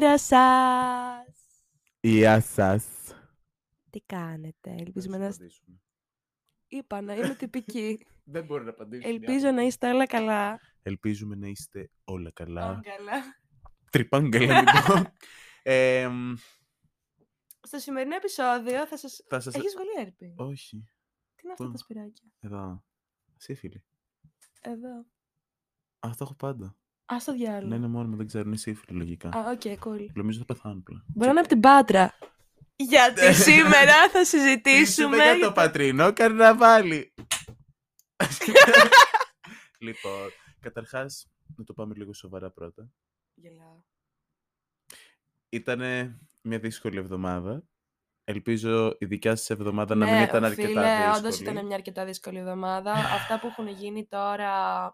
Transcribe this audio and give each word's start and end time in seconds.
Καλημέρα 0.00 0.18
σας! 0.18 1.36
Γεια 2.00 2.40
σας. 2.40 2.84
Τι 3.90 4.00
κάνετε, 4.00 4.74
ελπίζουμε 4.78 5.18
να... 5.18 5.34
Είπα 6.68 7.00
να 7.00 7.14
είμαι 7.14 7.34
τυπική. 7.34 8.06
Δεν 8.34 8.44
μπορεί 8.44 8.64
να 8.64 8.70
απαντήσω. 8.70 9.08
Ελπίζω 9.08 9.50
να 9.50 9.62
είστε 9.62 9.88
όλα 9.88 10.06
καλά. 10.06 10.60
Ελπίζουμε 10.82 11.36
να 11.36 11.46
είστε 11.46 11.90
όλα 12.04 12.30
καλά. 12.30 12.80
καλά. 12.82 13.22
Τρυπάγγελα 13.90 14.60
λοιπόν. 14.60 15.12
Ε, 15.62 16.08
μ, 16.08 16.34
Στο 17.62 17.78
σημερινό 17.78 18.14
επεισόδιο 18.14 18.86
θα 18.86 18.96
σας... 18.96 19.24
θα 19.28 19.40
σας... 19.40 19.54
Έχεις 19.54 19.74
βγάλει 19.74 20.06
έρπη; 20.06 20.34
Όχι. 20.36 20.84
Τι 21.34 21.42
είναι 21.42 21.52
αυτά 21.52 21.64
Πού; 21.64 21.70
τα 21.70 21.78
σπυράκια; 21.78 22.32
Εδώ. 22.40 22.84
Σύφυλλη. 23.36 23.84
Εδώ. 24.60 25.06
Α, 25.98 26.10
το 26.10 26.18
έχω 26.20 26.34
πάντα. 26.34 26.79
Ας 27.12 27.24
το 27.24 27.32
διάλογο. 27.32 27.68
Ναι, 27.68 27.74
είναι 27.74 27.86
μόνο 27.86 28.08
μου, 28.08 28.16
δεν 28.16 28.26
ξέρω. 28.26 28.44
Είναι 28.46 28.56
σύφιλη 28.56 28.98
λογικά. 28.98 29.28
Α, 29.28 29.50
OK, 29.50 29.60
cool. 29.84 30.06
Νομίζω 30.14 30.38
θα 30.38 30.44
πεθάνω 30.44 30.80
πλέον. 30.80 31.04
Μπορεί 31.06 31.26
να 31.26 31.30
είναι 31.30 31.40
από 31.40 31.48
την 31.48 31.60
Πάτρα. 31.60 32.18
Γιατί 32.76 33.34
σήμερα 33.34 34.08
θα 34.12 34.24
συζητήσουμε... 34.24 35.16
για 35.16 35.38
το 35.40 35.52
πατρινό 35.52 36.12
καρναβάλι. 36.12 37.14
λοιπόν, 39.86 40.30
καταρχάς, 40.60 41.30
να 41.56 41.64
το 41.64 41.72
πάμε 41.72 41.94
λίγο 41.94 42.12
σοβαρά 42.12 42.50
πρώτα. 42.50 42.90
Γελάω. 43.34 43.82
Ήταν 45.48 45.80
μια 46.40 46.58
δύσκολη 46.58 46.98
εβδομάδα. 46.98 47.64
Ελπίζω 48.24 48.96
η 48.98 49.06
δικιά 49.06 49.36
σας 49.36 49.50
εβδομάδα 49.50 49.94
να 49.94 50.06
μην 50.06 50.14
Ναι, 50.14 50.22
ήταν 50.22 50.44
αρκετά 50.44 50.68
φίλε, 50.68 50.80
δύσκολη. 50.96 51.16
όντως 51.18 51.40
ήταν 51.40 51.66
μια 51.66 51.76
αρκετά 51.76 52.04
δύσκολη 52.04 52.38
εβδομάδα. 52.38 52.92
Αυτά 52.92 53.38
που 53.40 53.46
έχουν 53.46 53.68
γίνει 53.68 54.06
τώρα 54.06 54.52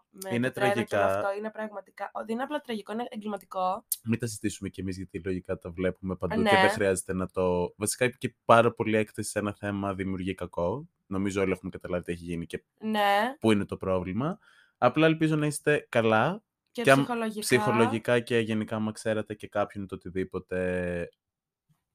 με 0.09 0.35
Είναι 0.35 0.47
το 0.47 0.53
τρένο 0.53 0.73
και 0.73 0.79
με 0.79 0.85
τραγικά. 0.85 1.15
αυτό 1.15 1.37
είναι 1.37 1.49
πραγματικά... 1.51 2.11
Δεν 2.25 2.27
είναι 2.35 2.43
απλά 2.43 2.61
τραγικό, 2.61 2.93
είναι 2.93 3.05
εγκληματικό. 3.09 3.85
Μην 4.03 4.19
τα 4.19 4.25
συζητήσουμε 4.25 4.69
κι 4.69 4.81
εμείς 4.81 4.97
γιατί 4.97 5.21
λογικά 5.25 5.57
τα 5.57 5.69
βλέπουμε 5.71 6.15
παντού 6.15 6.35
και 6.35 6.41
Ναι. 6.41 6.61
δεν 6.61 6.69
χρειάζεται 6.69 7.13
να 7.13 7.27
το... 7.27 7.73
Βασικά 7.77 8.09
και 8.09 8.35
πάρα 8.45 8.71
πολύ 8.73 8.97
έκθεση 8.97 9.29
σε 9.29 9.39
ένα 9.39 9.53
θέμα 9.53 9.93
δημιουργεί 9.93 10.33
κακό. 10.33 10.87
Νομίζω 11.07 11.41
όλοι 11.41 11.51
έχουμε 11.51 11.69
καταλάβει 11.71 12.03
τι 12.03 12.11
έχει 12.11 12.23
γίνει 12.23 12.45
και 12.45 12.63
Ναι, 12.79 13.35
πού 13.39 13.51
είναι 13.51 13.65
το 13.65 13.77
πρόβλημα. 13.77 14.39
Απλά 14.77 15.05
ελπίζω 15.05 15.35
να 15.35 15.45
είστε 15.45 15.85
καλά 15.89 16.43
και, 16.71 16.81
Και 16.81 16.91
αν- 16.91 16.97
ψυχολογικά. 17.03 17.39
ψυχολογικά 17.39 18.19
και 18.19 18.37
γενικά 18.39 18.75
άμα 18.75 18.91
ξέρετε 18.91 19.33
και 19.33 19.47
κάποιον 19.47 19.87
το 19.87 19.95
οτιδήποτε 19.95 21.09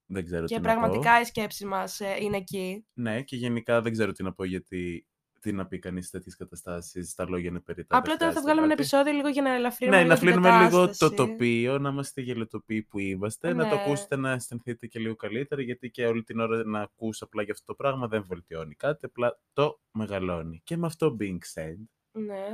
δεν 0.07 0.25
ξέρω 0.25 0.47
Και 0.47 0.55
τι 0.55 0.61
να 0.61 0.69
πω. 0.75 0.75
πραγματικά 0.81 1.21
οι 1.21 1.25
σκέψεις 1.25 1.65
μας 1.67 2.01
ε, 2.01 2.17
είναι 2.21 2.37
εκεί. 2.37 2.87
Ναι, 2.93 3.23
και 3.23 3.37
γενικά 3.37 3.81
δεν 3.83 3.93
ξέρω 3.93 4.13
τι 4.13 4.23
να 4.23 4.33
πω 4.33 4.45
γιατί 4.45 5.07
τι 5.41 5.53
να 5.53 5.67
πει 5.67 5.79
κανείς 5.79 6.05
σε 6.05 6.11
τέτοιες 6.11 6.37
καταστάσεις, 6.37 7.15
τα 7.15 7.29
λόγια 7.29 7.49
είναι 7.49 7.61
περιττά. 7.61 7.97
Απλά 7.97 8.17
τώρα 8.17 8.33
θα 8.33 8.41
βγάλουμε 8.41 8.65
ένα 8.65 8.73
επεισόδιο 8.73 9.13
λίγο 9.13 9.29
για 9.29 9.43
να 9.43 9.55
ελαφρύνουμε 9.55 9.97
Ναι, 9.97 10.03
λίγο 10.03 10.15
να 10.15 10.21
την 10.21 10.29
φλύνουμε 10.29 10.49
λίγο 10.65 10.77
το 10.81 10.81
κατάσταση. 10.81 11.15
τοπίο, 11.15 11.79
να 11.79 11.89
είμαστε 11.89 12.21
γελοτοποί 12.21 12.83
που 12.83 12.99
είμαστε, 12.99 13.53
να 13.55 13.69
το 13.69 13.75
Ναι. 13.75 13.81
ακούσετε 13.83 14.17
να 14.17 14.31
αισθανθείτε 14.33 14.87
και 14.87 14.99
λίγο 14.99 15.17
καλύτερα, 15.17 15.63
γιατί 15.63 15.91
και 15.91 16.07
όλη 16.07 16.23
την 16.23 16.41
ώρα 16.41 16.65
να 16.65 16.81
ακούς 16.81 17.23
απλά 17.23 17.43
για 17.43 17.53
αυτό 17.53 17.65
το 17.67 17.75
πράγμα 17.75 18.09
δεν 18.09 18.25
βελτιώνει 18.29 18.75
κάτι, 18.75 19.07
απλά 19.07 19.41
το 19.53 19.81
μεγαλώνει. 19.91 20.61
Και 20.65 20.77
με 20.77 20.87
αυτό 20.87 21.17
being 21.21 21.39
said, 21.55 21.77
Ναι. 22.13 22.47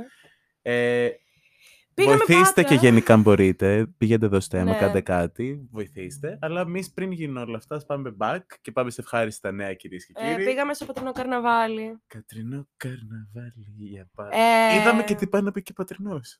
ε, 0.61 1.09
Πήγαμε 2.03 2.23
βοηθήστε 2.27 2.61
και 2.63 2.73
Πάτρα. 2.73 2.89
γενικά 2.89 3.13
αν 3.13 3.21
μπορείτε, 3.21 3.87
πηγαίνετε 3.97 4.25
εδώ 4.25 4.39
στο 4.39 4.57
αίμα, 4.57 4.71
Ναι. 4.71 4.77
κάντε 4.77 5.01
κάτι, 5.01 5.67
βοηθήστε, 5.71 6.37
αλλά 6.41 6.61
εμείς 6.61 6.91
πριν 6.93 7.11
γίνουν 7.11 7.37
όλα 7.37 7.57
αυτά, 7.57 7.75
ας 7.75 7.85
πάμε 7.85 8.15
back 8.19 8.39
και 8.61 8.71
πάμε 8.71 8.89
σε 8.91 9.01
ευχάριστα 9.01 9.51
νέα 9.51 9.73
κυρίες 9.73 10.05
και 10.05 10.13
Ε, 10.15 10.29
κύριοι. 10.31 10.45
πήγαμε 10.45 10.73
στο 10.73 10.85
Πατρινό 10.85 11.11
Καρναβάλι. 11.11 12.01
Κατρινό 12.07 12.67
καρναβάλι 12.77 13.73
για 13.77 14.09
πάντα. 14.15 14.35
Ε, 14.37 14.75
Είδαμε 14.79 15.03
και 15.03 15.15
τι 15.15 15.27
πάει 15.27 15.41
να 15.41 15.51
πει 15.51 15.61
και 15.61 15.73
πατρινός. 15.73 16.39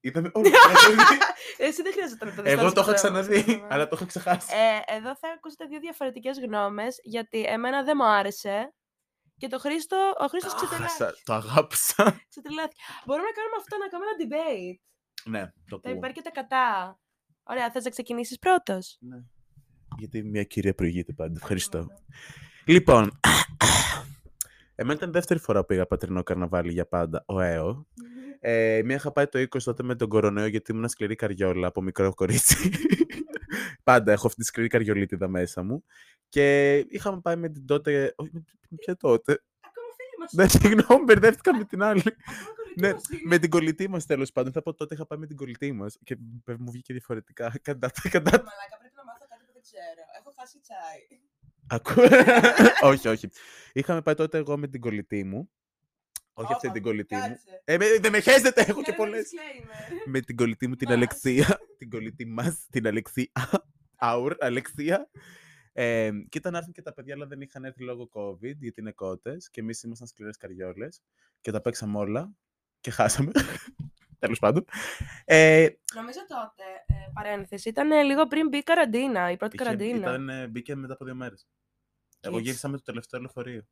Είδαμε 0.00 0.30
όλα. 0.32 0.50
Εσύ 1.66 1.82
δεν 1.82 1.92
χρειάζεται 1.92 2.24
να 2.24 2.34
το 2.34 2.42
δεις 2.42 2.52
Εγώ 2.52 2.60
τώρα 2.60 2.72
το 2.72 2.80
είχα 2.80 2.96
στο 2.96 3.06
ξαναδεί, 3.08 3.34
Πατρινό. 3.36 3.66
αλλά 3.70 3.88
το 3.88 3.96
είχα 3.96 4.06
ξεχάσει. 4.06 4.48
Ε, 4.56 4.96
εδώ 4.96 5.16
θα 5.16 5.28
ακούσετε 5.36 5.64
δύο 5.66 5.80
διαφορετικές 5.80 6.38
γνώμες, 6.38 6.98
γιατί 7.02 7.42
εμένα 7.42 7.82
δεν 7.82 7.96
μου 8.00 8.06
άρεσε 8.06 8.74
και 9.38 9.48
το 9.48 9.58
Χρήστο, 9.58 9.96
ο 10.20 10.26
Χρήστος 10.26 10.52
Το 10.52 10.56
ξετρελάθηκε. 10.58 11.02
άχασα, 11.04 11.20
το 11.24 11.32
αγάπησα. 11.32 12.04
ξετρελάθηκε. 12.32 12.80
Μπορούμε 13.06 13.26
να 13.26 13.34
κάνουμε 13.38 13.56
αυτό, 13.60 13.76
να 13.82 13.88
κάνουμε 13.88 14.10
ένα 14.10 14.18
debate. 14.24 14.78
ναι, 15.30 15.52
το 15.68 15.80
Τα 15.80 15.88
ακούω. 15.88 15.98
υπέρ 15.98 16.12
και 16.12 16.22
τα 16.22 16.30
κατά. 16.30 16.98
Ωραία, 17.48 17.70
θες 17.70 17.84
να 17.84 17.90
ξεκινήσεις 17.90 18.38
πρώτος; 18.38 18.96
Ναι. 19.00 19.16
Γιατί 19.98 20.22
μια 20.22 20.42
κυρία 20.44 20.74
προηγείται 20.74 21.12
πάντα. 21.12 21.32
Ευχαριστώ. 21.36 21.86
Λοιπόν, 22.66 23.20
εμένα 24.74 24.94
ήταν 24.96 25.08
η 25.08 25.12
δεύτερη 25.12 25.40
φορά 25.40 25.60
που 25.60 25.66
πήγα 25.66 25.86
πατρινό 25.86 26.22
καρναβάλι 26.22 26.72
για 26.72 26.86
πάντα, 26.86 27.24
ο 27.26 27.38
ΑΕΟ. 27.38 27.86
Ε, 28.48 28.82
μία 28.84 28.96
είχα 28.96 29.12
πάει 29.12 29.26
το 29.26 29.38
20 29.38 29.62
τότε 29.64 29.82
με 29.82 29.94
τον 29.94 30.08
κορονοϊό 30.08 30.46
γιατί 30.46 30.72
ήμουν 30.72 30.88
σκληρή 30.88 31.14
καριόλα 31.14 31.66
από 31.66 31.82
μικρό 31.82 32.14
κορίτσι. 32.14 32.70
Πάντα 33.88 34.12
έχω 34.12 34.26
αυτή 34.26 34.40
τη 34.40 34.46
σκληρή 34.46 34.68
καριολίτιδα 34.68 35.28
μέσα 35.28 35.62
μου. 35.62 35.84
Και 36.28 36.76
είχαμε 36.78 37.20
πάει 37.20 37.36
με 37.36 37.48
την 37.48 37.66
τότε. 37.66 38.12
Όχι, 38.16 38.30
με 38.32 38.40
την 38.40 38.76
ποια 38.76 38.96
τότε; 38.96 39.42
Ακόμα 39.60 39.86
φίλοι 39.96 40.16
μας. 40.18 40.32
Ναι, 40.32 40.48
συγγνώμη, 40.48 41.04
μπερδεύτηκα 41.04 41.56
με 41.56 41.64
την 41.64 41.82
άλλη. 41.82 42.02
Ακόμα 42.06 42.54
κολλητοί 42.56 42.80
ναι, 42.80 42.92
μας 42.92 43.08
είναι. 43.08 43.20
με 43.24 43.38
την 43.38 43.50
κολλητή 43.50 43.88
μας 43.88 44.06
τέλος 44.06 44.32
πάντων. 44.32 44.52
Θα 44.52 44.62
πω 44.62 44.74
τότε 44.74 44.94
είχα 44.94 45.06
πάει 45.06 45.18
με 45.18 45.26
την 45.26 45.36
κολλητή 45.36 45.72
μας. 45.72 45.98
Και 46.04 46.16
μου 46.58 46.70
βγήκε 46.70 46.92
διαφορετικά. 46.92 47.52
Κατά 47.62 47.90
κατά. 48.10 48.30
Μαλάκα, 48.30 48.76
πρέπει 48.78 48.94
να 48.96 49.04
μάθω 49.04 49.26
κάτι 49.28 49.44
που 49.46 49.52
δεν 49.52 49.62
ξέρω. 49.62 50.02
Έχω 50.18 50.34
χάσει 50.38 50.60
τσάι. 50.60 51.20
Ακού... 51.66 51.92
όχι, 52.90 53.08
όχι. 53.08 53.28
Είχαμε 53.72 54.02
πάει 54.02 54.14
τότε 54.14 54.38
εγώ 54.38 54.58
με 54.58 54.68
την 54.68 54.80
κολλητή 54.80 55.24
μου. 55.24 55.50
Όχι 56.38 56.52
αυτή 56.52 56.66
Όπα, 56.66 56.74
την 56.74 56.82
κολλητή 56.82 57.14
μου. 57.14 57.20
κάτσε. 57.20 57.62
Ε, 57.64 57.76
με- 57.76 57.98
δεν 58.00 58.12
με 58.12 58.20
χέζετε, 58.20 58.60
έχω 58.60 58.82
και 58.82 58.90
Κάνε 58.92 58.96
ένα 58.96 58.96
πολλές. 58.96 59.30
disclaimer. 59.30 60.02
με 60.06 60.20
την 60.20 60.36
κολλητή 60.36 60.68
μου 60.68 60.74
την 60.74 60.88
Μας. 60.88 60.96
Αλεξία. 60.96 61.58
την 61.78 61.90
κολλητή 61.90 62.26
μας, 62.26 62.66
την 62.70 62.86
Αλεξία. 62.86 63.30
Αουρ, 63.96 64.34
Αλεξία. 64.40 65.10
Ε, 65.72 66.10
και 66.28 66.38
ήταν 66.38 66.52
να 66.52 66.58
έρθουν 66.58 66.72
και 66.72 66.82
τα 66.82 66.92
παιδιά, 66.92 67.14
αλλά 67.14 67.26
δεν 67.26 67.40
είχαν 67.40 67.64
έρθει 67.64 67.82
λόγω 67.82 68.08
COVID, 68.12 68.56
γιατί 68.58 68.80
είναι 68.80 68.92
κότες. 68.92 69.50
Και 69.50 69.60
εμείς 69.60 69.82
ήμασταν 69.82 70.06
σκληρές 70.06 70.36
καριόλες. 70.36 71.02
Και 71.40 71.50
τα 71.50 71.60
παίξαμε 71.60 71.98
όλα. 71.98 72.32
Και 72.80 72.90
χάσαμε. 72.90 73.30
Τέλος 74.18 74.38
πάντων. 74.38 74.64
Ε, 75.24 75.68
Νομίζω 75.94 76.18
τότε, 76.28 76.62
ε, 76.86 76.94
παρένθεση, 77.14 77.68
ήταν 77.68 78.04
λίγο 78.04 78.26
πριν 78.26 78.48
μπει 78.48 78.56
η 78.56 78.62
καραντίνα, 78.62 79.30
η 79.30 79.36
πρώτη 79.36 79.54
είχε- 79.56 79.64
καραντίνα. 79.64 79.96
ήταν, 79.96 80.28
ε, 80.28 80.46
μπήκε 80.46 80.74
μετά 80.74 80.92
από 80.92 81.04
δύο 81.04 81.14
μέρες. 81.14 81.46
Εγώ 82.20 82.36
Kids. 82.36 82.42
γύρισα 82.42 82.68
με 82.68 82.76
το 82.76 82.82
τελευταίο 82.82 83.20
λεωφορείο. 83.20 83.62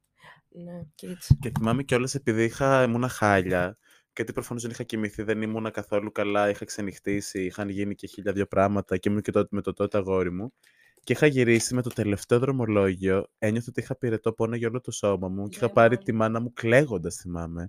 Ναι, 0.49 0.81
kids. 1.03 1.37
Και 1.41 1.53
θυμάμαι 1.59 1.83
κιόλας 1.83 2.15
επειδή 2.15 2.45
είχα, 2.45 2.83
ήμουνα 2.83 3.09
χάλια. 3.09 3.79
Γιατί 4.17 4.33
προφανώς 4.33 4.63
δεν 4.63 4.71
είχα 4.71 4.83
κοιμηθεί, 4.83 5.23
δεν 5.23 5.43
ήμουνα 5.43 5.71
καθόλου 5.71 6.13
καλά. 6.13 6.49
Είχα 6.49 6.65
ξενυχτήσει, 6.65 7.45
είχαν 7.45 7.69
γίνει 7.69 7.95
και 7.95 8.07
χίλια 8.07 8.33
δύο 8.33 8.47
πράγματα. 8.47 8.97
Και 8.97 9.09
ήμουν 9.09 9.23
και 9.23 9.31
τότε 9.31 9.49
με 9.51 9.61
το 9.63 9.73
τότε 9.73 9.99
αγόρι 9.99 10.33
μου. 10.33 10.53
Και 11.03 11.13
είχα 11.13 11.27
γυρίσει 11.27 11.75
με 11.75 11.83
το 11.83 11.91
τελευταίο 11.91 12.39
δρομολόγιο. 12.39 13.27
Ένιωθα 13.39 13.67
ότι 13.69 13.81
είχα 13.81 13.97
πυρετό 13.97 14.33
πόνο 14.33 14.57
για 14.57 14.69
όλο 14.69 14.81
το 14.81 14.91
σώμα 14.91 15.29
μου. 15.29 15.49
Και 15.49 15.57
είχα 15.57 15.67
Δεν 15.67 15.75
πάρει 15.75 15.95
μπορεί. 15.95 16.05
τη 16.07 16.13
μάνα 16.13 16.41
μου 16.41 16.53
κλαίγοντας, 16.53 17.15
θυμάμαι. 17.17 17.69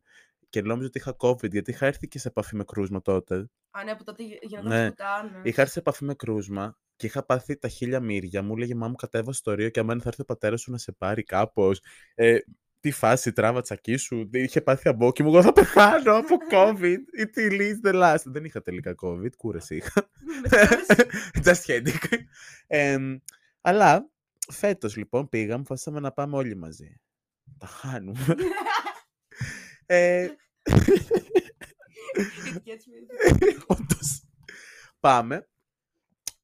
Και 0.50 0.62
νόμιζα 0.62 0.88
ότι 0.88 0.98
είχα 0.98 1.16
COVID, 1.20 1.52
γιατί 1.52 1.72
είχα 1.72 1.86
έρθει 1.86 2.08
και 2.08 2.20
σε 2.20 2.28
επαφή 2.28 2.56
με 2.56 2.64
κρούσμα 2.64 3.02
τότε. 3.02 3.50
Α, 3.72 3.84
ναι, 3.84 3.96
που 3.96 4.04
τότε 4.04 4.24
γι- 4.24 4.38
γινόταν 4.42 4.70
Ναι. 4.72 4.84
ναι. 4.84 4.90
πουτάνα. 4.90 5.42
Είχα 5.44 5.62
έρθει 5.62 5.74
σε 5.74 5.80
επαφή 5.80 6.04
με 6.06 6.14
κρούσμα 6.14 6.78
και 6.96 7.06
είχα 7.06 7.26
πάθει 7.26 7.58
τα 7.58 7.68
χίλια 7.68 8.00
μύρια. 8.00 8.42
Μου 8.44 8.54
έλεγε 8.56 8.76
Μα 8.76 8.88
μου 8.88 8.96
κατέβασε 8.96 9.42
το 9.44 9.54
ρίο 9.54 9.70
και 9.70 9.80
αμένα 9.80 10.02
θα 10.02 10.08
έρθει 10.10 10.22
ο 10.22 10.26
πατέρας 10.26 10.62
σου 10.62 10.72
να 10.72 10.78
σε 10.78 10.92
πάρει 10.92 11.24
κάπως. 11.24 11.82
Ε, 12.16 12.38
τι 12.80 12.92
φάση, 12.92 13.32
τράβα 13.32 13.62
τσακί 13.62 13.96
σου. 13.96 14.28
Δεν 14.30 14.44
είχε 14.44 14.62
πάθει 14.62 14.90
αμπόκι 14.90 15.24
μου. 15.24 15.30
Εγώ 15.30 15.42
θα 15.42 15.54
πεθάνω 15.54 16.16
από 16.18 16.36
COVID. 16.52 16.98
Ή 17.20 17.28
τι 17.30 17.50
λύση 17.50 17.80
the 17.84 17.94
last. 18.04 18.22
Δεν 18.26 18.44
είχα 18.46 18.62
τελικά 18.62 18.96
COVID. 19.02 19.36
Κούραση 19.38 19.76
είχα. 19.76 20.10
Just 21.46 21.62
kidding. 21.66 22.18
Εμ, 22.68 23.18
αλλά 23.62 24.10
φέτος 24.52 24.96
λοιπόν 24.96 25.30
πήγαμε, 25.30 25.54
αποφασίσαμε 25.54 26.00
να 26.00 26.12
πάμε 26.12 26.36
όλοι 26.36 26.56
μαζί. 26.56 27.00
Τα 27.58 27.68
χάνουμε. 27.68 28.20
ε, 29.86 30.28
It 32.56 32.58
gets 32.68 32.86
me. 32.88 33.56
όντως. 33.68 34.24
Πάμε. 35.00 35.48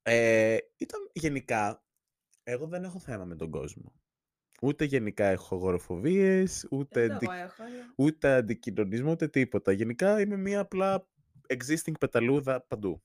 Ε, 0.02 0.56
ήταν 0.76 1.10
γενικά, 1.12 1.84
εγώ 2.42 2.66
δεν 2.66 2.84
έχω 2.84 2.98
θέμα 2.98 3.24
με 3.24 3.36
τον 3.36 3.50
κόσμο. 3.50 3.92
Ούτε 4.62 4.84
γενικά 4.84 5.24
έχω 5.26 5.54
αγοροφοβίες, 5.54 6.66
ούτε, 6.70 7.00
Αυτό 7.02 7.12
αντι... 7.12 7.26
εγώ 7.30 7.34
έχω, 7.34 7.62
αλλά- 7.62 7.92
ούτε 7.96 8.32
αντικοινωνισμό, 8.34 9.10
ούτε 9.10 9.28
τίποτα. 9.28 9.72
Γενικά 9.72 10.20
είμαι 10.20 10.36
μία 10.36 10.60
απλά 10.60 11.08
existing 11.48 11.92
πεταλούδα 12.00 12.60
παντού. 12.62 13.02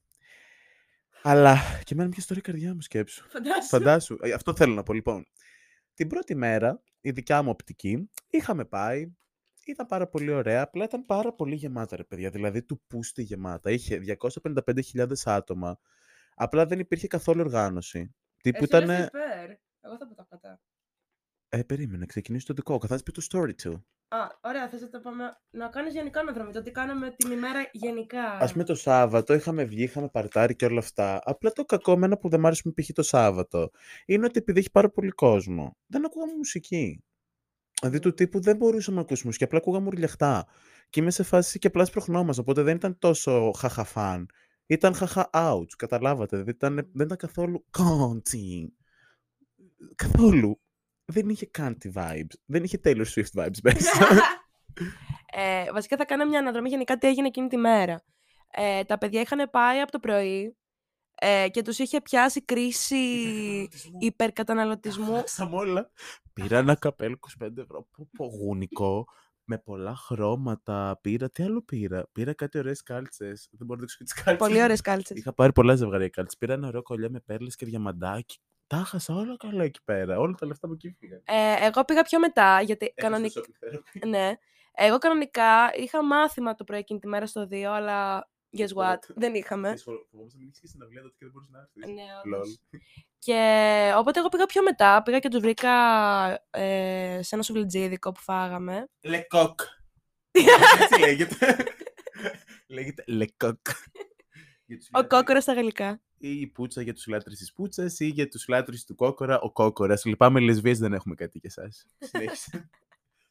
Αλλά 1.21 1.57
και 1.83 1.93
εμένα 1.93 2.07
μια 2.07 2.17
ιστορία 2.19 2.43
η 2.45 2.51
καρδιά 2.51 2.73
μου 2.73 2.81
σκέψου. 2.81 3.29
Φαντάσου. 3.29 3.67
Φαντάσου. 3.67 4.17
Ε, 4.21 4.31
Αυτό 4.31 4.55
θέλω 4.55 4.73
να 4.73 4.83
πω 4.83 4.93
λοιπόν. 4.93 5.25
Την 5.93 6.07
πρώτη 6.07 6.35
μέρα, 6.35 6.83
η 7.01 7.11
δικιά 7.11 7.41
μου 7.41 7.49
οπτική, 7.49 8.09
είχαμε 8.29 8.65
πάει. 8.65 9.11
Ήταν 9.65 9.85
πάρα 9.87 10.07
πολύ 10.07 10.31
ωραία, 10.31 10.61
απλά 10.61 10.83
ήταν 10.83 11.05
πάρα 11.05 11.33
πολύ 11.33 11.55
γεμάτα 11.55 11.95
ρε 11.95 12.03
παιδιά. 12.03 12.29
Δηλαδή 12.29 12.63
του 12.63 12.81
πούστη 12.87 13.23
γεμάτα. 13.23 13.71
Είχε 13.71 14.01
255.000 14.93 15.05
άτομα. 15.25 15.79
Απλά 16.39 16.65
δεν 16.65 16.79
υπήρχε 16.79 17.07
καθόλου 17.07 17.41
οργάνωση. 17.41 18.15
Τύπου 18.41 18.63
Εσύ 18.63 18.73
λες 18.75 18.83
ήταν. 18.83 19.03
υπέρ. 19.05 19.49
Εγώ 19.81 19.97
θα 19.97 20.07
πω 20.07 20.15
τα 20.15 20.25
κατά. 20.29 20.59
Ε, 21.49 21.63
περίμενε, 21.63 22.05
ξεκινήσει 22.05 22.45
το 22.45 22.53
δικό. 22.53 22.77
Καθώς 22.77 23.03
πει 23.03 23.11
το 23.11 23.27
story 23.31 23.55
του. 23.55 23.85
Α, 24.07 24.17
ωραία, 24.41 24.69
θες 24.69 24.81
να 24.81 24.89
το 24.89 24.99
πάμε. 24.99 25.37
Να 25.49 25.67
κάνεις 25.67 25.93
γενικά 25.93 26.19
αναδρομή, 26.19 26.51
το 26.51 26.61
τι 26.61 26.71
κάναμε 26.71 27.11
την 27.17 27.31
ημέρα 27.31 27.69
γενικά. 27.71 28.23
Α 28.23 28.51
πούμε 28.51 28.63
το 28.63 28.75
Σάββατο 28.75 29.33
είχαμε 29.33 29.63
βγει, 29.63 29.83
είχαμε 29.83 30.09
παρτάρει 30.09 30.55
και 30.55 30.65
όλα 30.65 30.79
αυτά. 30.79 31.21
Απλά 31.23 31.51
το 31.51 31.65
κακό 31.65 31.97
με 31.97 32.05
ένα 32.05 32.17
που 32.17 32.29
δεν 32.29 32.39
μ' 32.39 32.45
άρεσε 32.45 32.61
με 32.65 32.71
π.χ. 32.71 32.89
το 32.93 33.03
Σάββατο 33.03 33.71
είναι 34.05 34.25
ότι 34.25 34.39
επειδή 34.39 34.59
έχει 34.59 34.71
πάρα 34.71 34.89
πολύ 34.89 35.09
κόσμο, 35.09 35.77
δεν 35.87 36.05
ακούγαμε 36.05 36.33
μουσική. 36.35 37.03
Δηλαδή 37.79 37.99
του 37.99 38.13
τύπου 38.13 38.41
δεν 38.41 38.57
μπορούσαμε 38.57 38.95
να 38.95 39.01
ακούσουμε 39.01 39.25
μουσική, 39.25 39.43
απλά 39.43 39.57
ακούγαμε 39.57 39.87
ουρλιαχτά. 39.87 40.47
Και 40.89 40.99
είμαι 40.99 41.11
σε 41.11 41.23
φάση 41.23 41.59
και 41.59 41.67
απλά 41.67 41.85
σπροχνόμαστε, 41.85 42.41
οπότε 42.41 42.61
δεν 42.61 42.75
ήταν 42.75 42.97
τόσο 42.99 43.51
χαχαφάν. 43.51 44.29
Ήταν 44.67 44.93
χαχα 44.93 45.29
out, 45.33 45.67
καταλάβατε. 45.77 46.35
Δηλαδή 46.35 46.51
ήταν, 46.51 46.75
δεν 46.75 47.05
ήταν 47.05 47.17
καθόλου 47.17 47.65
κόντσι. 47.71 48.73
Καθόλου. 49.95 50.61
Δεν 51.05 51.29
είχε 51.29 51.45
κάτι 51.45 51.93
vibes. 51.95 52.35
Δεν 52.45 52.63
είχε 52.63 52.79
Taylor 52.83 53.05
Swift 53.15 53.41
vibes 53.41 53.59
μέσα. 53.63 54.07
ε, 55.31 55.71
βασικά 55.71 55.97
θα 55.97 56.05
κάναμε 56.05 56.29
μια 56.29 56.39
αναδρομή 56.39 56.69
γενικά 56.69 56.97
τι 56.97 57.07
έγινε 57.07 57.27
εκείνη 57.27 57.47
τη 57.47 57.57
μέρα. 57.57 58.03
Ε, 58.51 58.83
τα 58.83 58.97
παιδιά 58.97 59.21
είχαν 59.21 59.49
πάει 59.49 59.79
από 59.79 59.91
το 59.91 59.99
πρωί 59.99 60.57
ε, 61.15 61.47
και 61.51 61.61
τους 61.61 61.79
είχε 61.79 62.01
πιάσει 62.01 62.45
κρίση 62.45 62.97
υπερκαταναλωτισμού. 63.99 65.23
Στα 65.25 65.49
όλα. 65.51 65.91
Πήρα 66.33 66.57
ένα 66.57 66.75
καπέλο 66.75 67.19
25 67.43 67.57
ευρώ, 67.57 67.87
πω, 67.91 68.09
πω, 68.17 68.25
γουνικό, 68.25 69.05
με 69.47 69.57
πολλά 69.57 69.95
χρώματα. 69.95 70.99
Πήρα, 71.01 71.29
τι 71.29 71.43
άλλο 71.43 71.61
πήρα; 71.61 72.07
Πήρα 72.11 72.33
κάτι 72.33 72.57
ωραίες 72.57 72.83
κάλτσες. 72.83 73.47
Δεν 73.51 73.67
μπορώ 73.67 73.79
να 73.79 73.85
δείξω 73.85 73.97
και 73.97 74.03
τις 74.03 74.13
κάλτσες. 74.13 74.47
Πολύ 74.47 74.63
ωραίες 74.63 74.81
κάλτσες. 74.81 75.17
Είχα 75.17 75.33
πάρει 75.33 75.51
πολλά 75.51 75.75
ζευγαρία 75.75 76.09
κάλτσες. 76.09 76.37
Πήρα 76.37 76.53
ένα 76.53 76.67
ωραίο 76.67 76.81
κολλιά 76.81 77.09
με 77.09 77.19
πέρλες 77.19 77.55
και 77.55 77.65
διαμαντάκι. 77.65 78.39
Τα 78.67 78.77
χάσα 78.77 79.13
όλα 79.15 79.35
καλά 79.37 79.63
εκεί 79.63 79.79
πέρα. 79.83 80.19
Όλα 80.19 80.35
τα 80.39 80.45
λεφτά 80.45 80.67
μου 80.67 80.73
εκεί 80.73 80.95
φύγαν. 80.99 81.21
Ε, 81.25 81.65
εγώ 81.65 81.85
πήγα 81.85 82.01
πιο 82.01 82.19
μετά, 82.19 82.61
γιατί 82.61 82.93
Έχασα 82.95 83.13
κανονικά... 83.13 83.41
shopping 83.41 83.75
therapy. 83.75 84.07
Ναι. 84.07 84.31
Εγώ 84.79 84.97
κανονικά 84.97 85.69
είχα 85.75 86.03
μάθημα 86.03 86.55
το 86.55 86.63
πρωί 86.63 86.79
εκείνη 86.79 86.99
τη 86.99 87.07
μέρα 87.07 87.25
στο 87.25 87.47
2, 87.51 87.61
αλλά 87.63 88.29
guess 88.57 88.69
what, 88.69 88.75
Ωραία. 88.75 88.99
δεν 89.15 89.33
είχαμε. 89.33 89.75
Φοβόμαστε 89.77 90.37
να 90.37 90.37
μην 90.37 90.47
έχεις 90.47 90.59
και 90.59 90.67
συναυλία 90.67 91.01
τότε 91.01 91.13
και 91.17 91.25
δεν 91.25 91.31
μπορείς 91.33 91.49
να 91.49 91.59
έρθεις. 91.59 91.93
Ναι, 91.93 92.03
Λολ. 92.25 92.39
όντως. 92.41 92.59
Και 93.19 93.93
οπότε 93.97 94.19
εγώ 94.19 94.29
πήγα 94.29 94.45
πιο 94.45 94.63
μετά, 94.63 95.01
πήγα 95.03 95.19
και 95.19 95.29
τους 95.29 95.39
βρήκα 95.39 95.71
ε, 96.49 97.19
σε 97.23 97.35
ένα 97.35 97.43
σουβλιτζίδικο 97.43 98.11
που 98.11 98.19
φάγαμε. 98.19 98.87
Λεκόκ. 99.01 99.59
Έτσι 100.81 100.99
λέγεται. 100.99 101.55
λέγεται 102.67 103.03
Λεκόκ. 103.07 103.57
Για 104.65 104.77
τους 104.77 104.87
Ο 104.87 104.97
λάτρεις- 104.97 105.19
κόκορας 105.19 105.43
στα 105.43 105.53
γαλλικά. 105.53 106.01
Ή 106.19 106.39
η 106.39 106.47
πουτσα 106.47 106.81
για 106.81 106.93
τους 106.93 107.07
λάτρεις 107.07 107.37
της 107.37 107.53
πούτσας 107.53 107.99
ή 107.99 108.05
για 108.05 108.27
τους 108.27 108.47
λάτρεις 108.47 108.85
του 108.85 108.95
κόκορα 108.95 109.39
ο 109.39 109.51
κόκορας. 109.51 110.05
Λυπάμαι 110.05 110.39
λεσβίες 110.39 110.79
δεν 110.79 110.93
έχουμε 110.93 111.15
κάτι 111.15 111.39
για 111.39 111.49
εσάς. 111.55 111.85
Συνέχισε. 111.99 112.69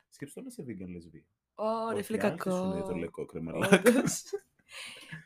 Σκέψτε 0.08 0.40
να 0.42 0.50
σε 0.50 0.62
vegan 0.68 0.88
λεσβία. 0.92 1.24
Ωρε, 1.54 2.02
φίλε 2.02 2.18
Όχι, 2.18 2.26
άρχισε 2.26 2.48
κακό. 2.48 2.56
σου 2.64 2.72
λέει 2.72 2.82
το 2.82 2.94
λεκόκ 2.94 3.32
ρε 3.32 3.40
μαλάκας. 3.40 3.78
Όντως. 3.94 4.22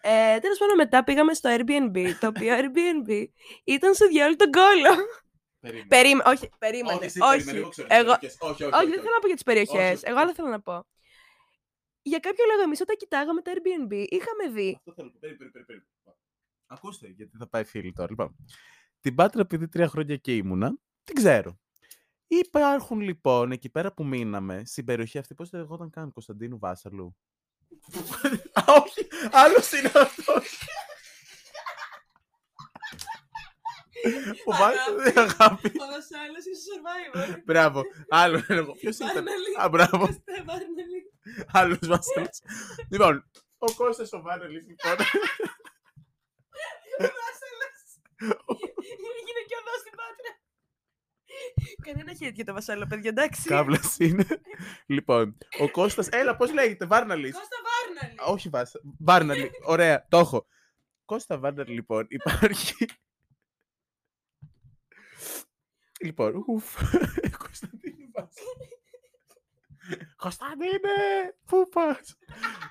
Ε, 0.00 0.38
Τέλος 0.38 0.58
πάντων, 0.58 0.76
μετά 0.76 1.04
πήγαμε 1.04 1.34
στο 1.34 1.50
Airbnb, 1.56 2.12
το 2.20 2.26
οποίο 2.26 2.54
Airbnb 2.60 3.24
ήταν 3.64 3.94
στο 3.94 4.06
διάλογο 4.08 4.36
τον 4.36 4.50
κόλο. 4.50 4.96
Περίμενε. 5.60 5.86
Περίμενε, 5.88 6.22
όχι, 6.30 6.48
περίμενε. 6.58 6.94
Όχι, 6.94 7.04
εσύ 7.04 7.20
όχι. 7.20 7.30
περίμενε, 7.44 7.58
εγώ 7.58 7.68
ξέρω 7.68 7.88
Εγώ- 7.90 8.18
τις 8.18 8.36
περιοχές. 8.36 8.36
Όχι, 8.50 8.62
όχι, 8.64 8.74
Όχι, 8.74 8.86
δεν 8.90 9.00
θέλω 9.00 9.14
να 9.14 9.20
πω 9.20 9.26
για 9.26 9.34
τις 9.34 9.44
περιοχές. 9.44 9.94
όχι, 9.96 10.02
Εγώ 10.06 10.18
άλλα 10.18 10.26
όχι. 10.26 10.34
θέλω 10.34 10.48
να 10.48 10.60
πω. 10.60 10.86
Για 12.02 12.18
κάποιο 12.18 12.44
λόγο, 12.50 12.62
εμείς 12.62 12.80
όταν 12.80 12.96
κοιτάγαμε 12.96 13.40
το 13.42 13.50
Airbnb, 13.54 13.92
είχαμε 14.08 14.48
δει. 14.54 14.74
Αυτό 14.76 14.92
θέλω. 14.92 15.10
Περίμενε, 15.20 15.50
περίμενε, 15.50 15.64
περίμενε. 15.66 15.86
Ακούστε, 16.66 17.08
γιατί 17.08 17.36
θα 17.36 17.48
πάει 17.48 17.64
φίλη 17.64 17.92
τώρα. 17.92 18.08
Λοιπόν, 18.10 18.36
την 19.00 19.14
Πάτρα, 19.14 19.40
επειδή 19.40 19.68
τρία 19.68 19.88
χρόνια 19.88 20.14
εκεί 20.14 20.36
ήμουνα, 20.36 20.78
την 21.04 21.14
ξέρω. 21.14 21.58
Υπάρχουν 22.26 23.00
λοιπόν 23.00 23.52
εκεί 23.52 23.70
πέρα 23.70 23.92
που 23.92 24.04
μείναμε, 24.04 24.62
στην 24.64 24.84
περιοχή 24.84 25.18
αυτή, 25.18 25.34
πώς 25.34 25.50
δεν 25.50 25.60
λεγόταν 25.60 25.90
καν, 25.90 26.12
Κωνσταντίνου 26.12 26.58
Βάσαλου; 26.58 27.16
Α, 28.52 28.62
όχι, 28.82 29.08
άλλος 29.30 29.72
είναι 29.72 29.90
αυτός. 29.94 30.68
Ο 34.44 34.52
Βάσαλος 34.56 35.08
είναι 35.10 35.20
αγάπη. 35.20 35.68
Ο 35.68 35.86
Βασάλο 35.86 36.36
είσαι 36.38 36.54
survivor. 36.66 37.42
Μπράβο, 37.44 37.82
άλλο 38.08 38.36
είναι 38.36 38.58
εγώ. 38.58 38.72
Ποιος 38.72 38.96
ήταν; 38.96 39.26
Α, 39.60 39.68
μπράβο, 39.68 40.08
άλλος 41.52 41.78
Βάσαλος. 41.82 42.38
Λοιπόν, 42.90 43.30
ο 43.58 43.74
Κώστας 43.74 44.12
ο 44.12 44.20
Βάνελης, 44.20 44.66
λοιπόν. 44.66 44.96
Έγινε 49.18 49.42
και 49.48 49.56
οδό 49.60 49.74
στην 49.78 49.94
Πάτρα. 49.98 50.30
Κανένα 51.84 52.14
χέρι 52.14 52.32
για 52.34 52.44
το 52.44 52.52
Βασάλο, 52.52 52.86
παιδιά, 52.86 53.10
εντάξει. 53.10 53.48
Κάβλας 53.48 53.96
είναι. 53.98 54.26
λοιπόν, 54.86 55.38
ο 55.60 55.70
Κώστας, 55.70 56.08
έλα, 56.08 56.36
πώς 56.36 56.52
λέγεται, 56.52 56.86
Βάρναλης. 56.86 57.32
Κώστα 57.32 57.56
Βάρναλη. 57.62 58.32
Όχι 58.32 58.48
Βάσα, 58.48 58.80
Βάρναλη, 58.98 59.50
ωραία, 59.64 60.06
το 60.08 60.18
έχω. 60.18 60.46
Κώστα 61.04 61.38
Βάρναλη, 61.38 61.72
λοιπόν, 61.74 62.06
υπάρχει... 62.08 62.86
λοιπόν, 66.00 66.44
ουφ, 66.46 66.74
Κωνσταντίνη 67.38 68.10
Βάσα. 68.12 68.42
Κωνσταντίνε, 70.16 71.34
πού 71.46 71.68
πας. 71.68 72.16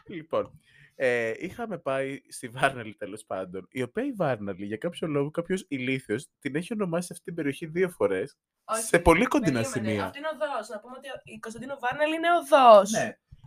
λοιπόν, 0.07 0.59
ε, 1.01 1.33
είχαμε 1.37 1.77
πάει 1.77 2.19
στη 2.29 2.47
Βάρναλη 2.47 2.95
τέλος 2.95 3.25
πάντων, 3.25 3.67
η 3.71 3.81
οποία 3.81 4.03
η 4.05 4.11
Βάρναλη 4.11 4.65
για 4.65 4.77
κάποιο 4.77 5.07
λόγο 5.07 5.31
κάποιος 5.31 5.65
ηλίθιος 5.67 6.27
την 6.39 6.55
έχει 6.55 6.73
ονομάσει 6.73 7.07
σε 7.07 7.13
αυτή 7.13 7.25
την 7.25 7.35
περιοχή 7.35 7.65
δύο 7.65 7.89
φορές 7.89 8.37
Όχι, 8.65 8.81
σε 8.83 8.99
πολύ 8.99 9.25
κοντινά 9.25 9.61
περίμενε, 9.61 9.87
σημεία. 9.87 10.05
Αυτό 10.05 10.17
είναι 10.17 10.27
οδό. 10.33 10.73
Να 10.73 10.79
πούμε 10.79 10.93
ότι 10.97 11.07
ο- 11.09 11.21
η 11.23 11.39
Κωνσταντίνο 11.39 11.77
Βάρναλη 11.81 12.15
είναι 12.15 12.27
οδό. 12.31 12.81
Ναι. 12.89 13.03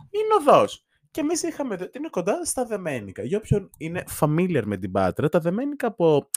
Είναι 0.09 0.33
οδό. 0.39 0.65
Και 1.11 1.19
εμείς 1.19 1.43
είχαμε 1.43 1.75
δει 1.75 1.83
ότι 1.83 1.97
είναι 1.97 2.09
κοντά 2.09 2.45
στα 2.45 2.65
Δεμένικα. 2.65 3.23
Για 3.23 3.37
όποιον 3.37 3.69
είναι 3.77 4.03
familiar 4.19 4.61
με 4.65 4.77
την 4.77 4.91
Πάτρα, 4.91 5.29
τα 5.29 5.39
Δεμένικα 5.39 5.87
από 5.87 6.29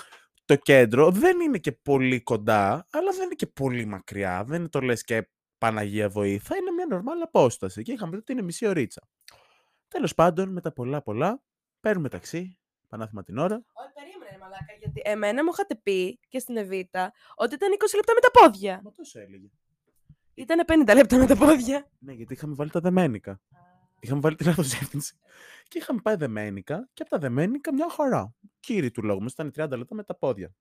το 0.44 0.56
κέντρο 0.56 1.10
δεν 1.10 1.40
είναι 1.40 1.58
και 1.58 1.72
πολύ 1.72 2.20
κοντά, 2.22 2.86
αλλά 2.90 3.10
δεν 3.12 3.24
είναι 3.24 3.34
και 3.34 3.46
πολύ 3.46 3.84
μακριά. 3.84 4.44
Δεν 4.46 4.60
είναι 4.60 4.68
το 4.68 4.80
λες 4.80 5.04
και 5.04 5.28
Παναγία 5.58 6.08
βοήθα. 6.08 6.56
Είναι 6.56 6.70
μια 6.70 6.86
νορμάλ 6.88 7.22
απόσταση. 7.22 7.82
Και 7.82 7.92
είχαμε 7.92 8.10
δει 8.10 8.16
ότι 8.16 8.32
είναι 8.32 8.42
μισή 8.42 8.66
ωρίτσα. 8.66 9.08
Τέλος 9.88 10.14
πάντων, 10.14 10.52
με 10.52 10.60
τα 10.60 10.72
πολλά 10.72 11.02
πολλά, 11.02 11.42
παίρνουμε 11.80 12.08
ταξί, 12.08 12.58
πανάθημα 12.88 13.22
την 13.22 13.38
ώρα. 13.38 13.64
Όχι, 13.72 13.92
περίμενε, 13.94 14.30
ρε 14.30 14.38
μαλάκα. 14.38 14.72
Γιατί 14.78 15.02
εμένα 15.04 15.44
μου 15.44 15.50
είχατε 15.52 15.74
πει 15.74 16.18
και 16.28 16.38
στην 16.38 16.56
Εβίτα 16.56 17.12
ότι 17.34 17.54
ήταν 17.54 17.68
20 17.72 17.94
λεπτά 17.94 18.12
με 18.14 18.20
τα 18.20 18.30
πόδια. 18.30 18.80
Μα 18.84 18.90
τόσο 18.90 19.20
έλεγε. 19.20 19.48
Ήταν 20.34 20.64
50 20.86 20.94
λεπτά 20.94 21.16
με 21.16 21.26
τα 21.26 21.36
πόδια. 21.36 21.90
Ναι, 21.98 22.12
γιατί 22.12 22.32
είχαμε 22.32 22.54
βάλει 22.54 22.70
τα 22.70 22.80
Δεμένικα. 22.80 23.40
Είχαμε 24.00 24.20
βάλει 24.20 24.36
την 24.36 24.46
λάθος 24.46 24.68
διεύθυνση. 24.68 25.18
Και 25.68 25.78
είχαμε 25.78 26.00
πάει 26.02 26.16
δεμένικα 26.16 26.88
και 26.92 27.02
από 27.02 27.10
τα 27.10 27.18
δεμένικα 27.18 27.72
μια 27.72 27.88
χαρά. 27.90 28.34
Κύριοι 28.60 28.90
του 28.90 29.02
λόγου 29.02 29.22
μας 29.22 29.32
ήταν 29.32 29.52
30 29.56 29.76
λεπτά 29.76 29.94
με 29.94 30.02
τα 30.02 30.16
πόδια. 30.16 30.54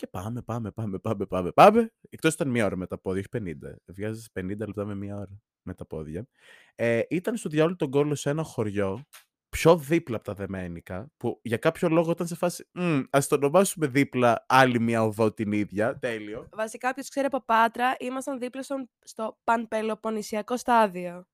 Και 0.00 0.06
πάμε, 0.06 0.42
πάμε, 0.42 0.70
πάμε, 0.70 0.98
πάμε, 0.98 1.26
πάμε, 1.26 1.52
πάμε. 1.52 1.92
Εκτός 2.08 2.34
ήταν 2.34 2.48
μία 2.48 2.64
ώρα 2.64 2.76
με 2.76 2.86
τα 2.86 2.98
πόδια, 2.98 3.20
όχι 3.20 3.44
50. 3.62 3.74
Βγάζεις 3.86 4.28
50 4.34 4.56
λεπτά 4.58 4.84
με 4.84 4.94
μία 4.94 5.16
ώρα 5.16 5.40
με 5.62 5.74
τα 5.74 5.86
πόδια. 5.86 6.26
Ε, 6.74 7.02
ήταν 7.08 7.36
στο 7.36 7.48
διάολο 7.48 7.76
τον 7.76 7.90
κόλλο 7.90 8.14
σε 8.14 8.30
ένα 8.30 8.42
χωριό, 8.42 9.04
πιο 9.48 9.76
δίπλα 9.76 10.16
από 10.16 10.24
τα 10.24 10.34
δεμένικα, 10.34 11.10
που 11.16 11.40
για 11.42 11.56
κάποιο 11.56 11.88
λόγο 11.88 12.10
ήταν 12.10 12.26
σε 12.26 12.34
φάση, 12.34 12.68
«Μμ, 12.72 13.00
ας 13.10 13.28
το 13.28 13.34
ονομάσουμε 13.34 13.86
δίπλα 13.86 14.44
άλλη 14.48 14.80
μία 14.80 15.02
οδό 15.02 15.32
την 15.32 15.52
ίδια, 15.52 15.98
τέλειο. 15.98 16.48
Βασικά, 16.52 16.88
όποιος 16.88 17.08
ξέρει 17.08 17.26
από 17.26 17.44
Πάτρα, 17.44 17.94
ήμασταν 17.98 18.38
δίπλα 18.38 18.62
στον, 18.62 18.90
στο 18.98 19.38
πανπελοποννησιακό 19.44 20.56
στάδιο. 20.56 21.26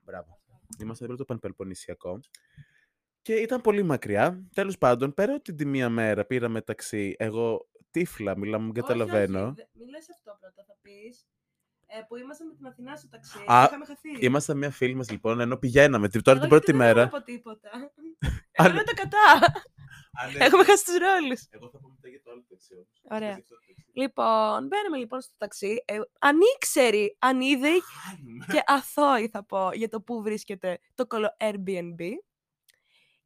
Μπράβο. 0.00 0.40
Είμαστε 0.80 1.04
δίπλα 1.04 1.16
το 1.18 1.24
Πανπελποννησιακό. 1.24 2.20
Και 3.28 3.34
ήταν 3.34 3.60
πολύ 3.60 3.82
μακριά. 3.82 4.48
Τέλος 4.54 4.78
πάντων, 4.78 5.14
πέρα 5.14 5.34
ότι 5.34 5.54
τη 5.54 5.64
μία 5.66 5.88
μέρα 5.88 6.24
πήραμε 6.24 6.60
ταξί, 6.60 7.14
εγώ 7.18 7.68
τύφλα, 7.90 8.38
μιλάμε, 8.38 8.64
μην 8.64 8.74
καταλαβαίνω. 8.74 9.38
Όχι, 9.38 9.46
όχι, 9.46 9.54
δε- 9.54 9.64
Μην 9.78 9.88
λες 9.88 10.10
αυτό 10.10 10.36
πρώτα, 10.40 10.64
θα 10.66 10.76
πεις. 10.82 11.26
Ε, 11.86 12.00
που 12.08 12.16
ήμασταν 12.16 12.46
με 12.48 12.54
την 12.54 12.66
Αθηνά 12.66 12.96
στο 12.96 13.08
ταξί. 13.08 13.38
Α, 13.46 13.64
είχαμε 13.68 13.84
χαθεί. 13.84 14.08
Ήμασταν 14.20 14.56
μια 14.58 14.70
φίλη 14.70 14.94
μας 14.94 15.10
λοιπόν, 15.10 15.40
ενώ 15.40 15.56
πηγαίναμε 15.56 16.08
την- 16.08 16.22
τώρα 16.22 16.38
Εγώ 16.38 16.46
την 16.48 16.56
πρώτη 16.56 16.70
γιατί 16.70 16.84
δεν 16.84 16.94
μέρα. 16.94 17.08
θέλω 17.10 17.16
να 17.18 17.24
πω 17.24 17.32
τίποτα. 17.32 17.68
Α, 17.70 17.78
Εγώ 18.52 18.68
ναι. 18.68 18.74
είμαι 18.74 18.82
το 18.84 18.92
κατά. 18.94 19.24
Έχουμε 20.38 20.64
χάσει 20.64 20.84
τους 20.84 20.96
ρόλους. 20.96 21.46
Εγώ 21.50 21.70
θα 21.70 21.78
πω 21.78 21.88
μετά 21.88 22.08
για 22.08 22.20
το 22.22 22.30
άλλο 22.30 22.44
ταξί 22.48 22.74
όμως. 22.74 23.00
Ωραία. 23.10 23.28
Για 23.28 23.38
αυτό 23.42 23.54
το 23.54 23.60
ταξί. 23.66 23.90
Λοιπόν, 23.92 24.66
μπαίνουμε 24.66 24.96
λοιπόν 24.96 25.20
στο 25.20 25.34
ταξί. 25.38 25.82
Ε, 25.84 25.98
ανήξεροι, 26.18 27.16
ανίδεοι 27.18 27.80
Χάνουμε. 27.80 28.44
και 28.52 28.62
αθώοι 28.66 29.28
θα 29.28 29.44
πω 29.44 29.70
για 29.72 29.88
το 29.88 30.00
πού 30.00 30.22
βρίσκεται 30.22 30.78
το 30.94 31.06
κολο 31.06 31.36
Airbnb. 31.40 32.00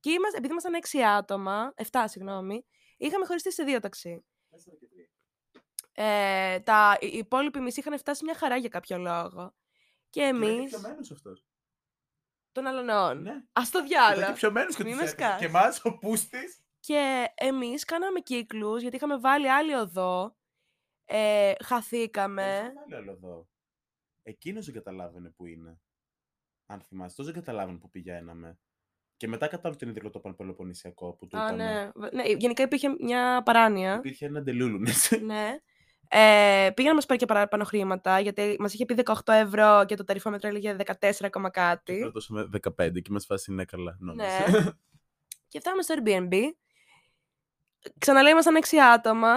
Και 0.02 0.10
είμαστε, 0.10 0.36
επειδή 0.38 0.52
ήμασταν 0.52 0.74
6 0.74 0.98
άτομα, 1.02 1.74
7 1.90 2.04
συγγνώμη, 2.04 2.64
είχαμε 2.96 3.26
χωριστεί 3.26 3.52
σε 3.52 3.62
δύο 3.64 3.80
ταξί. 3.80 4.24
Τέσσερα 4.50 4.76
και 4.76 4.86
τρία. 4.86 5.08
Ε, 5.92 6.60
τα, 6.60 6.96
οι 7.00 7.06
υπόλοιποι 7.06 7.60
μισοί 7.60 7.80
είχαν 7.80 7.98
φτάσει 7.98 8.24
μια 8.24 8.34
χαρά 8.34 8.56
για 8.56 8.68
κάποιο 8.68 8.98
λόγο. 8.98 9.54
Και 10.10 10.20
Και 10.20 10.26
ήταν 10.26 10.40
και 10.40 10.46
εμείς, 10.46 10.70
πιωμένος 10.70 11.10
αυτός. 11.10 11.44
των 12.52 12.66
αλωνών. 12.66 13.22
Ναι. 13.22 13.44
Ας 13.52 13.70
το 13.70 13.78
Ήταν 13.78 13.88
διάλα. 13.88 14.26
και 14.26 14.32
πιωμένος 14.32 14.76
και 14.76 14.84
Μη 14.84 14.90
τους 14.90 14.98
με 14.98 15.04
έφερε. 15.06 15.22
σκάς. 15.24 15.38
Και 15.40 15.46
εμάς 15.46 15.84
ο 15.84 15.98
Πούστης. 15.98 16.60
Και 16.80 17.26
εμείς 17.34 17.84
κάναμε 17.84 18.20
κύκλους, 18.20 18.80
γιατί 18.80 18.96
είχαμε 18.96 19.18
βάλει 19.18 19.50
άλλη 19.50 19.74
οδό. 19.74 20.36
Ε, 21.04 21.52
χαθήκαμε. 21.64 22.60
Δεν 22.62 22.74
βάλει 22.74 22.94
άλλο 22.94 23.10
εδώ. 23.12 23.48
Εκείνος 24.22 24.64
δεν 24.64 24.74
καταλάβαινε 24.74 25.30
που 25.30 25.46
είναι. 25.46 25.80
Αν 26.66 26.80
θυμάσαι, 26.80 27.16
τόσο 27.16 27.32
δεν 27.32 27.40
καταλάβαινε 27.40 27.78
που 27.78 27.90
πηγαίναμε. 27.90 28.58
Και 29.22 29.28
μετά 29.28 29.46
κατάλαβε 29.46 29.74
ότι 29.74 29.84
είναι 29.84 29.92
δίπλα 29.92 30.10
το 30.10 30.18
Πανπελοποννησιακό 30.18 31.12
που 31.12 31.26
του 31.26 31.38
Α, 31.38 31.46
είπαμε. 31.46 31.64
ναι. 31.64 31.90
Β- 31.94 32.12
ναι. 32.14 32.22
Γενικά 32.38 32.62
υπήρχε 32.62 32.88
μια 33.00 33.42
παράνοια. 33.44 33.94
Υπήρχε 33.94 34.26
ένα 34.26 34.42
ντελούλουνες. 34.42 35.10
ναι. 35.22 35.56
Ε, 36.08 36.70
πήγα 36.74 36.88
να 36.88 36.94
μας 36.94 37.06
πάρει 37.06 37.18
και 37.20 37.26
παραπάνω 37.26 37.64
χρήματα, 37.64 38.20
γιατί 38.20 38.56
μας 38.58 38.74
είχε 38.74 38.84
πει 38.84 38.94
18 39.04 39.32
ευρώ 39.32 39.84
και 39.86 39.94
το 39.96 40.04
ταρυφόμετρο 40.04 40.48
έλεγε 40.48 40.76
14 41.00 41.10
ακόμα 41.20 41.50
Και 41.50 41.60
κάτι. 41.60 41.98
τώρα 41.98 42.10
δώσαμε 42.10 42.48
15 42.80 43.02
και 43.02 43.10
μας 43.10 43.24
φάση 43.26 43.52
είναι 43.52 43.64
καλά. 43.64 43.96
νόμιζα. 44.00 44.28
Ναι. 44.50 44.70
και 45.48 45.58
φτάνουμε 45.60 45.82
στο 45.82 45.94
Airbnb. 45.98 46.34
Ξαναλέει, 47.98 48.32
ήμασταν 48.32 48.56
6 48.70 48.76
άτομα. 48.94 49.32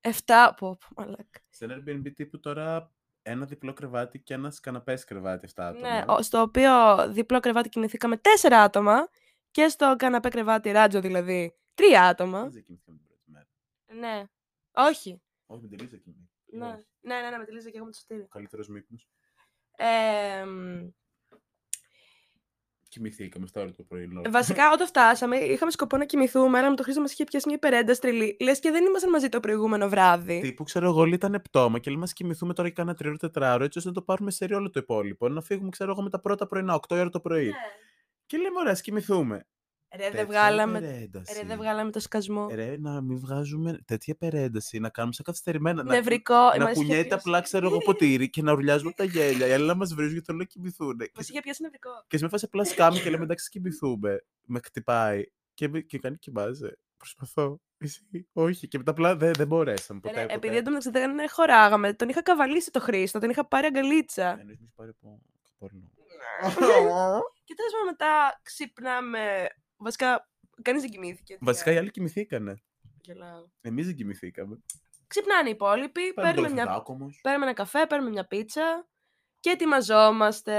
Εφτά. 0.00 0.54
7. 0.54 0.56
Πω, 0.58 0.76
πω, 0.78 1.02
μαλάκα. 1.02 1.40
Σε 1.50 1.64
ένα 1.64 1.74
Airbnb 1.78 2.12
τύπου 2.14 2.40
τώρα 2.40 2.92
ένα 3.30 3.46
διπλό 3.46 3.72
κρεβάτι 3.72 4.18
και 4.20 4.34
ένας 4.34 4.60
καναπές 4.60 5.04
κρεβάτι 5.04 5.46
7 5.54 5.62
άτομα. 5.64 5.88
Ναι, 5.94 6.04
ο- 6.06 6.22
στο 6.22 6.40
οποίο 6.40 6.70
διπλό 7.12 7.40
κρεβάτι 7.40 7.68
κινηθήκαμε 7.68 8.16
4 8.16 8.52
άτομα 8.62 9.08
και 9.50 9.68
στο 9.68 9.94
καναπέ 9.98 10.28
κρεβάτι 10.28 10.70
ράτζο 10.70 11.00
δηλαδή 11.00 11.56
3 11.74 11.82
άτομα. 12.00 12.40
Μαζί 12.40 12.62
κοιμηθήκαμε 12.62 12.98
την 12.98 13.06
πρώτη 13.06 13.22
μέρα. 13.30 13.46
Ναι. 14.16 14.24
Όχι. 14.72 15.22
Όχι, 15.46 15.62
με 15.62 15.68
την 15.68 15.78
Λίζα 15.80 15.96
κοιμήθηκα. 15.96 16.28
Ναι. 16.52 16.66
ναι, 17.00 17.20
ναι, 17.20 17.30
ναι, 17.30 17.36
με 17.38 17.44
τη 17.44 17.52
Λίζα 17.52 17.70
και 17.70 17.76
εγώ 17.76 17.84
με 17.86 17.90
το 17.92 17.98
Σωτήρι. 17.98 18.20
Ο 18.20 18.26
καλύτερος 18.28 18.68
μύπνος. 18.68 19.08
Ε, 19.76 20.44
μ, 20.44 20.88
Κοιμηθήκαμε 22.90 23.46
7 23.54 23.60
ώρα 23.60 23.72
το 23.72 23.82
πρωί. 23.82 24.06
λόγω. 24.06 24.30
βασικά, 24.30 24.72
όταν 24.72 24.86
φτάσαμε, 24.86 25.36
είχαμε 25.36 25.70
σκοπό 25.70 25.96
να 25.96 26.04
κοιμηθούμε, 26.04 26.58
αλλά 26.58 26.70
με 26.70 26.76
το 26.76 26.82
Χρήστο 26.82 27.00
μας 27.00 27.12
είχε 27.12 27.24
πιάσει 27.24 27.46
μια 27.46 27.56
υπερένταση 27.56 28.00
τρελή. 28.00 28.36
Λες 28.40 28.58
και 28.58 28.70
δεν 28.70 28.84
ήμασταν 28.84 29.10
μαζί 29.10 29.28
το 29.28 29.40
προηγούμενο 29.40 29.88
βράδυ. 29.88 30.40
Τύπου 30.40 30.62
ξέρω 30.62 30.86
εγώ, 30.86 31.00
όλοι 31.00 31.14
ήταν 31.14 31.40
πτώμα 31.42 31.78
και 31.78 31.90
λέμε, 31.90 32.02
«Ας 32.02 32.12
κοιμηθούμε 32.12 32.52
τώρα 32.54 32.68
για 32.68 32.76
κάνα 32.76 32.94
τριώρο 32.94 33.16
τετράωρο, 33.16 33.64
έτσι 33.64 33.78
ώστε 33.78 33.90
να 33.90 33.96
το 33.96 34.02
πάρουμε 34.02 34.30
σε 34.30 34.44
όλο 34.44 34.70
το 34.70 34.80
υπόλοιπο. 34.80 35.28
Να 35.28 35.40
φύγουμε, 35.40 35.68
ξέρω 35.68 35.90
εγώ, 35.90 36.02
με 36.02 36.10
τα 36.10 36.20
πρώτα 36.20 36.46
πρωινά, 36.46 36.74
8 36.74 36.96
ώρα 36.96 37.08
το 37.08 37.20
πρωί. 37.20 37.44
Ναι. 37.44 37.52
Και 38.26 38.36
λέμε, 38.36 38.58
ωραία, 38.58 38.72
ας 38.72 38.80
κοιμηθούμε. 38.80 39.46
Ρε, 39.96 40.02
δεν 40.02 40.10
Τέτοια 40.10 40.26
βγάλαμε, 40.26 40.78
υπερένταση. 40.78 41.34
ρε, 41.40 41.46
δεν 41.46 41.56
βγάλαμε 41.56 41.90
το 41.90 42.00
σκασμό. 42.00 42.48
Ρε, 42.54 42.76
να 42.78 43.00
μην 43.00 43.18
βγάζουμε 43.18 43.78
τέτοια 43.84 44.14
περένταση, 44.14 44.78
να 44.78 44.88
κάνουμε 44.88 45.14
σαν 45.14 45.24
καθυστερημένα. 45.24 45.82
να- 45.82 45.94
Νευρικό. 45.94 46.34
Να 46.34 46.48
μας 46.58 46.58
είχε 46.58 46.72
κουνιέται 46.74 47.02
πιάσει- 47.08 47.14
απλά, 47.28 47.40
ξέρω 47.40 47.66
εγώ, 47.66 47.78
ποτήρι 47.78 48.30
και 48.30 48.42
να 48.42 48.52
ουρλιάζουμε 48.52 48.88
από 48.88 48.96
τα 48.98 49.04
γέλια. 49.04 49.46
Οι 49.46 49.52
άλλοι 49.52 49.66
να 49.66 49.74
μας 49.74 49.94
βρίζουν 49.94 50.12
γιατί 50.12 50.26
θέλω 50.26 50.38
να 50.38 50.44
κοιμηθούν. 50.44 50.98
Και, 50.98 51.10
Μας 51.16 51.28
είχε 51.28 51.40
πιάσει 51.40 51.62
νευρικό; 51.62 51.90
και 52.06 52.16
σε 52.16 52.24
με 52.24 52.30
φάση 52.30 52.44
απλά 52.44 52.64
σκάμε 52.64 52.98
και 52.98 53.10
λέμε 53.10 53.24
εντάξει, 53.24 53.48
κοιμηθούμε. 53.50 54.24
Με 54.46 54.60
χτυπάει. 54.64 55.24
Και, 55.54 55.68
με- 55.68 55.80
και 55.80 55.98
κάνει 55.98 56.16
κοιμάζε. 56.16 56.78
Προσπαθώ. 56.96 57.60
Εσύ, 57.78 58.00
όχι. 58.32 58.68
Και 58.68 58.78
μετά 58.78 58.90
απλά 58.90 59.16
δεν, 59.16 59.32
δεν 59.32 59.46
μπορέσαμε 59.46 60.00
ποτέ. 60.00 60.14
Ρε, 60.14 60.20
ποτέ. 60.22 60.34
επειδή 60.34 60.56
εντωμεταξύ 60.56 60.90
δεν 60.90 61.28
χωράγαμε, 61.30 61.92
τον 61.94 62.08
είχα 62.08 62.22
καβαλήσει 62.22 62.70
το 62.70 62.80
Χρήστο, 62.80 63.18
τον 63.18 63.30
είχα 63.30 63.46
πάρει 63.48 63.66
αγκαλίτσα. 63.66 64.36
Εννοείς 64.40 64.58
μη 64.60 64.66
σου 64.66 64.72
πάρει 64.76 64.90
από 64.90 65.20
πόρνο. 65.58 65.90
Και 67.44 67.54
τέλος 67.54 67.72
πάντων 67.72 67.86
μετά 67.86 68.40
ξυπνάμε. 68.42 69.46
Βασικά, 69.80 70.28
κανείς 70.62 70.80
δεν 70.82 70.90
κοιμήθηκε. 70.90 71.36
Βασικά 71.40 71.72
οι 71.72 71.76
άλλοι 71.76 71.90
κοιμηθήκανε. 71.90 72.62
Γελάω. 73.00 73.48
Εμείς 73.60 73.86
δεν 73.86 73.94
κοιμηθήκαμε. 73.94 74.62
Ξυπνάνε 75.06 75.48
οι 75.48 75.52
υπόλοιποι, 75.52 76.12
παίρνουμε, 76.14 76.48
μια... 76.50 76.64
μια... 76.64 76.84
παίρνουμε 77.22 77.44
ένα 77.44 77.54
καφέ, 77.54 77.86
παίρνουμε 77.86 78.10
μια 78.10 78.26
πίτσα 78.26 78.88
και 79.40 79.50
ετοιμαζόμαστε. 79.50 80.54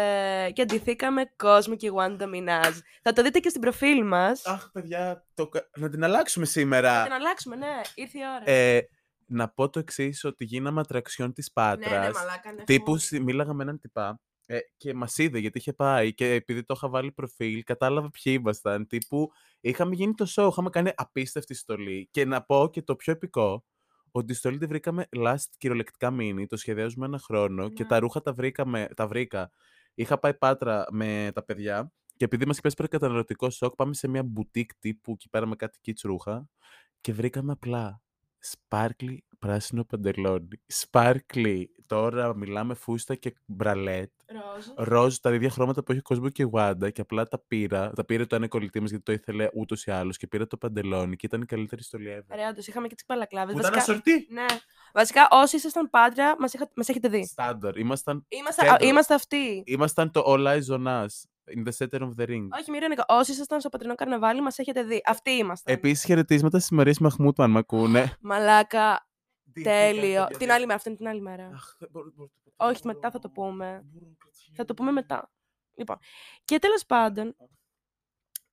Και 0.54 0.62
αντιθήκαμε 0.62 1.34
κόσμο 1.36 1.76
και 1.76 1.92
Wanda 1.96 2.22
Minaj. 2.22 2.72
Θα 3.04 3.14
το 3.14 3.22
δείτε 3.24 3.40
και 3.40 3.50
στην 3.50 3.62
προφίλ 3.62 4.06
μας. 4.06 4.46
Αχ, 4.46 4.70
παιδιά, 4.72 5.26
το... 5.34 5.48
κα- 5.48 5.70
να 5.76 5.90
την 5.90 6.04
αλλάξουμε 6.04 6.46
σήμερα. 6.46 6.98
Θα 6.98 7.04
την 7.04 7.14
αλλάξουμε, 7.14 7.56
ναι, 7.56 7.82
ήρθε 7.96 8.18
η 8.18 8.22
ώρα. 8.22 8.50
Ε, 8.50 8.82
να 9.26 9.50
πω 9.50 9.70
το 9.70 9.80
εξής 9.80 10.24
ότι 10.24 10.46
γίναμε 10.46 10.80
ατραξιόν 10.80 11.34
της 11.34 11.52
ναι, 11.56 11.64
Πάτρας. 11.64 11.92
ναι, 11.92 12.12
μαλάκα, 12.20 12.52
ναι, 12.52 12.64
τύπου 12.64 12.92
φως. 12.92 13.04
συ- 13.04 13.22
μίλαγα 13.22 13.54
με 13.54 13.64
έναν 13.64 13.80
τυπά 13.80 14.20
ε, 14.54 14.60
και 14.78 14.94
μας 14.94 15.18
είδε 15.18 15.40
γιατί 15.40 15.58
είχε 15.58 15.74
πάει 15.74 16.14
και 16.14 16.34
επειδή 16.34 16.64
το 16.64 16.74
είχα 16.78 16.90
βάλει 16.90 17.12
προφίλ, 17.12 17.64
κατάλαβε 17.64 18.10
ποιοι 18.24 18.38
ήμασταν. 18.40 18.88
Τύπου 18.88 19.32
είχαμε 19.62 19.96
γίνει 19.96 20.14
το 20.14 20.26
show, 20.36 20.48
είχαμε 20.52 20.70
κάνει 20.70 20.92
απίστευτη 20.96 21.54
στολή. 21.54 22.08
Και 22.12 22.26
να 22.26 22.44
πω 22.44 22.70
και 22.72 22.82
το 22.82 22.96
πιο 22.96 23.14
επικό, 23.14 23.66
ότι 24.12 24.26
τη 24.26 24.34
στολή 24.34 24.58
τη 24.58 24.66
βρήκαμε 24.66 25.08
last 25.18 25.38
κυριολεκτικά 25.58 26.12
μήνυ, 26.12 26.48
το 26.48 26.58
σχεδιάζουμε 26.58 27.06
ένα 27.06 27.20
χρόνο 27.20 27.70
και 27.70 27.84
Ναι. 27.84 27.90
τα 27.90 28.00
ρούχα 28.00 28.22
τα, 28.22 28.34
βρήκαμε, 28.34 28.88
τα 28.96 29.08
βρήκα. 29.08 29.52
Είχα 29.94 30.20
πάει 30.20 30.34
πάτρα 30.34 30.86
με 30.92 31.32
τα 31.34 31.44
παιδιά 31.44 31.92
και 32.16 32.26
επειδή 32.26 32.46
μας 32.46 32.54
είχε 32.54 32.62
πέσει 32.62 32.76
πέρα 32.76 32.88
καταναλωτικό 32.88 33.50
σοκ, 33.50 33.76
πάμε 33.76 33.94
σε 33.94 34.08
μια 34.08 34.24
μπουτίκ 34.24 34.72
τύπου 34.80 35.12
εκεί 35.12 35.30
πέρα 35.30 35.46
με 35.46 35.56
κάτι 35.56 35.80
kids 35.86 36.02
ρούχα 36.04 36.50
και 37.02 37.14
βρήκαμε 37.14 37.52
απλά 37.52 38.02
σπάρκλι 38.40 39.24
πράσινο 39.42 39.84
παντελόνι. 39.84 40.48
Σπάρκλι. 40.68 41.70
Τώρα 41.86 42.36
μιλάμε 42.36 42.74
φούστα 42.74 43.16
και 43.16 43.36
μπραλέτ. 43.46 44.12
Ροζ. 44.28 44.66
Ροζ, 44.88 45.16
τα 45.16 45.34
ίδια 45.34 45.50
χρώματα 45.50 45.84
που 45.84 45.92
έχει 45.92 46.00
ο 46.00 46.04
Κοσμό 46.04 46.30
και 46.30 46.42
η 46.42 46.46
Γουάντα 46.46 46.90
και 46.90 47.02
απλά 47.02 47.28
τα 47.28 47.40
πήρα. 47.48 47.92
Τα 47.96 48.06
πήρε 48.06 48.26
το 48.26 48.36
ένα 48.36 48.48
κολλητή 48.48 48.80
μας 48.80 48.90
γιατί 48.90 49.04
το 49.06 49.12
ήθελε 49.12 49.48
ούτως 49.54 49.86
ή 49.86 49.92
άλλως 49.92 50.18
και 50.18 50.28
πήρα 50.28 50.48
το 50.48 50.58
παντελόνι 50.58 51.16
και 51.16 51.26
ήταν 51.26 51.42
η 51.42 51.46
καλύτερη 51.46 51.84
στολή 51.84 52.18
ever. 52.20 52.36
Ρε, 52.36 52.48
όντως, 52.48 52.68
είχαμε 52.68 52.88
και 52.88 52.96
τις 52.96 53.06
παλακλάβε. 53.06 53.52
Που 53.52 53.60
ήταν 53.60 53.74
ασορτή. 53.74 54.28
Ναι. 54.30 54.46
Βασικά, 54.94 55.28
όσοι 55.32 55.56
ήσασταν 55.56 55.90
πάντρια, 55.90 56.36
μας 56.40 56.54
μας 56.76 56.90
έχετε 56.90 57.08
δει. 57.08 57.26
Στάνταρ. 57.26 57.78
Ήμασταν, 57.78 58.26
Είμαστε, 58.28 58.62
Κέντρο. 58.62 58.78
α, 58.82 58.88
είμαστε 58.88 59.14
αυτοί. 59.14 59.64
ήμασταν 59.66 60.12
το 60.12 60.24
All 60.28 60.48
Eyes 60.48 60.76
on 60.78 60.88
Us. 60.88 61.06
In 61.58 61.64
the 61.68 61.72
center 61.78 62.02
of 62.02 62.10
the 62.18 62.28
ring. 62.30 62.48
Όχι, 62.60 62.72
μη 62.72 62.78
ειρωνικά. 62.78 63.06
Όσοι 63.08 63.32
ήσασταν 63.32 63.60
στο 63.60 63.70
πατρινό 63.70 63.96
καρναβάλι, 63.96 64.42
μας 64.42 64.58
έχετε 64.60 64.84
δει. 64.84 65.02
Αυτοί 65.06 65.32
ήμασταν. 65.32 65.74
Επίσης, 65.76 66.06
χαιρετίσματα 66.06 66.58
στις 66.58 66.72
Μαρίες 66.72 67.00
Μαχμούτου, 67.00 67.44
αν 67.44 67.52
με 67.52 67.60
ακούνε. 67.60 68.18
Μαλάκα, 68.22 69.08
Τι 69.10 69.11
τέλειο. 69.64 70.14
κάνετε, 70.14 70.38
Την 70.38 70.52
άλλη 70.52 70.66
μέρα, 70.66 70.76
αυτή 70.76 70.88
είναι 70.90 70.98
την 70.98 71.08
άλλη 71.08 71.22
μέρα. 71.22 71.46
Αχ, 71.48 71.76
δεν 71.80 71.90
μπορώ- 71.92 72.12
μπορώ- 72.16 72.32
Όχι, 72.56 72.82
μπορώ- 72.84 72.96
μετά 72.96 73.12
θα 73.12 73.20
το 73.20 73.30
πούμε. 73.30 73.82
μπορώ, 73.86 74.16
κάτσε. 74.18 74.52
Θα 74.56 74.66
το 74.66 74.74
πούμε 74.74 74.92
μετά. 74.92 75.32
Λοιπόν, 75.76 75.98
και 76.46 76.60
τέλος 76.60 76.86
πάντων, 76.86 77.36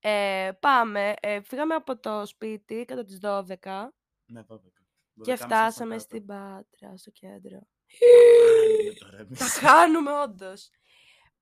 ε, 0.01 0.51
πάμε. 0.61 1.15
Ε, 1.21 1.41
φύγαμε 1.43 1.75
από 1.75 1.99
το 1.99 2.27
σπίτι 2.27 2.85
κατά 2.85 3.05
τις 3.05 3.19
12 3.19 3.93
Ναι, 4.25 4.43
12. 4.43 4.71
και 5.23 5.33
12.30 5.33 5.37
φτάσαμε 5.37 5.91
κάτω. 5.95 6.01
στην 6.03 6.27
Πάτρα, 6.27 6.97
στο 6.97 7.11
κέντρο. 7.11 7.59
Χάνουμε 7.99 8.93
τώρα 8.99 9.19
εμείς. 9.19 9.39
Τα 9.39 9.45
χάνουμε 9.45 10.13
όντως. 10.21 10.71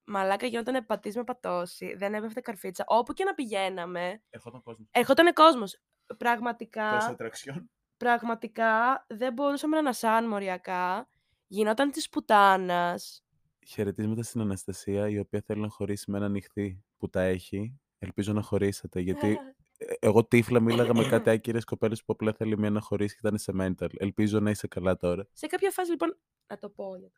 Μαλάκα 0.05 0.47
γινόταν 0.47 0.87
πατή 0.87 1.13
με 1.17 1.25
πατώση. 1.25 1.95
Δεν 1.95 2.15
έπεφτε 2.15 2.41
καρφίτσα. 2.41 2.85
Όπου 2.87 3.13
και 3.13 3.25
να 3.25 3.35
πηγαίναμε, 3.35 4.23
Ερχόταν 4.31 4.63
κόσμος. 4.63 4.89
ερχόταν 4.91 5.33
κόσμος. 5.33 5.81
Πραγματικά, 6.19 6.91
Τόσο 6.99 7.11
ατραξιόν. 7.11 7.71
Πραγματικά 7.97 9.05
δεν 9.09 9.33
μπορούσαμε 9.33 9.73
να 9.75 9.79
ανασάνουμε 9.81 10.35
οριακά. 10.35 11.09
Γινόταν 11.47 11.91
της 11.91 12.09
πουτάνας. 12.09 13.25
Χαιρετίσματα 13.67 14.23
στην 14.23 14.41
Αναστασία, 14.41 15.09
η 15.09 15.19
οποία 15.19 15.43
θέλει 15.47 15.61
να 15.61 15.69
χωρίσει 15.69 16.11
με 16.11 16.17
ένα 16.19 16.29
νυχτή 16.29 16.85
που 16.97 17.09
τα 17.11 17.21
έχει. 17.23 17.81
Ελπίζω 17.99 18.33
να 18.33 18.43
χωρίσατε, 18.43 19.01
γιατί 19.01 19.39
ε, 19.79 19.95
εγώ 19.99 20.25
τύφλα 20.25 20.61
μίλαγα 20.61 20.95
με 20.95 21.05
κάτι 21.09 21.31
άκυρες 21.31 21.65
κοπέλες 21.65 22.05
που 22.05 22.13
απλά 22.13 22.33
θέλει 22.33 22.59
μία 22.59 22.71
να 22.71 22.81
χωρίσει 22.81 23.15
και 23.15 23.21
ήταν 23.27 23.39
σε 23.39 23.53
mental. 23.61 23.89
Ελπίζω 23.99 24.41
να 24.41 24.51
είσαι 24.51 24.67
καλά 24.67 24.97
τώρα. 24.97 25.27
Σε 25.33 25.47
κάποια 25.47 25.71
φάση, 25.71 25.91
λοιπόν, 25.91 26.19
να 26.47 26.59
το 26.59 26.69
πω. 26.69 26.97
γιατί- 26.97 27.15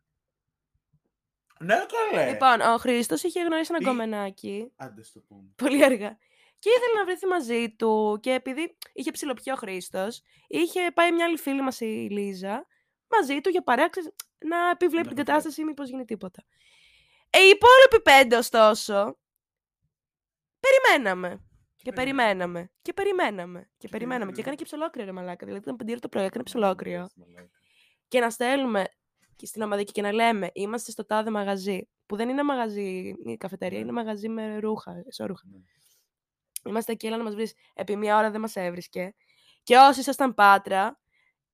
Ναι, 1.60 1.74
καλέ! 2.10 2.30
Λοιπόν, 2.30 2.60
ο 2.60 2.76
Χρήστος 2.76 3.22
είχε 3.22 3.40
γνωρίσει 3.42 3.68
ένα 3.70 3.78
Τι; 3.78 3.84
κομμενάκι. 3.84 4.72
Άντε 4.76 5.02
στο 5.02 5.20
πούμε. 5.20 5.42
Πολύ 5.56 5.84
αργά. 5.84 6.16
Και 6.58 6.70
ήθελε 6.76 6.98
να 6.98 7.04
βρεθεί 7.04 7.26
μαζί 7.26 7.74
του. 7.74 8.18
Και 8.22 8.32
επειδή 8.32 8.76
είχε 8.92 9.10
ψηλοπιό 9.10 9.52
ο 9.52 9.56
Χρήστο, 9.56 10.08
είχε 10.46 10.90
πάει 10.94 11.12
μια 11.12 11.24
άλλη 11.24 11.36
φίλη 11.36 11.62
μα, 11.62 11.70
η 11.78 12.08
Λίζα, 12.08 12.66
μαζί 13.08 13.40
του 13.40 13.48
για 13.48 13.62
παρέα, 13.62 13.88
ξέρεις, 13.88 14.10
να 14.38 14.70
επιβλέπει 14.70 15.08
Να 15.08 15.14
την 15.14 15.24
το 15.24 15.30
κατάσταση, 15.30 15.64
μήπω 15.64 15.82
γίνει 15.82 16.04
τίποτα. 16.04 16.44
Ε, 17.30 17.38
οι 17.38 17.48
υπόλοιποι 17.48 18.02
πέντε, 18.02 18.36
ωστόσο, 18.36 19.18
περιμέναμε. 20.60 21.42
Και 21.76 21.92
περιμέναμε. 21.92 22.70
Και 22.82 22.92
περιμέναμε. 22.92 23.70
Και 23.76 23.88
περιμέναμε. 23.88 24.32
Και 24.32 24.40
έκανε 24.40 24.56
και 24.56 24.64
ψολόκριο, 24.64 25.04
ρε 25.04 25.12
μαλάκα. 25.12 25.46
Δηλαδή 25.46 25.62
ήταν 25.62 25.76
πεντήρα 25.76 25.98
το 25.98 26.08
πρωί, 26.08 26.24
έκανε 26.24 26.44
ψολόκριο. 26.44 27.08
Και 28.08 28.20
να 28.20 28.30
στέλνουμε 28.30 28.86
και 29.36 29.46
στην 29.46 29.62
ομαδική 29.62 29.92
και 29.92 30.02
να 30.02 30.12
λέμε 30.12 30.50
είμαστε 30.52 30.90
στο 30.90 31.06
τάδε 31.06 31.30
μαγαζί. 31.30 31.88
Που 32.06 32.16
δεν 32.16 32.28
είναι 32.28 32.42
μαγαζί 32.42 33.14
η 33.24 33.36
καφετέρια, 33.36 33.78
Ναι. 33.78 33.84
είναι 33.84 33.92
μαγαζί 33.92 34.28
με 34.28 34.58
ρούχα, 34.58 35.02
εσώρουχα. 35.06 35.44
Ναι. 36.68 36.74
Είμαστε 36.74 36.92
εκεί, 36.92 37.06
έλα 37.06 37.16
να 37.16 37.22
μας 37.22 37.34
βρεις. 37.34 37.54
Επί 37.74 37.96
μία 37.96 38.16
ώρα 38.18 38.30
δεν 38.30 38.40
μας 38.40 38.56
έβρισκε. 38.56 39.14
Και 39.62 39.76
όσοι 39.76 40.00
ήσασταν 40.00 40.34
πάτρα, 40.34 41.00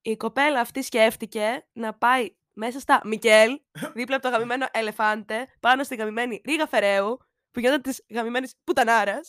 η 0.03 0.17
κοπέλα 0.17 0.61
αυτή 0.61 0.83
σκέφτηκε 0.83 1.67
να 1.73 1.95
πάει 1.95 2.37
μέσα 2.53 2.81
στα 2.81 3.01
Μικέλ, 3.05 3.61
δίπλα 3.97 4.17
από 4.17 4.25
το 4.25 4.33
γαμημένο 4.33 4.67
Ελεφάντε, 4.73 5.47
πάνω 5.61 5.85
στη 5.85 5.95
γαμημένη 5.97 6.41
Ρίγα 6.45 6.67
Φεραίου, 6.67 7.17
που 7.51 7.61
γινόταν 7.61 7.83
της 7.83 8.05
γαμημένης 8.11 8.55
Πουτανάρας. 8.65 9.29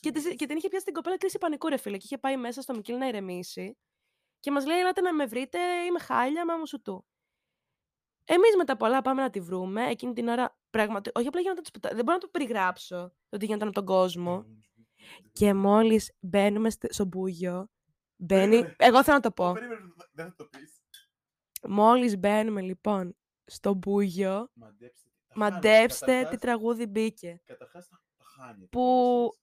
και, 0.00 0.10
της- 0.10 0.34
και 0.36 0.46
την 0.46 0.56
είχε 0.56 0.68
πιάσει 0.68 0.84
την 0.84 0.94
κοπέλα 0.94 1.16
κρίση 1.18 1.38
πανικού, 1.38 1.68
ρε 1.68 1.76
φίλε. 1.76 1.96
Και 1.96 2.04
είχε 2.04 2.18
πάει 2.18 2.36
μέσα 2.36 2.62
στο 2.62 2.74
Μικέλ 2.74 2.96
να 2.98 3.06
ηρεμήσει. 3.08 3.78
Και 4.40 4.50
μας 4.50 4.66
λέει: 4.66 4.78
Ελάτε 4.78 5.00
να 5.00 5.14
με 5.14 5.26
βρείτε, 5.26 5.58
είμαι 5.88 5.98
χάλια, 5.98 6.44
μα 6.44 6.56
μου 6.56 6.66
σου 6.66 6.82
του. 6.82 7.06
Εμείς 8.24 8.56
με 8.56 8.64
τα 8.64 8.76
πολλά 8.76 9.02
πάμε 9.02 9.22
να 9.22 9.30
τη 9.30 9.40
βρούμε. 9.40 9.86
Εκείνη 9.86 10.12
την 10.12 10.28
ώρα 10.28 10.56
πραγματικά. 10.70 11.18
Όχι 11.20 11.28
απλά 11.28 11.40
γίνονταν 11.40 11.62
της 11.62 11.72
πουτά. 11.72 11.88
Δεν 11.88 12.04
μπορώ 12.04 12.12
να 12.12 12.18
το 12.18 12.28
περιγράψω 12.28 13.12
το 13.28 13.36
τι 13.36 13.44
γινόταν 13.46 13.66
από 13.68 13.76
τον 13.76 13.86
κόσμο. 13.86 14.44
Και 15.32 15.54
μόλις 15.54 16.12
μπαίνουμε 16.20 16.70
στε- 16.70 16.92
στο 16.92 17.04
μπούγιο. 17.04 17.68
Μπαίνει. 18.16 18.50
Περίμενε. 18.50 18.74
Εγώ 18.78 19.04
θέλω 19.04 19.16
να 19.16 19.22
το 19.22 19.30
πω. 19.32 19.52
Περίμενε, 19.52 19.80
δεν 20.12 20.26
θα 20.26 20.34
το 20.34 20.44
πεις. 20.44 20.82
Μόλις 21.68 22.18
μπαίνουμε 22.18 22.60
λοιπόν 22.60 23.16
στο 23.44 23.74
μπούγιο. 23.74 24.50
Μαντέψτε 24.54 25.08
τι 25.28 25.38
Μαντέψτε 25.38 26.06
τι 26.06 26.12
καταρχάς- 26.12 26.40
τραγούδι 26.40 26.86
μπήκε. 26.86 27.40
Καταρχάς 27.44 27.88
τα 27.88 28.02
τα 28.16 28.24
χάνει. 28.24 28.66
Που- 28.66 29.38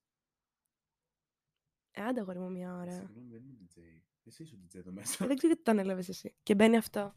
Ε, 1.92 2.02
άντε 2.04 2.20
αγόρι 2.20 2.40
μου 2.40 2.52
μια 2.52 2.76
ώρα. 2.76 2.92
Συγγνώμη, 2.92 3.30
δεν 3.32 3.44
είμαι 3.44 3.58
DJ. 3.60 4.02
Εσύ 4.24 4.44
είσαι 4.44 4.56
ο 4.56 4.58
DJ 4.62 4.76
εδώ 4.80 4.92
μέσα. 4.92 5.24
Ε, 5.24 5.28
Δεν 5.28 5.36
ξέρω 5.38 5.48
γιατί 5.54 5.64
το 5.64 5.72
ανέλαβες 5.72 6.10
εσύ. 6.10 6.36
Και 6.44 6.56
μπαίνει 6.56 6.78
αυτό. 6.78 7.14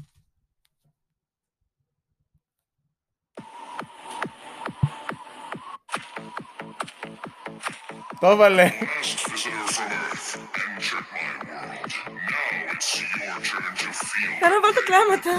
Θα 14.40 14.48
να 14.48 14.60
βάλω 14.60 14.74
τα 14.74 14.82
κλάματα. 14.84 15.32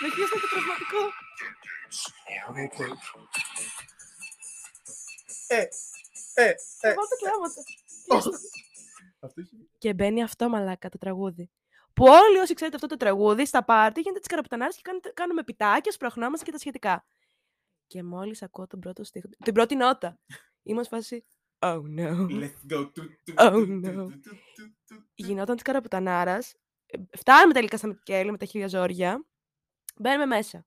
Με 0.00 0.08
χειριστεί 0.14 0.40
το 0.40 0.48
τραυματικό. 0.52 0.98
are 2.46 2.56
open. 2.64 2.96
Ε, 5.46 5.56
ε, 6.34 6.54
Θα 6.80 6.88
ε. 6.88 6.94
βάλω 6.94 7.08
τα 7.08 7.16
κλάματα. 7.20 7.62
Αυτό 9.20 9.40
έχει... 9.40 9.68
Και 9.78 9.94
μπαίνει 9.94 10.22
αυτό 10.22 10.48
μαλάκα 10.48 10.88
το 10.88 10.98
τραγούδι. 10.98 11.50
Που 11.92 12.04
όλοι 12.04 12.38
όσοι 12.38 12.54
ξέρετε 12.54 12.76
αυτό 12.76 12.88
το 12.88 12.96
τραγούδι, 12.96 13.46
στα 13.46 13.64
πάρτι 13.64 14.00
γίνεται 14.00 14.18
τις 14.18 14.28
καραπιτανάρε 14.28 14.72
και 14.72 14.82
κάνετε- 14.82 15.12
κάνουμε 15.14 15.42
πιτάκια, 15.42 15.92
σπρώχνόμαστε 15.92 16.44
και 16.44 16.52
τα 16.52 16.58
σχετικά. 16.58 17.06
Και 17.86 18.02
μόλις 18.02 18.42
ακούω 18.42 18.66
τον 18.66 18.80
πρώτο 18.80 19.04
στίχο, 19.04 19.28
την 19.44 19.54
πρώτη 19.54 19.74
νότα, 19.74 20.18
είμαι 20.62 20.82
σε 20.82 20.88
φάση. 20.88 21.24
Oh 21.62 21.80
no. 21.98 22.26
Let's 22.28 22.72
go. 22.72 22.90
Του, 22.94 23.02
του, 23.24 23.34
Oh, 23.36 23.50
του, 23.50 23.80
no. 23.84 23.94
του, 23.94 24.20
του, 24.20 24.40
του, 24.54 24.76
του. 24.86 25.10
Γινόταν 25.14 25.54
της 25.54 25.64
καραπιτανάρα. 25.64 26.38
Φτάνουμε 27.18 27.52
τελικά 27.52 27.76
στα 27.76 27.86
Μικέλη 27.86 28.30
με 28.30 28.36
τα 28.36 28.44
χίλια 28.46 28.68
ζόρια. 28.68 29.26
Μπαίνουμε 29.96 30.26
μέσα. 30.26 30.66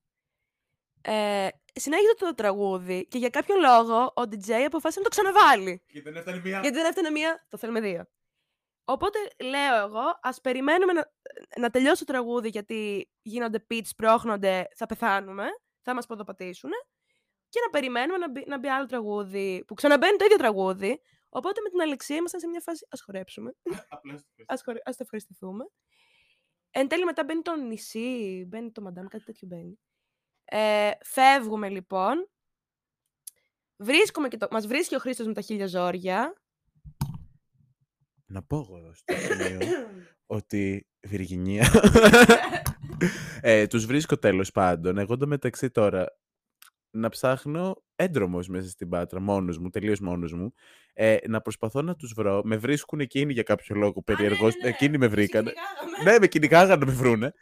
Ε, 1.00 1.48
συνέχιζε 1.74 2.14
το 2.18 2.34
τραγούδι 2.34 3.06
και 3.06 3.18
για 3.18 3.30
κάποιο 3.30 3.54
λόγο 3.56 4.04
ο 4.04 4.22
DJ 4.22 4.50
αποφάσισε 4.50 5.00
να 5.00 5.04
το 5.04 5.10
ξαναβάλει. 5.10 5.82
Γιατί 5.86 6.10
δεν 6.10 6.16
έφτανε 6.16 6.40
μία. 6.40 6.60
Γιατί 6.60 6.76
δεν 6.76 6.86
έφτανε 6.86 7.10
μία, 7.10 7.46
το 7.48 7.58
θέλουμε 7.58 7.80
δύο. 7.80 8.04
Οπότε 8.84 9.18
λέω 9.44 9.76
εγώ, 9.86 10.18
ας 10.22 10.40
περιμένουμε 10.40 10.92
να, 10.92 11.12
να 11.58 11.70
τελειώσει 11.70 12.04
το 12.04 12.12
τραγούδι 12.12 12.48
γιατί 12.48 13.10
γίνονται 13.22 13.66
pitch, 13.70 13.88
πρόχνονται, 13.96 14.68
θα 14.76 14.86
πεθάνουμε, 14.86 15.44
θα 15.82 15.94
μας 15.94 16.06
ποδοπατήσουν. 16.06 16.70
Και 17.54 17.60
να 17.64 17.70
περιμένουμε 17.70 18.18
να 18.18 18.30
μπει, 18.30 18.44
να 18.46 18.58
μπει 18.58 18.68
άλλο 18.68 18.86
τραγούδι 18.86 19.64
που 19.66 19.74
ξαναμπαίνει 19.74 20.16
το 20.16 20.24
ίδιο 20.24 20.36
τραγούδι. 20.36 21.00
Οπότε 21.28 21.60
με 21.60 21.68
την 21.68 21.80
Αλεξία 21.80 22.16
ήμασταν 22.16 22.40
σε 22.40 22.46
μια 22.46 22.60
φάση. 22.60 22.84
Α 22.84 22.96
χορέψουμε. 23.04 23.54
Απλά 23.88 24.18
στο 24.18 24.28
Ας, 24.46 24.62
χορε... 24.62 24.78
ας 24.84 24.96
το 24.96 25.02
ευχαριστηθούμε. 25.02 25.64
Εν 26.70 26.88
τέλει 26.88 27.04
μετά 27.04 27.24
μπαίνει 27.24 27.42
το 27.42 27.56
νησί, 27.56 28.44
μπαίνει 28.48 28.70
το 28.70 28.80
μαντάμ, 28.82 29.06
κάτι 29.06 29.24
τέτοιο 29.24 29.48
μπαίνει. 29.48 29.78
Ε, 30.44 30.90
φεύγουμε 31.04 31.68
λοιπόν. 31.68 32.30
Βρίσκουμε 33.76 34.28
και 34.28 34.36
το... 34.36 34.48
Μας 34.50 34.66
βρίσκει 34.66 34.94
ο 34.94 34.98
Χρήστος 34.98 35.26
με 35.26 35.32
τα 35.32 35.40
χίλια 35.40 35.66
ζόρια. 35.66 36.42
Να 38.26 38.42
πω 38.42 38.56
εγώ 38.56 38.78
εδώ 38.78 38.94
στο 38.94 39.14
σημείο 39.14 39.58
ότι 40.38 40.88
Βυργινία. 41.06 41.66
ε, 43.40 43.66
τους 43.66 43.86
βρίσκω 43.86 44.18
τέλος 44.18 44.50
πάντων. 44.50 44.98
Εγώ 44.98 45.16
μεταξύ 45.26 45.70
τώρα 45.70 46.18
να 46.94 47.08
ψάχνω 47.08 47.82
έντρομος 47.96 48.48
μέσα 48.48 48.68
στην 48.68 48.88
Πάτρα, 48.88 49.20
μόνος 49.20 49.58
μου, 49.58 49.70
τελείως 49.70 50.00
μόνος 50.00 50.32
μου. 50.32 50.52
Ε, 50.92 51.16
να 51.28 51.40
προσπαθώ 51.40 51.82
να 51.82 51.94
τους 51.96 52.12
βρω. 52.16 52.40
Με 52.44 52.56
βρίσκουν 52.56 53.00
εκείνοι 53.00 53.32
για 53.32 53.42
κάποιο 53.42 53.76
λόγο 53.76 54.02
περίεργος. 54.02 54.54
Εκείνοι 54.62 54.98
με 54.98 55.06
βρήκαν. 55.06 55.44
ναι, 56.04 56.18
με 56.18 56.26
κυνηγάγαν 56.26 56.78
να 56.78 56.86
με 56.86 56.92
βρούνε. 56.92 57.32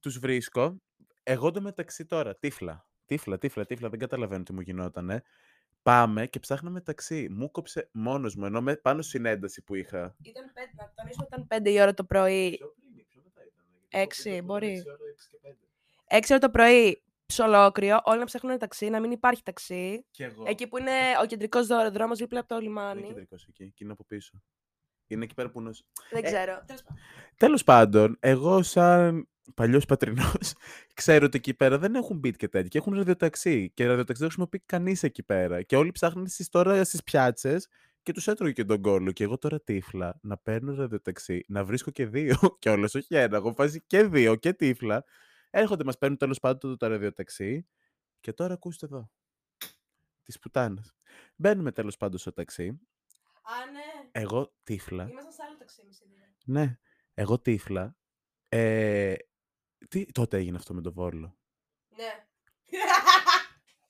Τους 0.00 0.18
βρίσκω. 0.18 0.76
Εγώ 1.22 1.50
το 1.50 1.60
μεταξύ 1.60 2.06
τώρα, 2.06 2.36
τύφλα. 2.36 2.86
Τύφλα, 3.06 3.38
τύφλα, 3.38 3.66
τύφλα, 3.66 3.88
δεν 3.88 3.98
καταλαβαίνω 3.98 4.42
τι 4.42 4.52
μου 4.52 4.60
γινότανε. 4.60 5.22
Πάμε 5.82 6.26
και 6.26 6.38
ψάχναμε 6.38 6.80
ταξί. 6.80 7.28
Μου 7.30 7.50
κόψε 7.50 7.88
μόνος 7.92 8.36
μου, 8.36 8.44
ενώ 8.44 8.60
με, 8.60 8.76
πάνω 8.76 9.02
στην 9.02 9.24
ένταση 9.26 9.62
που 9.62 9.74
είχα. 9.74 10.16
Ήταν 10.22 10.52
πέντε, 10.52 10.70
να 10.76 10.92
τονίσουμε 10.94 11.26
ότι 11.30 11.42
ήταν 11.44 11.62
5 11.62 11.66
η 11.76 11.80
ώρα 11.80 11.94
το 11.94 12.04
πρωί. 12.04 12.56
Πιο 12.56 12.74
πριν, 12.74 13.06
πιο 13.06 13.20
μετά 13.24 13.40
ήταν. 13.46 13.64
γιατί 13.70 13.88
το 13.92 13.98
Έξι, 13.98 14.22
βίντεο 14.30 14.44
μπορεί. 14.44 14.66
έξι 14.70 14.88
ώρα, 14.88 14.98
έξι 15.12 15.28
και 15.30 15.38
πέντε. 15.42 15.56
6 16.26 16.26
ώρα 16.30 16.38
το 16.38 16.50
πρωί, 16.50 17.02
ψολόκριο, 17.32 18.00
όλοι 18.04 18.18
να 18.18 18.24
ψάχνουν 18.24 18.58
ταξί, 18.58 18.88
να 18.88 19.00
μην 19.00 19.10
υπάρχει 19.10 19.42
ταξί. 19.42 20.04
Κι 20.10 20.22
εγώ. 20.22 20.44
Εκεί 20.46 20.66
που 20.66 20.78
είναι 20.78 20.90
ο 21.22 21.26
κεντρικός 21.26 21.66
δρόμο 21.66 22.14
δίπλα 22.14 22.38
από 22.40 22.48
το 22.48 22.54
Δεν 22.54 22.64
είναι 22.64 22.74
λιμάνι. 22.74 23.02
κεντρικός 23.06 23.46
εκεί, 23.48 23.72
και 23.74 23.84
είναι 23.84 23.92
από 23.92 24.04
πίσω. 24.04 24.42
Είναι 25.06 25.24
εκεί 25.24 25.34
πέρα 25.34 25.50
που 25.50 25.60
είναι... 25.60 25.68
ως- 25.68 25.84
Δεν 26.10 26.24
Ε, 26.24 26.26
ξέρω. 26.26 26.62
Τέλος 26.66 26.82
πάντων. 26.82 26.98
Τέλος 27.36 27.64
πάντων, 27.64 28.16
εγώ 28.20 28.62
σαν 28.62 29.28
παλιός 29.54 29.84
πατρινός 29.86 30.54
ξέρω 30.94 31.24
ότι 31.26 31.36
εκεί 31.36 31.54
πέρα 31.54 31.78
δεν 31.78 31.94
έχουν 31.94 32.20
beat 32.24 32.36
και 32.36 32.48
τέτοια 32.48 32.68
και 32.68 32.78
έχουν 32.78 32.94
ραδιοταξί 32.94 33.70
και 33.74 33.86
ραδιοταξί 33.86 34.20
δεν 34.22 34.30
χρησιμοποιεί 34.30 34.62
κανείς 34.66 35.02
εκεί 35.02 35.22
πέρα 35.22 35.62
και 35.62 35.76
όλοι 35.76 35.90
ψάχνουν 35.92 36.26
στις 36.28 36.48
τώρα 36.48 36.84
στις 36.84 37.02
πιάτσες 37.02 37.68
και 38.02 38.12
τους 38.12 38.26
έτρωγε 38.28 38.52
και 38.52 38.64
τον 38.64 38.80
κόλλο 38.80 39.12
και 39.12 39.24
εγώ 39.24 39.38
τώρα 39.38 39.60
τύφλα 39.60 40.18
να 40.22 40.36
παίρνω 40.36 40.74
ραδιοταξί, 40.74 41.44
να 41.48 41.64
βρίσκω 41.64 41.90
και 41.90 42.06
δύο 42.06 42.36
κιόλας, 42.58 42.94
όχι 42.94 43.14
ένα, 43.14 43.36
εγώ 43.36 43.52
φάση 43.54 43.82
και 43.86 44.02
δύο 44.02 44.34
και 44.34 44.52
τύφλα 44.52 45.04
έρχονται, 45.52 45.84
μας 45.84 45.98
παίρνουν 45.98 46.18
τέλος 46.18 46.38
πάντων 46.38 46.58
το, 46.58 46.76
το 46.76 46.86
ραδιοταξί 46.86 47.68
και 48.20 48.32
τώρα 48.32 48.54
ακούστε 48.54 48.86
εδώ 48.86 49.10
της 50.22 50.38
πουτάνας. 50.38 50.94
Μπαίνουμε 51.36 51.72
τέλος 51.72 51.96
πάντων 51.96 52.18
στο 52.18 52.32
ταξί, 52.32 52.68
Α, 53.42 53.70
ναι. 53.72 54.08
εγώ 54.12 54.52
τύφλα 54.62 55.08
Ήμασταν 55.08 55.32
σε 55.32 55.42
άλλο 55.48 55.56
ταξί 55.58 55.80
εμείς 55.84 55.98
οι 56.00 56.04
δύο. 56.08 56.24
ναι, 56.44 56.78
εγώ 57.14 57.38
τύφλα. 57.38 57.96
Ε, 58.48 59.14
τι, 59.88 60.12
τότε 60.12 60.36
έγινε 60.36 60.56
αυτό 60.56 60.74
με 60.74 60.80
το 60.80 60.92
Βόλο. 60.92 61.36
Ναι. 61.96 62.26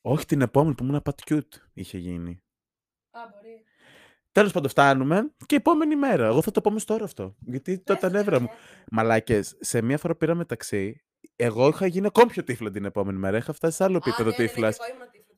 Όχι 0.00 0.26
την 0.26 0.40
επόμενη 0.40 0.74
που 0.74 0.84
ήμουν 0.84 1.02
πατκιούτ 1.02 1.54
είχε 1.72 1.98
γίνει. 1.98 2.42
Α, 3.10 3.20
μπορεί. 3.32 3.64
Τέλος 4.32 4.52
πάντων, 4.52 4.70
φτάνουμε 4.70 5.34
και 5.46 5.56
επόμενη 5.56 5.96
μέρα. 5.96 6.26
Εγώ 6.26 6.42
θα 6.42 6.50
το 6.50 6.60
πω 6.60 6.70
μες 6.70 6.84
τώρα 6.84 7.04
αυτό. 7.04 7.36
Γιατί 7.40 7.78
το 7.78 7.96
τα 7.96 8.10
νεύρα 8.10 8.40
μου. 8.40 8.48
Μαλάκες, 8.90 9.56
σε 9.60 9.82
μία 9.82 9.98
φορά 9.98 10.16
πήραμε 10.16 10.44
ταξί. 10.44 11.04
Εγώ 11.44 11.68
είχα 11.68 11.86
γίνει 11.86 12.06
ακόμη 12.06 12.30
πιο 12.30 12.42
τύφλα 12.44 12.70
την 12.70 12.84
επόμενη 12.84 13.18
μέρα. 13.18 13.36
Είχα 13.36 13.52
φτάσει 13.52 13.76
σε 13.76 13.84
άλλο 13.84 13.96
επίπεδο 13.96 14.28
ναι, 14.28 14.34
τύφλας. 14.34 14.78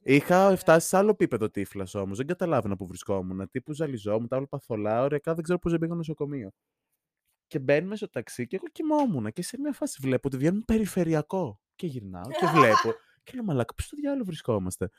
Είχα 0.03 0.57
φτάσει 0.57 0.89
σε 0.89 0.97
άλλο 0.97 1.11
επίπεδο 1.11 1.51
τύφλας 1.51 1.95
όμως. 1.95 2.17
Δεν 2.17 2.27
καταλάβαινα 2.27 2.77
που 2.77 2.87
βρισκόμουν. 2.87 3.49
Τύπου 3.51 3.73
ζαλιζόμουν, 3.73 4.29
τα 4.29 4.37
όλα 4.37 4.49
παθολά. 4.49 5.03
Ωριακά 5.03 5.35
δεν 5.35 5.43
ξέρω 5.43 5.59
πώς 5.59 5.71
δεν 5.71 5.81
πήγα 5.81 5.95
νοσοκομείο. 5.95 6.51
Και 7.47 7.59
μπαίνουμε 7.59 7.97
στο 7.97 8.09
ταξί 8.11 8.47
και 8.47 8.57
εγώ 8.57 8.65
κοιμόμουν. 8.73 9.33
Και 9.33 9.43
σε 9.43 9.59
μια 9.61 9.73
φάση 9.73 9.99
βλέπω 10.01 10.29
ότι 10.29 10.37
βγαίνουμε 10.37 10.63
περιφερειακό. 10.67 11.61
Και 11.75 11.87
γυρνάω 11.87 12.31
και 12.31 12.47
βλέπω. 12.57 12.95
και 13.23 13.33
λέω 13.35 13.45
Μαλάκα, 13.45 13.75
πού 13.75 13.83
στο 13.83 13.97
διάλογο 13.97 14.25
βρισκόμαστε; 14.25 14.91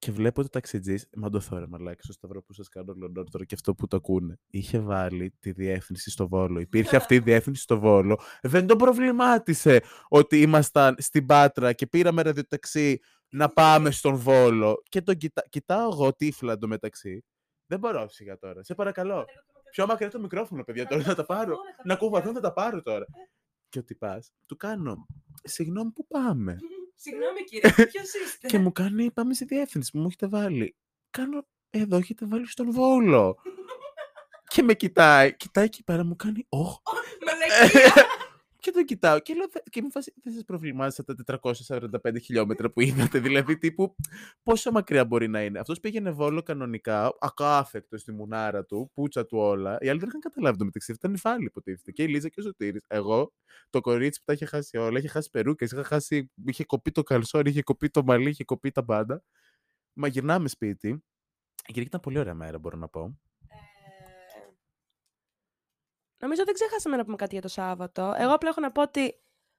Και 0.00 0.12
βλέπω 0.12 0.42
το 0.42 0.48
ταξιτζής. 0.48 1.06
Μαντοθώ 1.16 1.58
ρε 1.58 1.66
μαλάκα, 1.66 2.02
στο 2.02 2.12
σταυρό 2.12 2.42
που 2.42 2.52
σας 2.52 2.68
κάνω 2.68 2.94
Λονδόν 2.96 3.30
τώρα 3.30 3.44
και 3.44 3.54
αυτό 3.54 3.74
που 3.74 3.86
το 3.86 3.96
ακούνε. 3.96 4.38
Είχε 4.50 4.78
βάλει 4.78 5.34
τη 5.38 5.52
διεύθυνση 5.52 6.10
στο 6.10 6.28
Βόλο. 6.28 6.60
Υπήρχε 6.60 6.96
αυτή 6.96 7.14
η 7.14 7.18
διεύθυνση 7.28 7.62
στο 7.62 7.78
Βόλο. 7.78 8.20
Δεν 8.42 8.66
τον 8.66 8.78
προβλημάτισε 8.78 9.82
ότι 10.08 10.40
ήμασταν 10.40 10.94
στην 10.98 11.26
Πάτρα 11.26 11.72
και 11.72 11.86
πήραμε 11.86 12.22
ραδιοταξί 12.22 13.00
να 13.28 13.48
πάμε 13.48 13.90
στον 13.90 14.14
Βόλο. 14.14 14.82
Και 14.88 15.02
τον 15.02 15.16
κοιτά... 15.16 15.42
κοιτάω 15.48 15.88
εγώ 15.92 16.14
τύφλα 16.14 16.52
εντωμεταξύ. 16.52 17.24
Δεν 17.66 17.78
μπορώ 17.78 18.08
σιγά 18.08 18.38
τώρα. 18.38 18.62
Σε 18.64 18.74
παρακαλώ. 18.74 19.24
Πιο 19.70 19.86
μακριά 19.86 20.10
το 20.10 20.20
μικρόφωνο, 20.20 20.64
παιδιά, 20.64 20.86
τώρα 20.86 21.02
να 21.06 21.14
τα 21.14 21.24
πάρω. 21.24 21.56
Να 21.84 21.96
κουβαθώ, 21.96 22.32
θα 22.32 22.40
τα 22.40 22.52
πάρω 22.52 22.82
τώρα. 22.82 23.04
Και 23.68 23.78
ότι 23.78 23.94
πα, 23.94 24.22
του 24.46 24.56
κάνω. 24.56 25.06
Συγγνώμη, 25.42 25.90
πού 25.90 26.06
πάμε; 26.06 26.56
Συγγνώμη 27.02 27.44
κύριε, 27.44 27.70
ποιος 27.90 28.14
είστε; 28.14 28.46
και 28.46 28.58
μου 28.58 28.72
κάνει, 28.72 29.10
πάμε 29.10 29.34
στη 29.34 29.44
διεύθυνση 29.44 29.90
που 29.90 29.98
μου 29.98 30.06
έχετε 30.06 30.26
βάλει. 30.26 30.76
Κάνω, 31.10 31.46
εδώ 31.70 31.96
έχετε 31.96 32.26
βάλει 32.26 32.46
στον 32.48 32.70
Βόλο. 32.70 33.36
και 34.52 34.62
με 34.62 34.74
κοιτάει, 34.74 35.36
κοιτάει 35.36 35.64
εκεί 35.64 35.84
πέρα, 35.84 36.04
μου 36.04 36.16
κάνει, 36.16 36.46
όχ. 36.48 36.76
Μαλακία. 37.26 38.06
και 38.60 38.70
τον 38.70 38.84
κοιτάω 38.84 39.20
και 39.20 39.34
λέω, 39.34 39.46
«Δε- 39.52 39.60
και 39.70 39.82
μου 39.82 39.90
φάση, 39.90 40.12
δεν 40.22 40.32
σας 40.32 40.44
προβλημάτισα 40.44 41.04
τα 41.04 41.14
445 41.14 42.18
χιλιόμετρα 42.22 42.70
που 42.70 42.80
είδατε, 42.80 43.18
δηλαδή 43.18 43.58
τύπου 43.58 43.94
πόσο 44.42 44.70
μακριά 44.70 45.04
μπορεί 45.04 45.28
να 45.28 45.42
είναι. 45.44 45.58
Αυτός 45.58 45.80
πήγαινε 45.80 46.10
Βόλο 46.10 46.42
κανονικά, 46.42 47.12
ακάθεκτο 47.20 47.98
στη 47.98 48.12
μουνάρα 48.12 48.64
του, 48.64 48.90
πούτσα 48.94 49.26
του 49.26 49.38
όλα. 49.38 49.76
Οι 49.80 49.88
άλλοι 49.88 49.98
δεν 49.98 50.08
είχαν 50.08 50.20
καταλάβει 50.20 50.58
το 50.58 50.64
μεταξύ, 50.64 50.92
ήταν 50.92 51.10
νυφάλοι 51.10 51.44
υποτίθεται. 51.44 51.92
Και 51.92 52.02
η 52.02 52.06
Λίζα 52.08 52.28
και 52.28 52.40
ο 52.40 52.42
Σωτήρης. 52.42 52.84
Εγώ, 52.86 53.32
το 53.70 53.80
κορίτσι 53.80 54.18
που 54.18 54.24
τα 54.26 54.32
είχε 54.32 54.44
χάσει 54.44 54.76
όλα, 54.76 54.98
είχε 54.98 55.08
χάσει 55.08 55.30
περούκες, 55.30 55.70
είχα 55.72 55.84
χάσει, 55.84 56.30
είχε 56.44 56.64
κοπεί 56.64 56.90
το 56.90 57.02
καλσόρι, 57.02 57.50
είχε 57.50 57.62
κοπεί 57.62 57.90
το 57.90 58.02
μαλλί, 58.04 58.28
είχε 58.28 58.44
κοπεί 58.44 58.70
τα 58.70 58.82
μπάντα. 58.82 59.22
Μα 59.92 60.08
γυρνάμε 60.08 60.48
σπίτι. 60.48 60.88
Η 60.88 61.72
Κυριακή 61.72 61.88
ήταν 61.88 62.00
πολύ 62.00 62.18
ωραία 62.18 62.34
μέρα, 62.34 62.58
μπορώ 62.58 62.76
να 62.76 62.88
πω. 62.88 63.18
Ε, 66.20 66.24
Νομίζω 66.26 66.44
δεν 66.44 66.54
ξέχασαμε 66.54 66.96
να 66.96 67.04
πούμε 67.04 67.16
κάτι 67.16 67.32
για 67.32 67.42
το 67.42 67.48
Σάββατο. 67.48 68.14
Εγώ 68.18 68.34
απλά 68.34 68.48
έχω 68.48 68.60
να 68.60 68.72
πω 68.72 68.82
ότι 68.82 69.14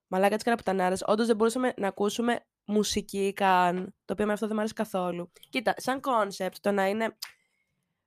μαλάκα 0.07 0.37
τη 0.37 0.43
καραπιτανάρα, 0.43 0.95
όντως 1.05 1.27
δεν 1.27 1.35
μπορούσαμε 1.35 1.73
να 1.77 1.87
ακούσουμε 1.87 2.45
μουσική 2.65 3.33
καν. 3.33 3.95
Το 4.05 4.13
οποίο 4.13 4.25
με 4.25 4.33
αυτό 4.33 4.45
δεν 4.45 4.55
μου 4.55 4.61
αρέσει 4.61 4.75
καθόλου. 4.75 5.31
Κοίτα, 5.49 5.73
σαν 5.77 5.99
concept 5.99 6.55
το 6.61 6.71
να 6.71 6.87
είναι. 6.87 7.17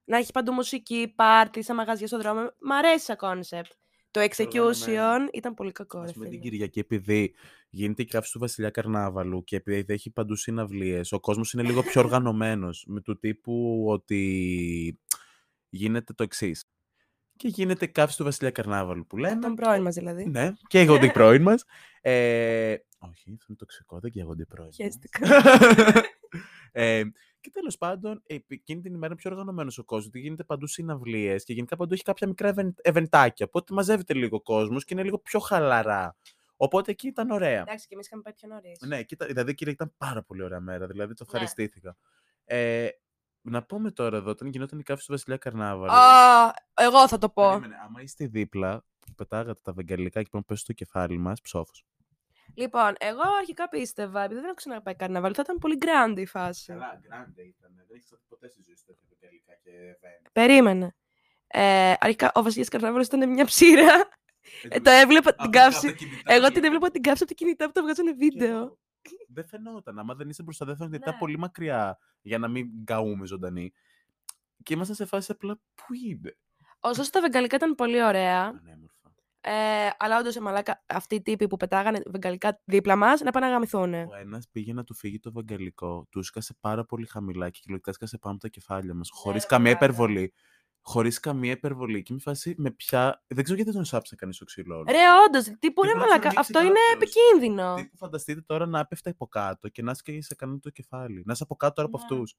να 0.04 0.16
έχει 0.16 0.32
παντού 0.32 0.52
μουσική, 0.52 1.12
πάρτι, 1.16 1.62
σαν 1.62 1.76
μαγαζιά 1.76 2.06
στον 2.06 2.20
δρόμο. 2.20 2.40
Μ' 2.60 2.72
αρέσει 2.72 3.04
σαν 3.04 3.16
concept. 3.16 3.72
Το 4.10 4.20
Οργανωμένο. 4.20 4.72
execution 4.72 5.28
ήταν 5.32 5.54
πολύ 5.54 5.72
κακό, 5.72 5.98
ρε 5.98 6.04
Ας 6.04 6.12
πούμε 6.12 6.24
την 6.28 6.38
φίλε. 6.38 6.50
Κυριακή, 6.50 6.78
επειδή 6.78 7.34
γίνεται 7.70 8.02
η 8.02 8.04
καύση 8.04 8.32
του 8.32 8.38
Βασιλιά 8.38 8.70
Καρνάβαλου 8.70 9.44
και 9.44 9.56
επειδή 9.56 9.92
έχει 9.92 10.10
παντού 10.10 10.36
συναυλίες, 10.36 11.12
ο 11.12 11.20
κόσμος 11.20 11.52
είναι 11.52 11.62
λίγο 11.62 11.82
πιο 11.82 12.00
οργανωμένος. 12.04 12.84
Με 12.88 13.00
του 13.00 13.18
τύπου 13.18 13.84
ότι 13.88 15.00
γίνεται 15.68 16.12
το 16.12 16.22
εξής. 16.22 16.64
Και 17.36 17.48
γίνεται 17.48 17.84
η 17.84 17.88
καύση 17.88 18.16
του 18.16 18.24
Βασιλιά 18.24 18.50
Καρνάβαλου 18.50 19.06
που 19.06 19.16
λέμε. 19.16 19.40
Τον 19.40 19.54
πρώην 19.54 19.82
μας 19.82 19.94
δηλαδή. 19.94 20.24
Ναι, 20.24 20.52
καίγονται 20.68 21.06
οι 21.06 21.10
πρώην 21.10 21.42
μας. 21.42 21.64
Ε, 22.00 22.76
όχι, 22.98 23.30
αυτό 23.32 23.44
είναι 23.48 23.56
τοξικό, 23.58 23.98
δεν 24.00 24.10
καίγονται 24.10 24.42
οι 24.42 24.46
πρώην. 24.46 24.66
μας. 24.66 24.76
Χαίστηκα. 24.76 25.18
ε, 26.72 27.02
και 27.40 27.50
τέλος 27.50 27.76
πάντων, 27.78 28.22
ε, 28.26 28.36
εκείνη 28.48 28.80
την 28.80 28.90
ημέρα 28.94 29.06
είναι 29.06 29.16
πιο 29.16 29.30
οργανωμένος 29.30 29.78
ο 29.78 29.84
κόσμος. 29.84 30.04
Γιατί 30.04 30.20
γίνεται 30.20 30.44
παντού 30.44 30.66
συναυλίες 30.66 31.44
και 31.44 31.52
γενικά 31.52 31.76
παντού 31.76 31.94
έχει 31.94 32.02
κάποια 32.02 32.26
μικρά 32.26 32.54
event- 32.56 32.78
ευεντάκια. 32.82 33.46
Οπότε 33.46 33.74
μαζεύεται 33.74 34.14
λίγο 34.14 34.40
κόσμος 34.42 34.84
και 34.84 34.94
είναι 34.94 35.02
λίγο 35.02 35.18
πιο 35.18 35.38
χαλαρά. 35.40 36.16
Οπότε 36.56 36.90
εκεί 36.90 37.06
ήταν 37.06 37.30
ωραία. 37.30 37.60
Εντάξει, 37.60 37.86
και 37.86 37.94
εμείς 37.94 38.06
είχαμε 38.06 38.22
πάει 38.22 38.32
πιο 38.32 38.48
νωρίς. 38.48 38.80
Ναι, 38.86 39.02
κοίτα, 39.02 39.26
δηλαδή 39.26 39.54
κύριε 39.54 39.72
ήταν 39.72 39.94
πάρα 39.96 40.22
πολύ 40.22 40.42
ωραία 40.42 40.60
μέρα. 40.60 40.86
Δηλαδή 40.86 41.14
το 41.14 41.24
Ναι. 41.24 41.30
ευχαριστήθηκα. 41.32 41.96
Ε, 42.44 42.88
να 43.44 43.62
πούμε 43.62 43.90
τώρα 43.90 44.16
εδώ, 44.16 44.30
όταν 44.30 44.48
γινόταν 44.48 44.78
η 44.78 44.82
καύση 44.82 45.06
του 45.06 45.12
Βασιλιά 45.12 45.36
Καρνάβαλου. 45.36 45.92
Α, 45.92 46.54
εγώ 46.74 47.08
θα 47.08 47.18
το 47.18 47.28
πω. 47.28 47.48
Περίμενε, 47.48 47.74
άμα 47.84 48.00
είστε 48.00 48.26
δίπλα, 48.26 48.84
που 48.98 49.14
πετάγατε 49.14 49.60
τα 49.62 49.72
βεγγαλικά 49.72 50.22
και 50.22 50.28
πάνω 50.30 50.44
πέσει 50.46 50.60
στο 50.60 50.72
κεφάλι 50.72 51.18
μας, 51.18 51.40
ψόφος. 51.40 51.84
Λοιπόν, 52.54 52.94
εγώ 52.98 53.22
αρχικά 53.38 53.68
πίστευα, 53.68 54.20
επειδή 54.22 54.34
δεν 54.40 54.44
έχω 54.44 54.54
ξαναπάει 54.54 54.94
καρναβάλι, 54.94 55.34
θα 55.34 55.42
ήταν 55.44 55.58
πολύ 55.58 55.78
grand 55.80 56.18
η 56.18 56.26
φάση. 56.26 56.72
Καλά, 56.72 57.00
grande 57.02 57.44
ήταν. 57.46 57.72
Δεν 57.74 57.96
έχεις 57.96 58.14
ποτέ 58.28 58.48
στη 58.48 58.62
ζωή 58.66 58.76
σου 58.76 58.84
τέτοια 58.84 59.06
βεγγαλικά 59.08 59.52
και 59.62 59.70
event. 59.70 60.30
Περίμενε. 60.32 60.94
Ε, 61.46 61.94
αρχικά, 61.98 62.30
ο 62.34 62.42
Βασιλιάς 62.42 62.68
Καρνάβαλος 62.68 63.06
ήταν 63.06 63.30
μια 63.30 63.44
ψήρα. 63.44 64.08
Ε, 64.68 64.80
το 64.80 64.90
έβλεπα 64.90 65.34
την 65.34 65.50
καύση. 65.50 65.94
Εγώ 66.24 66.52
την 66.52 66.64
έβλεπα 66.64 66.90
την 66.90 67.02
καύση 67.02 67.22
από 67.22 67.32
το 67.32 67.44
κινητά 67.44 67.66
που 67.66 67.72
το 67.72 67.82
βγάζανε 67.82 68.12
βίντεο. 68.12 68.78
Δεν 69.28 69.46
φαινόταν. 69.46 69.98
Άμα 69.98 70.14
δεν 70.14 70.28
είσαι 70.28 70.42
μπροστά, 70.42 70.64
δεν 70.64 70.76
φαίνεται. 70.76 70.96
Ήταν 70.96 71.12
Ναι. 71.12 71.18
πολύ 71.18 71.38
μακριά 71.38 71.98
για 72.22 72.38
να 72.38 72.48
μην 72.48 72.66
γκαούμε 72.82 73.26
ζωντανή. 73.26 73.72
Και 74.62 74.74
ήμασταν 74.74 74.96
σε 74.96 75.04
φάση 75.06 75.32
απλά 75.32 75.54
πού 75.74 75.94
είναι; 76.06 76.36
Ωστόσο, 76.80 77.10
τα 77.10 77.20
βεγγαλικά 77.20 77.56
ήταν 77.56 77.74
πολύ 77.74 78.02
ωραία. 78.04 78.52
Πανέμορφα. 78.52 78.92
Ε, 79.40 79.90
αλλά 79.98 80.18
όντως, 80.18 80.38
μαλάκα, 80.38 80.82
αυτοί 80.86 81.14
οι 81.14 81.22
τύποι 81.22 81.46
που 81.46 81.56
πετάγανε 81.56 82.02
βεγγαλικά 82.06 82.60
δίπλα 82.64 82.96
μας 82.96 83.20
να 83.20 83.30
πάνε 83.30 83.46
να 83.46 83.52
γαμηθούν. 83.52 83.94
Ο 83.94 84.14
ένας 84.20 84.48
πήγε 84.52 84.72
να 84.72 84.84
του 84.84 84.94
φύγει 84.94 85.18
το 85.20 85.32
βαγγαλικό, 85.32 86.06
του 86.10 86.22
σκάσε 86.22 86.54
πάρα 86.60 86.84
πολύ 86.84 87.06
χαμηλά 87.06 87.50
και 87.50 87.58
κυριολεκτικά 87.60 87.92
σκάσε 87.96 88.18
πάνω 88.18 88.34
από 88.34 88.42
τα 88.42 88.48
κεφάλια 88.48 88.94
μας. 88.94 89.08
Χωρίς 89.12 89.42
ρε 89.42 89.48
καμία 89.48 89.72
μαλάκα. 89.72 89.84
υπερβολή. 89.84 90.32
Χωρίς 90.86 91.20
καμία 91.20 91.50
υπερβολή. 91.52 92.02
Και 92.02 92.12
με 92.12 92.18
φάση 92.18 92.54
με 92.58 92.70
πια. 92.70 93.22
Δεν 93.26 93.42
ξέρω 93.44 93.56
γιατί 93.56 93.70
δεν 93.70 93.72
τον 93.80 93.84
σάψε 93.84 94.16
κανείς 94.16 94.36
στο 94.36 94.44
ξύλο. 94.44 94.74
όλο. 94.74 94.84
Ρε, 94.88 94.98
όντως, 95.26 95.44
τι 95.44 95.70
μπορεί 95.70 95.88
πρέπει 95.88 95.98
να 95.98 95.98
μαλάκα. 95.98 96.30
σου 96.30 96.36
ανοίξει 96.36 96.38
Αυτό 96.38 96.60
είναι 96.60 96.78
κάποιος. 96.90 97.10
επικίνδυνο. 97.14 97.74
Τι 97.74 97.84
που 97.84 97.96
φανταστείτε 97.96 98.40
τώρα 98.40 98.66
να 98.66 98.78
έπεφτα 98.78 99.10
από 99.10 99.26
κάτω 99.26 99.68
και 99.68 99.82
να 99.82 99.94
σκέφτεσαι 99.94 100.26
σε 100.26 100.34
κανένα 100.34 100.58
το 100.58 100.70
κεφάλι. 100.70 101.22
Να 101.26 101.32
είσαι 101.32 101.42
από 101.42 101.56
κάτω 101.56 101.74
τώρα 101.74 101.88
από 101.88 101.98
Ναι. 101.98 102.02
αυτούς. 102.04 102.36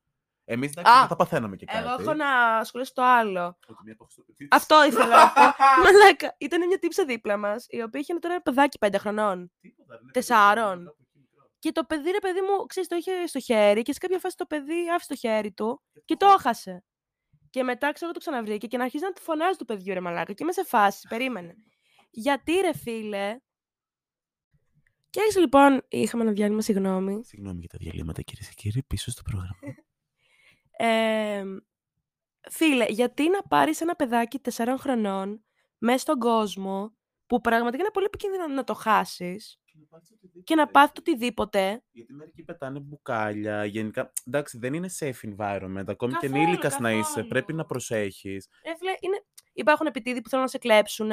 Εμείς 0.47 0.69
εντάξει 0.71 0.91
Α, 0.93 0.99
δεν 0.99 1.08
τα 1.08 1.15
παθαίναμε 1.15 1.55
και 1.55 1.65
κάτι. 1.65 1.77
Εγώ 1.77 2.01
έχω 2.01 2.13
να 2.13 2.58
ασχολήσω 2.58 2.91
το 2.93 3.03
άλλο. 3.03 3.58
Ότι 3.67 3.79
μία 3.84 3.93
από 3.93 4.03
αυτούς- 4.03 4.25
Τι- 4.36 4.47
Αυτό 4.51 4.86
ήθελα 4.86 5.08
να 5.08 5.29
πω. 5.31 5.41
Μαλάκα, 5.84 6.36
ήταν 6.38 6.67
μια 6.67 6.79
τύψα 6.79 7.05
δίπλα 7.05 7.38
μας, 7.38 7.65
η 7.69 7.81
οποία 7.81 7.99
είχε 7.99 8.13
τώρα 8.13 8.34
ένα 8.34 8.43
παιδάκι 8.43 8.77
πέντε 8.77 8.97
χρονών. 8.97 9.51
Τίποτα, 9.62 9.93
δεν 9.93 9.99
είναι 10.01 10.12
Τεσσάρων. 10.12 10.84
κάπου 10.86 10.97
εκεί 11.01 11.17
μικρό. 11.19 11.49
Και 11.60 11.71
το 11.71 11.84
παιδί, 11.84 12.12
ρε 12.12 12.19
παιδί 12.19 12.41
μου, 12.41 12.65
ξέρεις, 12.65 12.89
το 12.89 12.95
είχε 12.95 13.12
στο 13.27 13.39
χέρι 13.39 13.81
και 13.81 13.91
σε 13.93 13.99
κάποια 13.99 14.19
φάση 14.19 14.36
το 14.38 14.45
παιδί 14.45 14.89
άφησε 14.95 15.08
το 15.13 15.15
χέρι 15.15 15.51
του 15.51 15.81
και 16.05 16.15
το 16.15 16.25
έχασε. 16.25 16.84
Και 17.55 17.63
μετά 17.63 17.91
ξέρω 17.91 18.11
το 18.11 18.19
ξαναβρήκε 18.19 18.67
και 18.67 18.77
να 18.77 18.83
αρχίζει 18.83 19.03
να 19.03 19.11
του 19.11 19.21
φωνάζει 19.21 19.57
του 19.57 19.65
παιδιού 19.65 19.93
ρε 19.93 19.99
μαλάκα. 19.99 20.33
Και 20.33 20.43
είμαι 20.43 20.51
σε 20.51 20.63
φάση, 20.63 21.07
περίμενε. 21.07 21.55
Γιατί 22.09 22.51
ρε 22.53 22.73
φίλε; 22.73 23.39
Και 25.09 25.19
έτσι 25.19 25.39
λοιπόν 25.39 25.85
είχαμε 25.87 26.23
ένα 26.23 26.31
διάλειμμα, 26.31 26.61
συγγνώμη. 26.61 27.23
Συγγνώμη 27.23 27.59
για 27.59 27.67
τα 27.67 27.77
διαλύματα 27.79 28.21
κυρίες 28.21 28.47
και 28.47 28.53
κύριοι, 28.57 28.83
πίσω 28.83 29.11
στο 29.11 29.21
πρόγραμμα. 29.21 29.57
Ε, 30.77 31.43
φίλε, 32.49 32.85
γιατί 32.89 33.29
να 33.29 33.41
πάρεις 33.41 33.81
ένα 33.81 33.95
παιδάκι 33.95 34.39
4 34.55 34.75
χρονών 34.77 35.43
μέσα 35.77 35.97
στον 35.97 36.19
κόσμο 36.19 36.95
που 37.27 37.41
πραγματικά 37.41 37.83
είναι 37.83 37.91
πολύ 37.91 38.05
επικίνδυνο 38.05 38.47
να 38.47 38.63
το 38.63 38.73
χάσεις 38.73 39.59
και 40.43 40.55
να 40.55 40.67
πάθεις 40.67 40.99
οτιδήποτε. 40.99 41.83
Γιατί 41.91 42.13
μερικοί 42.13 42.43
πετάνε 42.43 42.79
μπουκάλια. 42.79 43.65
Γενικά, 43.65 44.11
εντάξει, 44.27 44.57
δεν 44.57 44.73
είναι 44.73 44.89
safe 44.99 45.35
environment. 45.38 45.83
Ακόμη 45.88 46.13
και 46.13 46.19
Καθόλου, 46.27 46.41
ενήλικας 46.41 46.79
να 46.79 46.91
είσαι, 46.91 47.01
καθόλου. 47.01 47.27
πρέπει 47.27 47.53
να 47.53 47.65
προσέχεις. 47.65 48.47
Ε, 48.61 48.75
φίλε, 48.77 48.91
είναι... 48.99 49.23
Υπάρχουν 49.53 49.85
επιτήδειοι 49.88 50.21
που 50.21 50.29
θέλουν 50.29 50.43
να 50.45 50.49
σε 50.49 50.57
κλέψουν, 50.57 51.09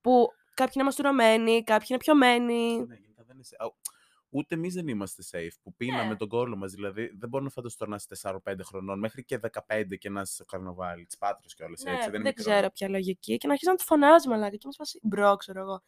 που 0.00 0.28
κάποιοι 0.54 0.72
είναι 0.74 0.84
μαστουρωμένοι, 0.84 1.64
κάποιοι 1.64 1.86
είναι 1.90 1.98
πιωμένοι. 1.98 2.76
Ναι, 2.86 2.94
γενικά 2.94 3.24
δεν 3.24 3.36
είναι 3.36 3.44
safe. 3.50 3.66
Α, 3.66 3.92
Ούτε 4.36 4.54
εμείς 4.54 4.74
δεν 4.74 4.88
είμαστε 4.88 5.22
safe 5.30 5.56
που 5.62 5.74
πίναμε 5.74 6.08
Ναι. 6.08 6.16
τον 6.16 6.28
κώλο 6.28 6.56
μας. 6.56 6.72
Δηλαδή, 6.72 7.10
δεν 7.18 7.28
μπορώ 7.28 7.44
να 7.44 7.50
φανταστώ 7.50 7.86
να 7.86 7.94
είσαι 7.96 8.06
4-5 8.08 8.64
χρονών, 8.64 8.98
μέχρι 8.98 9.24
και 9.24 9.38
15 9.38 9.96
και 9.98 10.10
να 10.10 10.20
είσαι 10.20 10.32
στο 10.34 10.44
καρναβάλι. 10.44 11.04
Της 11.06 11.16
Πάτρας 11.18 11.54
και 11.54 11.64
όλες 11.64 11.82
Ναι, 11.82 11.90
έτσι. 11.90 12.02
Δεν, 12.02 12.10
δεν, 12.10 12.20
είναι 12.20 12.28
μικρό. 12.36 12.52
ξέρω 12.52 12.70
ποια 12.70 12.88
λογική. 12.88 13.36
Και 13.36 13.46
να 13.46 13.52
αρχίσει 13.52 13.70
να 13.70 13.76
τους 13.76 13.86
φωνάζεις 13.86 14.26
μαλάκα. 14.28 14.56
Και 14.56 14.66
μας 14.66 14.76
φάση 14.76 14.98
bro, 15.02 15.36
ξέρω 15.36 15.60
εγώ. 15.60 15.82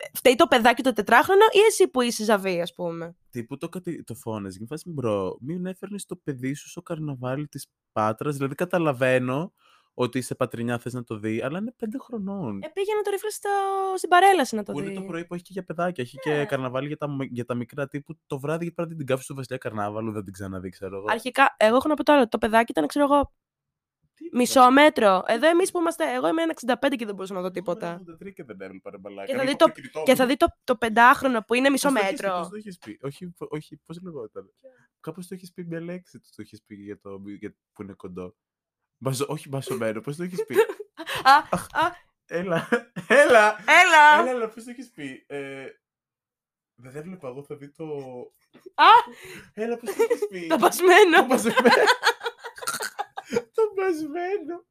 Ε, 0.00 0.04
Φταίει 0.14 0.34
το 0.34 0.46
παιδάκι 0.46 0.82
το 0.82 0.92
τετράχρονο 0.92 1.44
ή 1.52 1.58
εσύ 1.68 1.88
που 1.88 2.00
είσαι 2.00 2.24
ζαβή, 2.24 2.60
ας 2.60 2.74
πούμε; 2.74 3.16
Τι 3.30 3.44
που 3.44 3.56
το, 3.56 3.68
κατη... 3.68 4.04
το 4.04 4.14
φώνες, 4.14 4.58
και 4.58 4.64
φάση 4.68 4.90
bro, 4.90 5.36
μην 5.40 5.66
έφερνες 5.66 6.04
το 6.06 6.16
παιδί 6.16 6.54
σου 6.54 6.68
στο 6.68 6.82
καρναβάλι 6.82 7.48
της 7.48 7.66
Πάτρας. 7.92 8.36
Δηλαδή, 8.36 8.54
καταλαβαίνω 8.54 9.52
ότι 9.94 10.20
σε 10.20 10.34
πατρινιά 10.34 10.78
θες 10.78 10.92
να 10.92 11.04
το 11.04 11.18
δει, 11.18 11.42
αλλά 11.42 11.58
είναι 11.58 11.74
5 11.80 11.86
χρονών. 12.00 12.60
Ε, 12.62 12.68
πήγε 12.68 12.94
να 12.94 13.02
το 13.02 13.10
ρίφλε 13.10 13.30
στο... 13.30 13.48
στην 13.96 14.08
παρέλαση 14.08 14.56
να 14.56 14.62
το 14.62 14.72
Που 14.72 14.80
δει. 14.80 14.86
είναι 14.86 14.94
το 14.94 15.02
πρωί 15.02 15.24
που 15.24 15.34
έχει 15.34 15.42
και 15.42 15.52
για 15.52 15.64
παιδάκια. 15.64 16.04
Έχει 16.04 16.16
Ναι. 16.28 16.38
και 16.38 16.44
καρναβάλι 16.44 16.86
για 16.86 16.96
τα, 16.96 17.08
μ- 17.08 17.22
για 17.32 17.44
τα 17.44 17.54
μικρά 17.54 17.88
τύπου. 17.88 18.18
Το 18.26 18.38
βράδυ 18.38 18.62
γιατί 18.62 18.74
πρέπει 18.74 18.88
να 18.90 18.94
δει 18.96 19.04
την 19.04 19.14
καύση 19.14 19.28
του 19.28 19.34
Βασιλιά 19.34 19.58
Καρνάβαλου, 19.58 20.12
δεν 20.12 20.24
την 20.24 20.32
ξαναδεί, 20.32 20.68
ξέρω 20.68 20.96
εγώ. 20.96 21.04
Αρχικά, 21.08 21.54
εγώ 21.58 21.76
έχω 21.76 21.88
να 21.88 21.94
πω 21.94 22.04
τώρα, 22.04 22.28
το 22.28 22.38
παιδάκι 22.38 22.70
ήταν, 22.70 22.86
ξέρω 22.86 23.04
εγώ, 23.04 23.16
Τίποτα. 23.16 23.32
Μισό 24.32 24.70
μέτρο. 24.70 25.22
Εδώ 25.26 25.48
εμείς 25.48 25.70
που 25.70 25.78
είμαστε, 25.78 26.12
εγώ 26.14 26.28
είμαι 26.28 26.42
ένα 26.42 26.54
65 26.66 26.96
και 26.96 27.04
δεν 27.06 27.14
μπορούσα 27.14 27.34
να 27.34 27.40
δω 27.40 27.46
Εγώ 27.46 27.54
τίποτα. 27.54 28.00
ήμουν 28.00 28.18
83 28.22 28.32
και 28.34 28.44
δεν 28.44 28.60
έβλεπα 28.60 28.90
ρε 28.90 28.98
μαλάκα. 28.98 29.26
Και 29.26 29.32
θα 29.36 29.42
Έχω 29.42 29.50
δει 29.50 29.56
το- 29.56 29.70
κινητό 29.70 30.02
Και 30.02 30.10
μου. 30.10 30.16
θα 30.16 30.26
δει 30.26 30.36
το, 30.36 30.46
το 30.64 30.76
πεντάχρονο 30.76 31.40
που 31.42 31.54
είναι 31.54 31.70
μισό 31.70 31.88
Πώς 31.88 32.00
το 32.00 32.06
έχεις 32.06 32.16
πει, 32.20 32.24
μέτρο. 32.26 32.38
Πώς 32.40 32.48
το 32.48 32.56
έχεις 32.56 32.78
πει; 32.78 32.98
Όχι, 33.02 33.34
όχι 33.38 33.76
πώς 33.86 34.00
λεγόταν. 34.02 34.52
Κάπως 35.00 35.26
το 35.26 35.34
έχεις 35.34 35.52
πει 35.52 35.64
μια 35.64 35.80
λέξη, 35.80 36.18
του 36.18 36.28
το 36.36 36.42
έχεις 36.42 36.62
πει 36.66 36.74
για 36.74 37.00
το, 37.00 37.22
για, 37.38 37.54
που 37.72 37.82
είναι 37.82 37.92
κοντό. 37.92 38.34
Μπαζο, 38.98 39.26
όχι 39.28 39.48
μπασωμένο, 39.48 40.00
πώς 40.00 40.16
το 40.16 40.22
έχεις 40.22 40.44
πει; 40.46 40.54
Α, 41.32 41.36
α, 41.84 41.92
έλα, 42.26 42.68
έλα, 43.06 43.56
έλα! 43.66 44.20
έλα, 44.20 44.30
έλα, 44.30 44.48
πώς 44.48 44.64
το 44.64 44.70
έχεις 44.70 44.90
πει; 44.90 45.24
Ε, 45.26 45.66
δεν 46.74 46.96
έβλεπα, 46.96 47.28
εγώ 47.28 47.42
θα 47.42 47.56
δει 47.56 47.70
το... 47.70 47.84
Α! 48.74 48.84
Έλα, 49.52 49.76
πώς 49.76 49.94
το 49.94 50.02
έχεις 50.02 50.26
πει; 50.30 50.46
Το 50.52 50.56
πασμένο. 50.56 51.16
Το 51.20 51.26
μπασμένο. 51.26 51.58
Το 53.30 53.62
μπασμένο. 53.74 54.64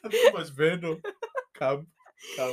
Θα 0.00 0.08
δει 0.08 0.16
το 0.24 0.30
μπασμένο. 0.38 1.00
Καμπ, 1.58 1.86
καμπ. 2.36 2.52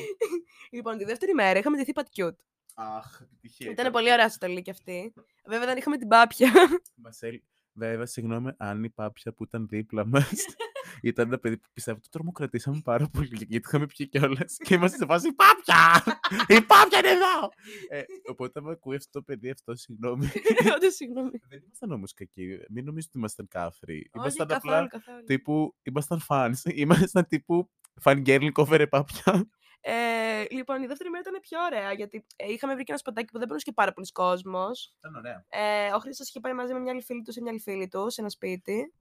Λοιπόν, 0.72 0.98
τη 0.98 1.04
δεύτερη 1.04 1.34
μέρα 1.34 1.60
είχαμε 1.60 1.78
τη 1.78 1.84
θήπα 1.84 2.04
Cute. 2.16 2.36
Αχ, 2.76 3.22
επιτυχία. 3.22 3.72
Ήταν 3.72 3.92
πολύ 3.92 4.12
ωραία 4.12 4.30
στολή 4.30 4.62
κι 4.62 4.70
αυτή. 4.70 5.14
Βέβαια 5.46 5.66
δεν 5.66 5.78
είχαμε 5.78 5.98
την 5.98 6.08
πάπια. 6.08 6.52
Μασέλ, 6.96 7.42
βέβαια, 7.74 8.06
συγγνώμη 8.06 8.52
αν 8.58 8.84
η 8.84 8.90
πάπια 8.90 9.34
που 9.34 9.44
ήταν 9.44 9.68
δίπλα 9.68 10.06
μας 10.06 10.32
ήταν 11.02 11.28
ένα 11.28 11.38
παιδί 11.38 11.58
που 11.58 11.68
πιστεύω 11.74 11.98
ότι 11.98 12.10
το 12.10 12.18
τρομοκρατήσαμε 12.18 12.82
πάρα 12.84 13.08
πολύ 13.08 13.28
γιατί 13.32 13.56
είχαμε 13.56 13.86
πιει 13.86 14.08
κιόλας 14.08 14.58
και 14.58 14.74
είμαστε 14.74 14.98
σε 14.98 15.06
φάση 15.06 15.28
Η 15.28 15.34
πάπια! 15.34 16.04
Η 16.48 16.62
πάπια 16.62 17.00
είναι 17.00 17.10
εδώ! 17.10 17.50
ε, 17.90 18.04
οπότε, 18.30 18.60
άμα 18.60 18.72
ακούει 18.72 18.96
αυτό 18.96 19.10
το 19.20 19.22
παιδί, 19.22 19.50
αυτό 19.50 19.76
συγγνώμη. 19.76 20.32
Όντως, 20.76 20.96
συγγνώμη. 20.96 21.30
Δεν 21.50 21.62
ήμασταν 21.66 21.92
όμως 21.92 22.14
κακοί. 22.14 22.44
Μην 22.70 22.86
νομίζετε 22.86 23.10
ότι 23.10 23.18
ήμασταν 23.18 23.48
κάφροι. 23.48 23.96
Όχι, 23.96 24.10
Ήμασταν 24.14 24.48
καθόλου, 24.48 24.76
απλά 24.76 24.88
καθόλου. 24.88 25.24
τύπου. 25.24 25.76
Ήμασταν 25.84 26.22
fans. 26.30 26.54
Ήμασταν 26.84 27.26
τύπου. 27.28 27.70
Fan 28.04 28.26
girl 28.26 28.50
κόβερε 28.52 28.88
πάπια. 28.88 29.48
Ε, 29.88 30.46
λοιπόν, 30.50 30.84
η 30.84 30.86
δεύτερη 30.88 31.10
μέρα 31.10 31.24
ήταν 31.28 31.40
πιο 31.42 31.60
ωραία 31.62 31.94
γιατί 31.94 32.26
ε, 32.36 32.52
είχαμε 32.52 32.74
βρει 32.74 32.84
και 32.84 32.92
ένα 32.92 33.00
σπατάκι 33.00 33.32
που 33.32 33.38
δεν 33.38 33.48
μπορούσε 33.48 33.66
και 33.66 33.72
πάρα 33.72 33.94
πολλοί 33.94 34.08
κόσμος. 34.08 34.96
Ήταν 35.00 35.16
ωραία. 35.16 35.46
Ε, 35.50 35.92
ο 35.94 36.00
Χρήστος 36.00 36.28
είχε 36.28 36.40
πάει 36.40 36.54
μαζί 36.54 36.74
με 36.74 36.80
μια 36.80 36.92
άλλη 36.92 37.02
φίλη 37.02 37.22
του 37.22 37.32
σε 37.32 37.42
μια 37.42 37.52
άλλη 37.52 37.60
φίλη 37.60 37.88
του 37.88 38.10
σε 38.10 38.22
ένα 38.22 38.30
σπίτι. 38.30 38.94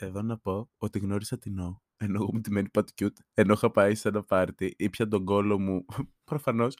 Εδώ 0.00 0.22
να 0.22 0.38
πω 0.38 0.70
ότι 0.78 0.98
γνώρισα 0.98 1.38
την 1.38 1.58
Ο, 1.58 1.82
ενώ 1.96 2.14
εγώ 2.14 2.28
με 2.32 2.40
τη 2.40 2.50
Μένη 2.50 2.68
Pat 2.78 2.84
Cute, 3.00 3.08
ενώ 3.34 3.52
είχα 3.52 3.70
πάει 3.70 3.94
σε 3.94 4.08
ένα 4.08 4.22
πάρτι, 4.24 4.74
ήπια 4.78 5.08
τον 5.08 5.24
κόλο 5.24 5.58
μου, 5.58 5.84
προφανώς, 6.30 6.76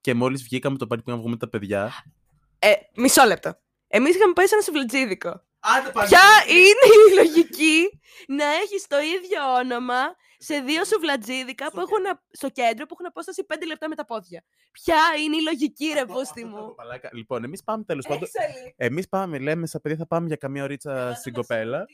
και 0.00 0.14
μόλις 0.14 0.42
βγήκαμε 0.42 0.76
το 0.76 0.86
πάρτι 0.86 1.02
που 1.02 1.08
είχαμε 1.10 1.22
βγούμε 1.24 1.38
τα 1.38 1.48
παιδιά. 1.48 1.90
Ε, 2.58 2.72
μισό 2.94 3.24
λεπτό. 3.24 3.58
Εμείς 3.86 4.14
είχαμε 4.14 4.32
πάει 4.32 4.46
σε 4.46 4.54
ένα 4.54 4.62
σουβλετζίδικο. 4.62 5.44
Άντε 5.60 5.90
πάλι! 5.90 6.08
Ποια 6.08 6.20
είναι 6.48 6.86
η 6.94 7.14
λογική 7.24 8.00
να 8.28 8.44
έχεις 8.44 8.86
το 8.86 8.96
ίδιο 8.98 9.54
όνομα 9.58 10.00
σε 10.38 10.58
δύο 10.58 10.84
σουβλατζίδικα 10.84 11.64
που 11.64 11.70
Στο 11.70 11.80
έχουν, 11.80 12.06
α- 12.06 12.22
στο 12.30 12.48
κέντρο 12.48 12.86
που 12.86 12.94
έχουν 12.94 13.06
απόσταση 13.06 13.46
5 13.48 13.66
λεπτά 13.66 13.88
με 13.88 13.94
τα 13.94 14.04
πόδια; 14.04 14.44
Ποια 14.72 14.96
είναι 15.24 15.36
η 15.36 15.42
λογική, 15.42 15.86
ρε 15.94 16.04
πούστη 16.04 16.44
μου; 16.44 16.74
Λοιπόν, 17.12 17.44
εμείς 17.44 17.62
πάμε 17.62 17.84
τέλος 17.84 18.06
πάντων. 18.06 18.22
Έξαλλη. 18.22 18.74
Εμείς 18.76 19.08
πάμε, 19.08 19.38
λέμε 19.38 19.66
στα 19.66 19.80
παιδιά 19.80 19.98
θα 19.98 20.06
πάμε 20.06 20.26
για 20.26 20.36
καμία 20.36 20.62
ωρίτσα 20.62 20.92
Καλά, 20.92 21.14
στην 21.14 21.32
το 21.32 21.38
μεταξύ 21.38 21.64
κοπέλα. 21.64 21.86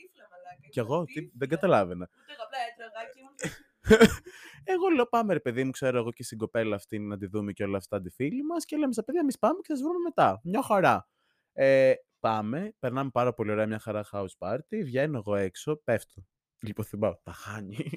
Μου 0.75 0.75
τύφλα, 0.75 0.75
μαλάκα. 0.75 0.75
Κι 0.75 0.79
εγώ 0.79 0.93
Ήμουν 0.93 1.05
τι, 1.05 1.13
τύφλα. 1.13 1.31
δεν 1.37 1.49
καταλάβαινα. 1.49 2.09
Ούτε 2.11 2.33
εγώ 2.33 2.43
απλά 2.45 2.57
έτρωγα 2.69 3.01
και 3.13 3.19
ήμουν- 3.19 3.67
εγώ 4.73 4.87
λέω 4.95 5.05
πάμε 5.07 5.33
ρε 5.33 5.39
παιδί 5.39 5.63
μου, 5.63 5.71
ξέρω 5.71 5.97
εγώ 5.97 6.11
και 6.11 6.23
στην 6.23 6.37
κοπέλα 6.37 6.75
αυτή 6.75 6.99
να 6.99 7.17
τη 7.17 7.25
δούμε 7.27 7.51
και 7.51 7.63
όλα 7.63 7.77
αυτά 7.77 8.01
τη 8.01 8.09
φίλη 8.09 8.43
μας 8.43 8.65
και 8.65 8.77
λέμε 8.77 8.93
στα 8.93 9.03
παιδιά 9.03 9.21
εμείς 9.21 9.39
πάμε 9.39 9.55
και 9.61 9.67
θα 9.67 9.73
σας 9.75 9.83
βρούμε 9.83 9.99
μετά. 10.03 10.39
Μια 10.43 10.61
χαρά. 10.61 11.07
Ε, 11.53 11.93
πάμε, 12.19 12.73
περνάμε 12.79 13.09
πάρα 13.13 13.33
πολύ 13.33 13.51
ωραία 13.51 13.67
μια 13.67 13.79
χαρά 13.79 14.05
house 14.11 14.35
party, 14.37 14.81
βγαίνω 14.83 15.17
εγώ 15.17 15.35
έξω, 15.35 15.81
πέφτω. 15.83 16.21
Λιποθυμάω, 16.59 17.15
τα 17.23 17.31
χάνει. 17.31 17.77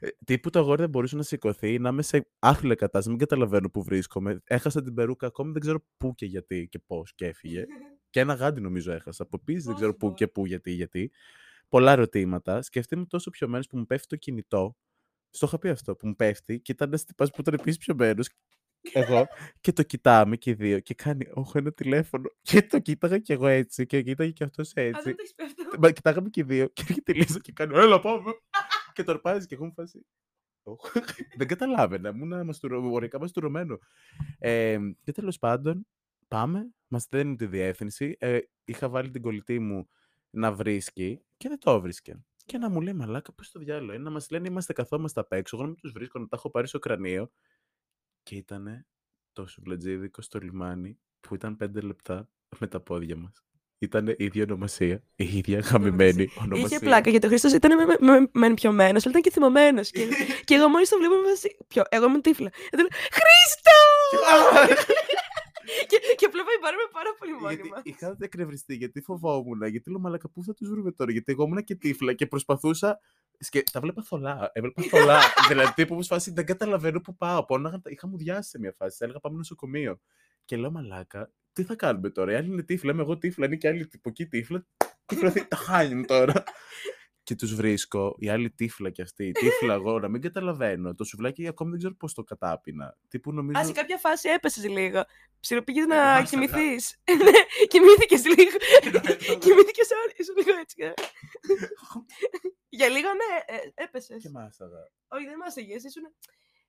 Ε, 0.00 0.08
Τύπου 0.24 0.50
το 0.50 0.58
αγόρι 0.58 0.80
δεν 0.80 0.90
μπορούσε 0.90 1.16
να 1.16 1.22
σηκωθεί, 1.22 1.78
να 1.78 1.88
είμαι 1.88 2.02
σε 2.02 2.30
άθλια 2.38 2.74
κατάσταση, 2.74 3.08
μην 3.08 3.18
καταλαβαίνω 3.18 3.70
πού 3.70 3.82
βρίσκομαι. 3.82 4.40
Έχασα 4.44 4.82
την 4.82 4.94
περούκα 4.94 5.26
ακόμη, 5.26 5.52
δεν 5.52 5.60
ξέρω 5.60 5.84
πού 5.96 6.14
και 6.14 6.26
γιατί 6.26 6.68
και 6.70 6.78
πώς 6.86 7.14
και 7.14 7.26
έφυγε. 7.26 7.64
και 8.18 8.24
ένα 8.24 8.34
γάντι 8.34 8.60
νομίζω 8.60 8.92
έχασα. 8.92 9.22
Από 9.22 9.38
πίσω 9.38 9.66
δεν 9.66 9.74
ξέρω 9.74 9.90
Πώς, 9.90 9.98
πού 10.00 10.06
πώς. 10.08 10.16
και 10.16 10.28
πού, 10.28 10.46
γιατί, 10.46 10.70
γιατί. 10.70 11.10
Πολλά 11.68 11.92
ερωτήματα. 11.92 12.62
Σκεφτείτε 12.62 13.04
τόσο 13.04 13.30
πιωμένο 13.30 13.64
που 13.70 13.78
μου 13.78 13.86
πέφτει 13.86 14.06
το 14.06 14.16
κινητό. 14.16 14.76
Στο 15.30 15.46
είχα 15.46 15.58
πει 15.58 15.68
αυτό 15.68 15.96
που 15.96 16.06
μου 16.06 16.16
πέφτει 16.16 16.60
και 16.60 16.72
ήταν 16.72 16.88
ένας 16.88 17.04
τυπάς 17.04 17.30
που 17.30 17.40
ήταν 17.40 17.54
επίση 17.54 17.78
πιωμένο. 17.78 18.22
Εγώ 18.92 19.26
και 19.60 19.72
το 19.72 19.82
κοιτάμε 19.82 20.36
και 20.36 20.50
οι 20.50 20.54
δύο 20.54 20.80
και 20.80 20.94
κάνει 20.94 21.26
όχι 21.34 21.58
ένα 21.58 21.72
τηλέφωνο. 21.72 22.30
Και 22.42 22.62
το 22.62 22.78
κοίταγα 22.78 23.18
κι 23.18 23.32
εγώ 23.32 23.46
έτσι 23.46 23.86
και 23.86 24.02
κοίταγε 24.02 24.30
κι 24.30 24.44
αυτός 24.44 24.68
Α, 24.76 24.80
έτσι. 24.80 25.02
δεν 25.02 25.16
το 25.16 25.20
έχεις 25.22 25.34
πει 25.34 25.42
αυτό. 25.44 25.78
Μα 25.78 25.90
κοιτάγαμε 25.90 26.28
και 26.28 26.40
οι 26.40 26.44
δύο 26.44 26.68
και 26.68 26.84
έρχεται 26.88 27.12
η 27.12 27.14
Λίζα 27.14 27.38
και 27.38 27.52
κάνει 27.52 27.78
Έλα 27.78 28.00
πάμε. 28.00 28.32
και 28.94 29.02
το 29.02 29.12
αρπάζει 29.12 29.46
και 29.46 29.54
εγώ 29.54 29.64
μου 29.64 29.72
φάση. 29.72 30.06
«Οχ». 30.62 30.92
Δεν 31.36 31.46
καταλάβαινα. 31.46 32.08
Ήμουν 32.08 32.44
μαστουρο... 32.44 32.90
ορικά 32.92 33.20
μαστουρωμένο. 33.20 33.78
Ε, 34.38 34.78
και 35.02 35.12
τέλος 35.12 35.38
πάντων, 35.38 35.86
πάμε. 36.28 36.72
Μας 36.88 37.06
δίνουν 37.10 37.36
τη 37.36 37.46
διεύθυνση. 37.46 38.16
Ε, 38.18 38.38
είχα 38.64 38.88
βάλει 38.88 39.10
την 39.10 39.22
κολλητή 39.22 39.58
μου 39.58 39.88
να 40.30 40.52
βρίσκει 40.52 41.22
και 41.36 41.48
δεν 41.48 41.58
το 41.58 41.80
βρίσκε. 41.80 42.24
Και 42.44 42.58
να 42.58 42.68
μου 42.68 42.80
λέει 42.80 42.94
Μαλάκα, 42.94 43.32
πώ 43.32 43.42
το 43.52 43.58
διάλογο 43.58 43.92
είναι. 43.92 44.02
Να 44.02 44.10
μας 44.10 44.30
λένε 44.30 44.48
Είμαστε 44.48 44.72
καθόμαστε 44.72 45.20
απ' 45.20 45.32
έξω. 45.32 45.56
Εγώ 45.56 45.64
να 45.64 45.70
μην 45.70 45.80
τους 45.80 45.92
βρίσκω, 45.92 46.18
να 46.18 46.28
τα 46.28 46.36
έχω 46.36 46.50
πάρει 46.50 46.68
στο 46.68 46.78
κρανίο. 46.78 47.30
Και 48.22 48.36
ήταν 48.36 48.86
το 49.32 49.46
σουβλατζίδικο 49.46 50.22
στο 50.22 50.38
λιμάνι 50.38 50.98
που 51.20 51.34
ήταν 51.34 51.56
πέντε 51.56 51.80
λεπτά 51.80 52.28
με 52.58 52.66
τα 52.66 52.80
πόδια 52.80 53.16
μας. 53.16 53.42
Ήταν 53.78 54.06
η 54.08 54.14
ίδια 54.16 54.42
ονομασία, 54.42 55.02
η 55.14 55.36
ίδια 55.36 55.58
γαμημένη 55.58 56.30
ονομασία. 56.38 56.66
Είχε 56.66 56.78
πλάκα 56.78 57.10
γιατί 57.10 57.26
ο 57.26 57.28
Χρήστος 57.28 57.52
ήταν 57.52 57.76
με, 57.76 57.84
με, 57.84 58.20
με, 58.20 58.28
μεν 58.32 58.54
πιωμένος, 58.54 59.02
αλλά 59.02 59.10
ήταν 59.10 59.22
και 59.22 59.30
θυμωμένος. 59.30 59.90
Και, 59.90 60.08
και 60.44 60.54
εγώ 60.54 60.68
μόλις 60.68 60.88
το 60.88 60.96
βλέπω, 60.96 61.14
είμαι 61.14 61.28
φάση, 61.28 61.56
Ποιο, 61.68 61.82
εγώ 61.88 62.04
ήμουν 62.04 62.20
τύφλα. 62.22 62.48
Και 62.48 62.76
του 62.76 62.78
λέω 62.78 62.88
Χρήστο! 63.10 63.76
Και, 65.86 65.98
και 66.16 66.28
βλέπω 66.32 66.50
η 66.56 66.58
μπάρα 66.62 66.76
με 66.76 66.88
πάρα 66.92 67.10
πολύ 67.18 67.32
γιατί 67.40 67.68
μόνιμα. 67.68 67.80
είχα 67.84 68.16
εκνευριστεί, 68.20 68.74
γιατί 68.74 69.00
φοβόμουν. 69.00 69.62
Γιατί 69.66 69.90
λέω 69.90 69.98
Μαλάκα, 70.00 70.28
πού 70.28 70.44
θα 70.44 70.54
τους 70.54 70.68
βρούμε 70.68 70.92
τώρα; 70.92 71.12
Γιατί 71.12 71.32
εγώ 71.32 71.44
ήμουν 71.44 71.64
και 71.64 71.74
τύφλα 71.74 72.12
και 72.12 72.26
προσπαθούσα. 72.26 73.00
Και 73.50 73.62
τα 73.72 73.80
βλέπα 73.80 74.02
θολά. 74.02 74.50
Έβλεπα 74.52 74.82
θολά. 74.82 75.20
δηλαδή, 75.48 75.72
τύπου 75.74 75.94
μου 75.94 76.04
φάση 76.04 76.30
δεν 76.30 76.46
καταλαβαίνω 76.46 77.00
πού 77.00 77.16
πάω. 77.16 77.44
Πόναγα, 77.44 77.80
τα- 77.80 77.90
είχα 77.90 78.06
μου 78.08 78.16
διάσει 78.16 78.48
σε 78.50 78.58
μια 78.58 78.72
φάση. 78.76 78.96
Έλεγα 79.00 79.20
πάμε 79.20 79.36
νοσοκομείο. 79.36 80.00
Και 80.44 80.56
λέω 80.56 80.70
Μαλάκα, 80.70 81.32
τι 81.52 81.62
θα 81.64 81.74
κάνουμε 81.74 82.10
τώρα; 82.10 82.32
Η 82.32 82.34
άλλη 82.34 82.48
είναι 82.48 82.62
τύφλα, 82.62 82.92
είμαι 82.92 83.02
εγώ 83.02 83.18
τύφλα, 83.18 83.46
είναι 83.46 83.56
και 83.56 83.68
άλλη 83.68 83.86
τύπου 83.86 84.08
εκεί 84.08 84.26
τύφλα. 84.26 84.66
Τύφλα, 85.06 85.32
τα 85.48 85.56
χάνει 85.56 86.04
τώρα. 86.04 86.42
Και 87.28 87.34
τους 87.34 87.54
βρίσκω, 87.54 88.14
η 88.18 88.28
άλλη 88.28 88.50
τύφλα 88.50 88.90
κι 88.90 89.02
αυτή, 89.02 89.32
τύφλα 89.32 89.74
εγώ, 89.74 89.98
να 89.98 90.08
μην 90.08 90.20
καταλαβαίνω. 90.20 90.94
Το 90.94 91.04
σουβλάκι 91.04 91.46
ακόμη 91.48 91.70
δεν 91.70 91.78
ξέρω 91.78 91.94
πώς 91.94 92.14
το 92.14 92.22
κατάπινα. 92.22 92.96
Τύπου 93.08 93.32
νομίζω. 93.32 93.60
Α, 93.60 93.64
σε 93.64 93.72
κάποια 93.72 93.98
φάση 93.98 94.28
έπεσες 94.28 94.64
λίγο. 94.68 95.04
Ψιλοπήγε 95.40 95.80
Ε, 95.82 95.84
να 95.86 95.96
μάσαγα. 95.96 96.22
κοιμηθείς. 96.22 97.00
ναι, 97.24 97.64
κοιμήθηκες 97.66 98.24
λίγο. 98.26 98.56
κοιμήθηκες 99.38 99.88
ήσουν 100.16 100.34
λίγο 100.36 100.58
έτσι. 100.60 100.76
ε. 100.84 100.92
Για 102.68 102.88
λίγο, 102.88 103.08
ναι, 103.08 103.54
έπεσες. 103.74 104.22
και 104.22 104.28
μάσαγα. 104.28 104.90
Όχι, 105.08 105.24
δεν 105.24 105.36
μα 105.38 105.62
ήσουν. 105.62 106.02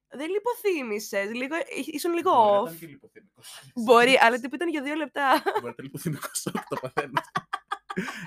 Δεν 0.07 0.29
λιποθύμησες. 0.29 1.31
Λίγο... 1.33 1.55
Ήσουν 1.85 2.13
λίγο 2.13 2.31
Μπορεί 2.31 2.45
να 2.53 2.59
off. 2.59 2.63
ήταν 2.65 2.77
και 2.79 2.85
λιποθυμικός. 2.87 3.61
Μπορεί, 3.75 4.17
αλλά 4.21 4.39
τύπου 4.39 4.55
ήταν 4.55 4.69
για 4.69 4.81
δύο 4.81 4.95
λεπτά. 4.95 5.41
Μπορεί 5.45 5.63
να 5.63 5.69
ήταν 5.69 5.85
λιποθυμικό 5.85 6.27
σοκ 6.33 6.53
το 6.69 6.75
παθαίνω. 6.81 7.21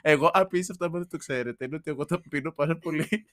Εγώ 0.03 0.31
απίστευτα, 0.33 0.87
αν 0.87 0.93
δεν 0.93 1.09
το 1.09 1.17
ξέρετε, 1.17 1.65
είναι 1.65 1.77
ότι 1.77 1.91
εγώ 1.91 2.05
τα 2.05 2.21
πίνω 2.21 2.53
πάρα 2.53 2.77
πολύ. 2.77 3.27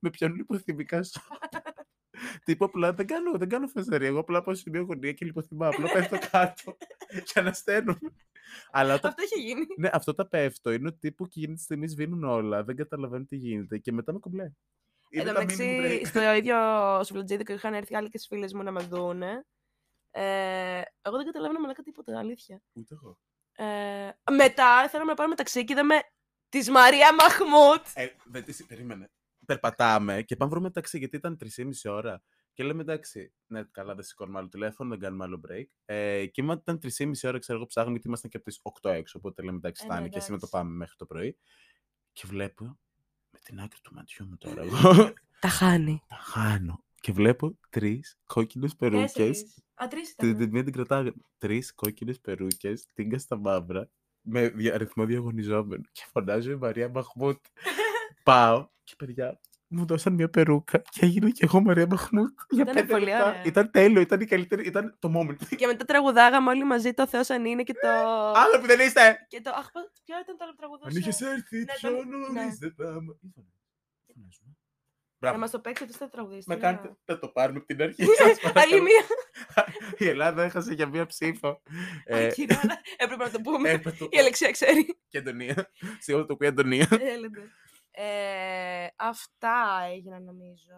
με 0.00 0.10
πιάνουν 0.10 0.36
λιποθυμικά 0.36 1.02
σοκ. 1.02 1.22
Τύπου 2.44 2.64
απλά 2.64 2.92
δεν 2.92 3.06
κάνω, 3.06 3.38
δεν 3.38 3.48
κάνω 3.48 3.66
φασαρία. 3.66 4.08
Εγώ 4.08 4.18
απλά 4.18 4.42
πάω 4.42 4.54
σε 4.54 4.70
μια 4.70 4.80
γωνία 4.80 5.12
και 5.12 5.24
λιποθυμάω. 5.24 5.70
Απλά 5.70 5.92
πέφτω 5.92 6.18
κάτω 6.30 6.76
και 7.24 7.38
ανασταίνομαι. 7.38 8.10
Αλλά 8.70 8.94
όταν 8.94 9.10
Αυτό 9.10 9.22
είχε 9.22 9.46
γίνει. 9.46 9.66
Ναι, 9.76 9.88
αυτό 9.92 10.14
τα 10.14 10.28
πέφτω. 10.28 10.72
Είναι 10.72 10.88
ότι 10.88 10.98
τύπου 10.98 11.26
και 11.26 11.40
εκείνη 11.40 11.54
τη 11.54 11.62
στιγμή 11.62 11.86
σβήνουν 11.86 12.24
όλα. 12.24 12.64
Δεν 12.64 12.76
καταλαβαίνω 12.76 13.24
τι 13.24 13.36
γίνεται. 13.36 13.78
Και 13.78 13.92
μετά 13.92 14.12
με 14.12 14.18
κομπλέ. 14.18 14.52
Εν 15.10 15.24
τω 15.24 15.32
μεταξύ, 15.32 16.04
στο 16.04 16.32
ίδιο 16.32 16.56
σουβλατζίδικο 17.04 17.52
είχαν 17.52 17.74
έρθει 17.74 17.94
άλλοι 17.94 18.08
και 18.08 18.20
φίλες 18.28 18.52
μου 18.52 18.62
να 18.62 18.72
μας 18.72 18.88
δούνε. 18.88 19.46
Ε, 20.10 20.82
εγώ 21.02 21.16
δεν 21.16 21.26
καταλαβαίνω 21.26 21.60
μαλάκα 21.60 21.82
τίποτα, 21.82 22.18
αλήθεια. 22.18 22.62
Ούτε 22.72 22.94
εγώ. 22.94 23.18
Ε, 23.56 24.10
μετά 24.30 24.88
θέλαμε 24.88 25.10
να 25.10 25.16
πάρουμε 25.16 25.34
ταξί 25.34 25.64
και 25.64 25.72
είδαμε 25.72 25.94
της 26.48 26.70
Μαρία 26.70 27.14
Μαχμούτ. 27.14 27.86
Ε, 27.94 28.06
δεν 28.24 28.44
τη 28.44 28.64
περίμενε. 28.64 29.10
Περπατάμε 29.46 30.22
και 30.22 30.36
πάμε 30.36 30.50
βρούμε 30.50 30.70
ταξί 30.70 30.98
γιατί 30.98 31.16
ήταν 31.16 31.38
3,5 31.56 31.70
ώρα. 31.84 32.22
Και 32.52 32.64
λέμε 32.64 32.80
εντάξει, 32.82 33.32
ναι, 33.46 33.62
καλά, 33.62 33.94
δεν 33.94 34.04
σηκώνουμε 34.04 34.38
άλλο 34.38 34.48
τηλέφωνο, 34.48 34.90
δεν 34.90 34.98
κάνουμε 34.98 35.24
άλλο 35.24 35.40
break. 35.48 35.64
Ε, 35.84 36.26
και 36.26 36.40
είμαστε 36.40 36.72
ήταν 36.72 36.92
3,5 36.98 37.28
ώρα, 37.28 37.38
ξέρω 37.38 37.58
εγώ, 37.58 37.66
ψάχνουμε 37.66 37.92
γιατί 37.94 38.08
ήμασταν 38.08 38.30
και 38.30 38.36
από 38.36 38.46
τις 38.46 38.60
8 38.62 38.90
έξω. 38.90 39.18
Οπότε 39.18 39.42
λέμε 39.42 39.56
εντάξει, 39.56 39.82
Ε, 39.84 39.86
φτάνει 39.86 40.02
ναι, 40.02 40.08
και 40.08 40.18
εσύ 40.18 40.30
να 40.30 40.38
το 40.38 40.46
εντάξει. 40.46 40.64
πάμε 40.64 40.76
μέχρι 40.76 40.96
το 40.96 41.06
πρωί. 41.06 41.36
Και 42.12 42.22
βλέπω 42.26 42.64
με 43.30 43.38
την 43.42 43.60
άκρη 43.60 43.80
του 43.82 43.94
ματιού 43.94 44.26
μου 44.26 44.36
τώρα 44.36 44.62
εγώ. 44.62 45.12
Τα 45.40 45.48
χάνει. 45.48 46.02
τα 46.08 46.16
χάνω. 46.16 46.84
Και 47.06 47.12
βλέπω 47.12 47.58
τρεις 47.70 48.16
κόκκινες 48.26 48.76
περούκες. 48.76 49.12
Τέσσερις. 49.12 49.62
Α, 49.74 49.86
τρεις 49.88 50.14
Την, 50.14 50.28
ήταν. 50.28 50.40
την 50.40 50.50
μία 50.50 50.64
την 50.64 50.72
κρατάγα. 50.72 51.12
Τρεις 51.38 51.74
κόκκινες 51.74 52.20
περούκες, 52.20 52.86
τίγκα 52.94 53.18
στα 53.18 53.38
μαύρα, 53.38 53.88
με 54.20 54.48
δια- 54.48 54.74
αριθμό 54.74 55.04
διαγωνιζόμενο. 55.04 55.82
Και 55.92 56.04
φωνάζω 56.12 56.50
η 56.50 56.56
Μαρία 56.56 56.88
Μαχμούτ. 56.88 57.44
Πάω 58.24 58.68
και 58.84 58.94
παιδιά 58.98 59.40
μου 59.68 59.86
δώσαν 59.86 60.12
μια 60.12 60.28
περούκα 60.30 60.78
και 60.78 61.04
έγινα 61.06 61.30
και 61.30 61.44
εγώ 61.44 61.60
Μαρία 61.60 61.86
Μαχμούτ. 61.86 62.38
Για 62.50 62.62
Ήτανε 62.62 62.80
πέντε 62.80 62.92
πολύ 62.92 63.04
λεπτά. 63.04 63.28
ωραία. 63.28 63.44
Ήταν 63.44 63.70
τέλειο, 63.70 64.00
ήταν 64.00 64.20
η 64.20 64.24
καλύτερη, 64.24 64.66
ήταν 64.66 64.96
το 64.98 65.12
moment. 65.16 65.56
Και 65.56 65.66
μετά 65.66 65.84
τραγουδάγαμε 65.84 66.50
όλοι 66.50 66.64
μαζί 66.64 66.92
το 66.92 67.06
Θεός 67.06 67.30
αν 67.30 67.44
είναι 67.44 67.62
και 67.62 67.72
το... 67.72 67.88
Άνθρωποι 68.44 68.66
δεν 68.66 68.86
είστε! 68.86 69.26
και 69.28 69.40
το... 69.40 69.50
Αχ, 69.50 69.70
πώς- 69.70 69.90
ποιο 70.04 70.18
ήταν 70.22 70.36
το 70.36 70.44
άλλο 70.44 70.52
που 70.52 70.58
τραγουδούσε. 70.58 70.88
Αν 70.88 70.96
είχες 70.96 71.20
έρθει 71.20 71.58
Ναι, 71.58 71.64
πιο 71.76 71.90
το- 71.90 72.04
ναι. 72.04 72.40
νωρίς 72.40 72.58
δεν 72.58 72.74
θα... 72.76 73.00
Να 75.26 75.32
Μπράβο. 75.32 75.38
μας 75.38 75.50
το 75.50 75.60
παίξετε, 75.60 75.90
είστε 75.90 76.06
τραγουδίστρια. 76.06 76.56
Να 76.56 76.62
κάνετε, 76.62 76.96
θα 77.04 77.18
το 77.18 77.28
πάρουμε 77.28 77.58
από 77.58 77.66
την 77.66 77.82
αρχή. 77.82 78.04
σας 78.16 78.20
Άλλη 78.26 78.38
παρακαλώ. 78.52 78.82
μία. 78.82 79.04
Η 80.06 80.08
Ελλάδα 80.08 80.42
έχασε 80.42 80.74
για 80.74 80.86
μία 80.86 81.06
ψήφο. 81.06 81.62
Ε, 82.04 82.26
Όχι, 82.26 82.44
ναι, 82.44 82.58
αλλά 82.62 82.80
Έπρεπε 82.96 83.24
να 83.24 83.30
το 83.30 83.40
πούμε. 83.40 83.70
έπρεπε 83.70 84.04
Η 84.10 84.18
Αλεξία 84.18 84.50
ξέρει. 84.50 84.98
και 85.08 85.18
Αντωνία. 85.18 85.70
Σίγουρα 85.98 86.26
το 86.26 86.36
πει 86.36 86.44
η 86.44 86.48
Αντωνία. 86.48 86.88
Έλετε. 87.00 87.40
Ε, 87.90 88.86
αυτά 88.96 89.80
έγιναν 89.92 90.24
νομίζω. 90.24 90.74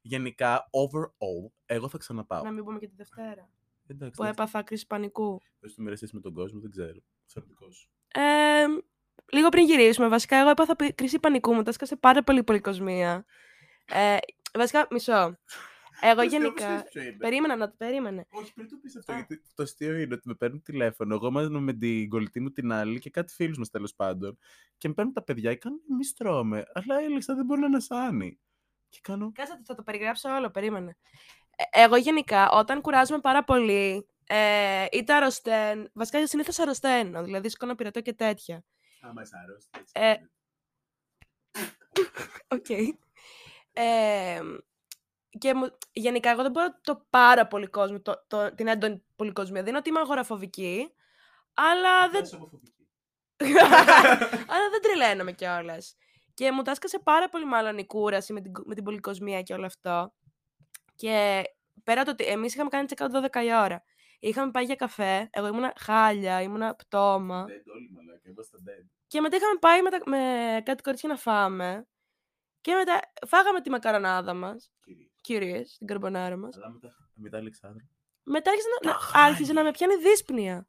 Γενικά, 0.00 0.70
overall, 0.70 1.50
εγώ 1.66 1.88
θα 1.88 1.98
ξαναπάω. 1.98 2.42
Να 2.42 2.50
μην 2.50 2.64
πούμε 2.64 2.78
και 2.78 2.86
τη 2.88 2.94
Δευτέρα. 2.96 3.50
Εντάξει, 3.86 4.16
Που 4.16 4.24
έπαθα 4.24 4.62
κρίση 4.62 4.86
πανικού. 4.86 5.40
Πες 5.60 5.74
το 5.74 5.82
μοιραστείς 5.82 6.12
με 6.12 6.20
τον 6.20 6.34
κόσμο, 6.34 6.60
δεν 6.60 6.70
ξέρω. 6.70 6.98
Θεωρητικό 7.26 7.70
σου. 7.72 7.88
Ε, 8.14 8.64
λίγο 9.32 9.48
πριν 9.48 9.64
γυρίσουμε, 9.64 10.08
βασικά 10.08 10.36
εγώ 10.36 10.48
έπαθα 10.50 10.76
πι- 10.76 10.94
κρίση 10.94 11.18
πανικού 11.18 11.54
μου, 11.54 11.62
τα 11.62 11.70
έσκασε 11.70 11.96
πάρα 11.96 12.22
πολύ 12.22 12.42
πολυκοσμία. 12.44 13.24
Ε, 13.92 14.16
βασικά, 14.54 14.86
μισό. 14.90 15.38
Εγώ 16.00 16.14
Το 16.14 16.20
αστείο 16.20 16.38
γενικά. 16.40 16.54
ξέρεις 16.64 16.82
ποιο 16.90 17.02
είναι. 17.02 17.12
Περίμενα 17.16 17.56
να 17.56 17.68
το 17.68 17.74
περίμενε. 17.78 18.26
Όχι, 18.30 18.52
πριν 18.52 18.68
το 18.68 18.76
πεις 18.82 18.96
αυτό, 18.96 19.12
Α. 19.12 19.14
γιατί 19.16 19.42
το 19.54 19.62
αστείο 19.62 19.96
είναι 19.96 20.14
ότι 20.14 20.28
με 20.28 20.34
παίρνουν 20.34 20.62
τηλέφωνο. 20.62 21.14
Εγώ 21.14 21.30
μαζί 21.30 21.48
με 21.50 21.72
την 21.72 22.08
κολλητή 22.08 22.40
μου 22.40 22.50
την 22.50 22.72
άλλη 22.72 22.98
και 22.98 23.10
κάτι 23.10 23.32
φίλους 23.34 23.58
μας 23.58 23.70
τέλος 23.70 23.94
πάντων. 23.94 24.38
Και 24.78 24.88
με 24.88 24.94
παίρνουν 24.94 25.12
τα 25.14 25.22
παιδιά 25.22 25.52
και 25.52 25.58
κάνουν 25.58 25.80
εμείς 25.92 26.12
τρώμε. 26.12 26.64
Αλλά 26.72 27.00
η 27.00 27.04
Έλεξα 27.04 27.34
δεν 27.34 27.44
μπορεί 27.44 27.60
να 27.60 27.66
ανασάνει. 27.66 28.38
Και 28.88 28.98
κάνω. 29.02 29.32
Κάτσε, 29.34 29.60
θα 29.64 29.74
το 29.74 29.82
περιγράψω 29.82 30.28
όλο, 30.30 30.50
περίμενε. 30.50 30.96
Ε, 31.56 31.82
εγώ 31.82 31.96
γενικά, 31.96 32.50
όταν 32.50 32.80
κουράζομαι 32.80 33.20
πάρα 33.20 33.44
πολύ, 33.44 34.08
ε, 34.26 34.84
είτε 34.92 35.14
αρρωσταίνω, 35.14 35.86
βασικά 35.92 36.26
συνήθως 36.26 36.58
αρρωσταίνω, 36.58 37.24
δηλαδή 37.24 37.48
σηκώνω 37.48 37.74
πυρετό 37.74 38.00
και 38.00 38.12
τέτοια. 38.12 38.64
Άμα 39.00 39.22
είσαι 39.22 39.36
άρρωστη. 39.42 39.78
έτσι 39.78 39.92
Ε, 39.96 40.08
είναι. 40.10 40.30
Οκ. 42.56 42.96
Ε, 43.78 44.40
και 45.38 45.54
μου- 45.54 45.78
γενικά, 45.92 46.30
εγώ 46.30 46.42
δεν 46.42 46.50
μπορώ 46.50 46.66
το 46.80 47.06
πάρα 47.10 47.46
πολύ 47.46 47.66
κόσμο, 47.66 48.00
το, 48.00 48.24
το, 48.26 48.54
την 48.54 48.66
έντονη 48.66 49.04
πολυκοσμία. 49.16 49.60
Δεν 49.60 49.68
είναι 49.68 49.78
ότι 49.78 49.88
είμαι 49.88 49.98
αγοραφοβική, 50.00 50.94
αλλά 51.54 52.08
δεν, 52.10 52.22
Είσαι 52.22 52.36
ομοφοβική. 52.36 52.74
αλλά 54.52 54.68
δεν 54.70 54.82
τρελαίνομαι 54.82 55.32
κιόλας. 55.32 55.96
Και 56.34 56.52
μου 56.52 56.62
τάσκασε 56.62 56.98
πάρα 56.98 57.28
πολύ 57.28 57.44
μάλλον 57.44 57.78
η 57.78 57.86
κούραση 57.86 58.32
με 58.32 58.40
την, 58.40 58.52
με 58.64 58.74
την 58.74 58.84
πολυκοσμία 58.84 59.42
και 59.42 59.54
όλο 59.54 59.66
αυτό. 59.66 60.12
Και 60.94 61.42
πέρα 61.84 62.04
το 62.04 62.10
ότι 62.10 62.24
εμείς 62.24 62.54
είχαμε 62.54 62.68
κάνει 62.68 62.86
check 62.94 63.02
out 63.06 63.24
12 63.30 63.44
η 63.44 63.54
ώρα. 63.54 63.82
Είχαμε 64.18 64.50
πάει 64.50 64.64
για 64.64 64.74
καφέ, 64.74 65.28
εγώ 65.32 65.46
ήμουνα 65.46 65.72
χάλια, 65.80 66.42
ήμουνα 66.42 66.74
πτώμα. 66.74 67.44
Δεν, 67.44 67.62
όλοι 67.74 67.90
μαλάκα, 67.92 68.28
είμαστε 68.28 68.56
dead. 68.66 68.86
Και 69.06 69.20
μετά 69.20 69.36
είχαμε 69.36 69.58
πάει 69.60 69.82
με, 69.82 69.90
τα- 69.90 70.02
με 70.10 70.18
κάτι 70.64 70.82
κορίτσια 70.82 71.08
να 71.08 71.16
φάμε. 71.16 71.86
Και 72.66 72.74
μετά 72.74 73.00
φάγαμε 73.26 73.60
τη 73.60 73.70
μακαρονάδα 73.70 74.34
μας. 74.34 74.72
Κυρίες, 75.20 75.76
την 75.78 75.86
καρμπονάρα 75.86 76.36
μας. 76.36 76.56
Αλλά 76.56 76.70
μετά, 76.70 76.94
μετά 77.14 77.38
Αλεξάνδρα. 77.38 77.88
Μετά 78.22 78.50
άρχισε 78.50 78.68
να, 78.68 78.90
Τα 78.90 78.98
να, 78.98 79.24
άρχισε 79.24 79.52
να 79.52 79.58
χάλια. 79.58 79.62
με 79.62 79.70
πιάνει 79.70 79.94
δύσπνοια. 80.02 80.68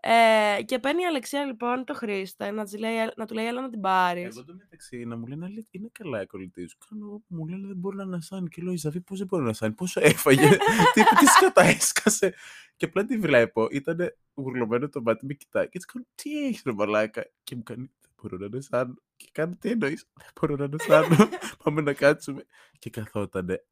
Ε, 0.00 0.62
και 0.62 0.78
παίρνει 0.78 1.02
η 1.02 1.06
Αλεξία 1.06 1.44
λοιπόν 1.44 1.84
το 1.84 1.94
Χρήστα 1.94 2.52
να, 2.52 2.64
της 2.64 2.78
λέει, 2.78 2.96
να 3.16 3.26
του 3.26 3.34
λέει 3.34 3.46
έλα 3.46 3.60
να 3.60 3.70
την 3.70 3.80
πάρεις. 3.80 4.36
Εγώ 4.36 4.44
το 4.44 4.54
μεταξύ 4.54 5.04
να 5.04 5.16
μου 5.16 5.26
λένε 5.26 5.44
«Αλή, 5.44 5.68
είναι 5.70 5.88
καλά 5.92 6.22
η 6.22 6.26
κολλητή 6.26 6.66
σου. 6.66 6.78
Κάνω 6.88 7.06
εγώ 7.06 7.18
που 7.18 7.34
μου 7.34 7.46
λένε 7.46 7.66
δεν 7.66 7.76
μπορεί 7.76 7.96
να 7.96 8.02
ανασάνει. 8.02 8.48
Και 8.48 8.62
λέω 8.62 8.72
Ιζαβή, 8.72 9.00
πώς 9.00 9.18
δεν 9.18 9.26
μπορεί 9.26 9.42
να 9.42 9.48
ανασάνει, 9.48 9.72
πόσο 9.72 10.00
έφαγε, 10.00 10.48
τι, 10.94 11.02
τι 11.02 11.26
σκατά 11.26 11.62
έσκασε. 11.62 12.34
Και 12.76 12.84
απλά 12.84 13.04
τη 13.04 13.18
βλέπω, 13.18 13.68
ήταν 13.70 14.16
γουρλωμένο 14.34 14.88
το 14.88 15.02
μάτι, 15.02 15.26
με 15.26 15.34
κοιτάει. 15.34 15.64
Και 15.64 15.72
έτσι 15.72 15.86
κάνω 15.92 16.06
τι 16.14 16.46
έχει 16.46 16.62
ρε 16.64 16.72
μαλάκα. 16.72 17.26
Και 17.42 17.56
μου 17.56 17.62
κάνει 17.62 17.90
δεν 18.20 18.30
μπορώ 18.30 18.36
να 18.38 18.46
ανασάνω. 18.46 18.94
Και 19.16 19.28
κάνω 19.32 19.56
τι 19.60 19.70
εννοείς, 19.70 20.06
δεν 20.14 20.28
μπορώ 20.40 20.56
να 20.56 20.64
ανασάνω. 20.64 21.28
Πάμε 21.64 21.80
να 21.80 21.92
κάτσουμε. 21.92 22.44
Και 22.78 22.90
καθότανε. 22.90 23.64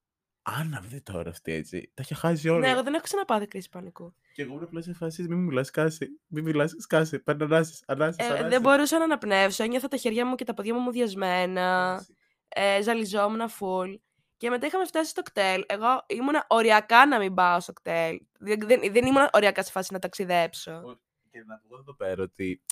Άναυδε 0.42 1.00
τώρα 1.00 1.30
αυτή 1.30 1.52
έτσι. 1.52 1.90
Τα 1.94 2.02
είχε 2.02 2.14
χάσει 2.14 2.48
όλα. 2.48 2.58
Ναι, 2.58 2.68
εγώ 2.68 2.82
δεν 2.82 2.94
έχω 2.94 3.02
ξαναπάθει 3.02 3.46
κρίση 3.46 3.68
πανικού. 3.68 4.14
Και 4.34 4.42
εγώ 4.42 4.50
ήμουν 4.50 4.64
απλά 4.64 4.82
σε 4.82 4.92
φάση, 4.92 5.22
μην 5.22 5.38
μου 5.38 5.44
μιλάς, 5.44 5.66
σκάσε. 5.66 6.08
Μην 6.26 6.44
μιλάς, 6.44 6.74
σκάσε. 6.78 7.18
Παίρνει 7.18 7.42
ανάσει, 7.42 7.82
ανάσει. 7.86 8.18
Ε, 8.20 8.48
δεν 8.48 8.60
μπορούσα 8.60 8.98
να 8.98 9.04
αναπνεύσω. 9.04 9.62
Ένιωθα 9.62 9.88
τα 9.88 9.96
χέρια 9.96 10.26
μου 10.26 10.34
και 10.34 10.44
τα 10.44 10.54
πόδια 10.54 10.74
μου 10.74 10.80
μουδιασμένα. 10.80 12.06
Ε, 12.48 12.82
ζαλιζόμουν 12.82 13.40
full. 13.60 13.96
Και 14.36 14.50
μετά 14.50 14.66
είχαμε 14.66 14.84
φτάσει 14.84 15.10
στο 15.10 15.22
κτέλ. 15.22 15.64
Εγώ 15.66 16.04
ήμουνα 16.06 16.44
οριακά 16.48 17.06
να 17.06 17.18
μην 17.18 17.34
πάω 17.34 17.60
στο 17.60 17.72
κτέλ. 17.72 18.20
Δεν, 18.38 18.60
δεν, 18.60 18.80
δεν 18.92 19.06
ήμουν 19.06 19.28
οριακά 19.32 19.62
σε 19.62 19.70
φάση 19.70 19.92
να 19.92 19.98
ταξιδέψω. 19.98 20.98
Και 21.30 21.44
να 21.46 21.60
πω 21.68 21.76
εδώ 21.76 21.94
πέρα 21.94 22.22
ότι 22.22 22.62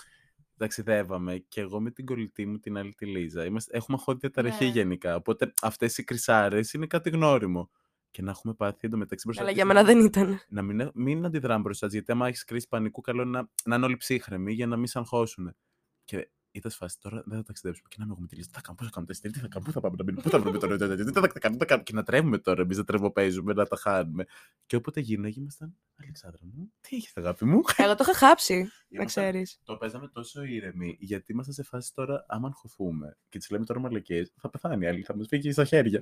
ταξιδεύαμε 0.59 1.37
και 1.49 1.61
εγώ 1.61 1.81
με 1.81 1.91
την 1.91 2.05
κολλητή 2.05 2.47
μου 2.47 2.59
την 2.59 2.77
άλλη 2.77 2.95
τη 2.95 3.07
Λίζα. 3.07 3.45
Είμαστε, 3.45 3.77
έχουμε 3.77 3.99
χώρη 3.99 4.19
διαταραχή 4.19 4.65
Ναι. 4.65 4.71
γενικά. 4.71 5.17
Οπότε 5.17 5.53
αυτές 5.63 5.99
οι 5.99 6.05
κρυσάρε 6.05 6.61
είναι 6.75 6.87
κάτι 6.87 7.11
γνώριμο. 7.11 7.71
Και 8.11 8.23
να 8.23 8.31
έχουμε 8.31 8.55
πάθει 8.55 8.79
εντωμεταξύ 8.81 9.25
μπροστά 9.27 9.43
Αλλά 9.43 9.53
της 9.53 9.63
για 9.63 9.73
να- 9.73 9.75
μένα 9.83 9.87
δεν 9.95 10.05
ήταν. 10.05 10.41
Να 10.49 10.63
μην, 10.63 10.81
ε- 10.81 10.91
μην 10.95 11.25
αντιδράμε 11.25 11.63
μπροστά 11.63 11.87
της, 11.87 11.95
γιατί 11.95 12.13
άμα 12.13 12.27
έχεις 12.29 12.45
κρίση 12.45 12.69
πανικού, 12.69 13.01
καλό 13.01 13.23
είναι 13.23 13.31
να, 13.31 13.49
να 13.65 13.77
είναι 13.77 13.85
όλοι 13.85 13.97
ψύχρεμοι 13.97 14.53
για 14.53 14.67
να 14.67 14.77
μην 14.77 14.87
σε 14.87 14.99
αγχώσουν. 14.99 15.57
Και 16.05 16.29
ήταν 16.57 16.71
σε 16.71 16.77
φάση 16.77 17.01
τώρα 17.01 17.23
δεν 17.27 17.37
θα 17.39 17.43
ταξιδέψουμε. 17.45 17.89
Και 17.91 17.97
να 17.99 18.05
είμαι 18.05 18.13
εγώ 18.13 18.23
με 18.23 18.27
τη 18.29 18.35
Λίζα. 18.37 18.47
Τι 18.49 18.55
θα 18.55 18.61
κάνουμε, 18.61 18.79
πώς 18.79 18.87
θα 18.87 18.93
κάνουμε 18.95 19.13
τα 19.13 19.19
εισιτήρια, 19.19 19.37
τι 19.37 19.43
θα 19.43 19.49
κάνουμε, 19.49 19.71
πού 19.71 19.75
θα 19.77 19.81
πάμε 19.81 19.97
να 19.99 20.05
μείνουμε, 20.05 20.23
πού 20.23 20.31
θα 20.31 20.39
βρούμε 20.39 20.59
τώρα, 20.59 20.73
τι 20.77 21.13
θα 21.13 21.21
κάνουμε, 21.21 21.29
τι 21.29 21.39
θα 21.59 21.65
κάνουμε. 21.65 21.83
Και 21.83 21.93
να 21.95 22.03
τρέμουμε 22.03 22.39
τώρα 22.39 22.63
εμείς, 22.63 22.77
να 22.77 22.85
τρεβοπαίζουμε, 22.85 23.53
να 23.53 23.67
τα 23.67 23.77
χάνουμε. 23.77 24.25
Και 24.67 24.77
όποτε 24.77 25.01
γίναγε, 25.01 25.41
ήμασταν. 25.41 25.77
Αλεξάνδρα 26.03 26.41
μου, 26.53 26.73
τι 26.81 26.97
έχεις 26.97 27.17
αγάπη 27.17 27.45
μου; 27.45 27.61
Εγώ 27.77 27.95
το 27.95 28.05
είχα 28.09 28.15
χάψει, 28.27 28.55
να 28.55 28.69
Ήμασταν- 28.89 29.07
ξέρεις. 29.25 29.61
Το 29.65 29.77
παίζαμε 29.77 30.09
τόσο 30.09 30.43
ήρεμοι, 30.43 30.97
γιατί 31.01 31.33
ήμασταν 31.33 31.55
σε 31.55 31.63
φάση 31.63 31.95
τώρα, 31.95 32.25
άμα 32.29 32.49
αγχωθούμε 32.49 33.17
και 33.29 33.39
τη 33.39 33.53
λέμε 33.53 33.65
τώρα 33.65 33.81
μαλακίε, 33.81 34.25
θα 34.41 34.51
πεθάνει 34.51 34.85
η 34.85 34.89
άλλη, 34.89 35.03
θα 35.03 35.17
μας 35.17 35.27
φύγει 35.29 35.53
στα 35.53 35.65
χέρια. 35.65 36.01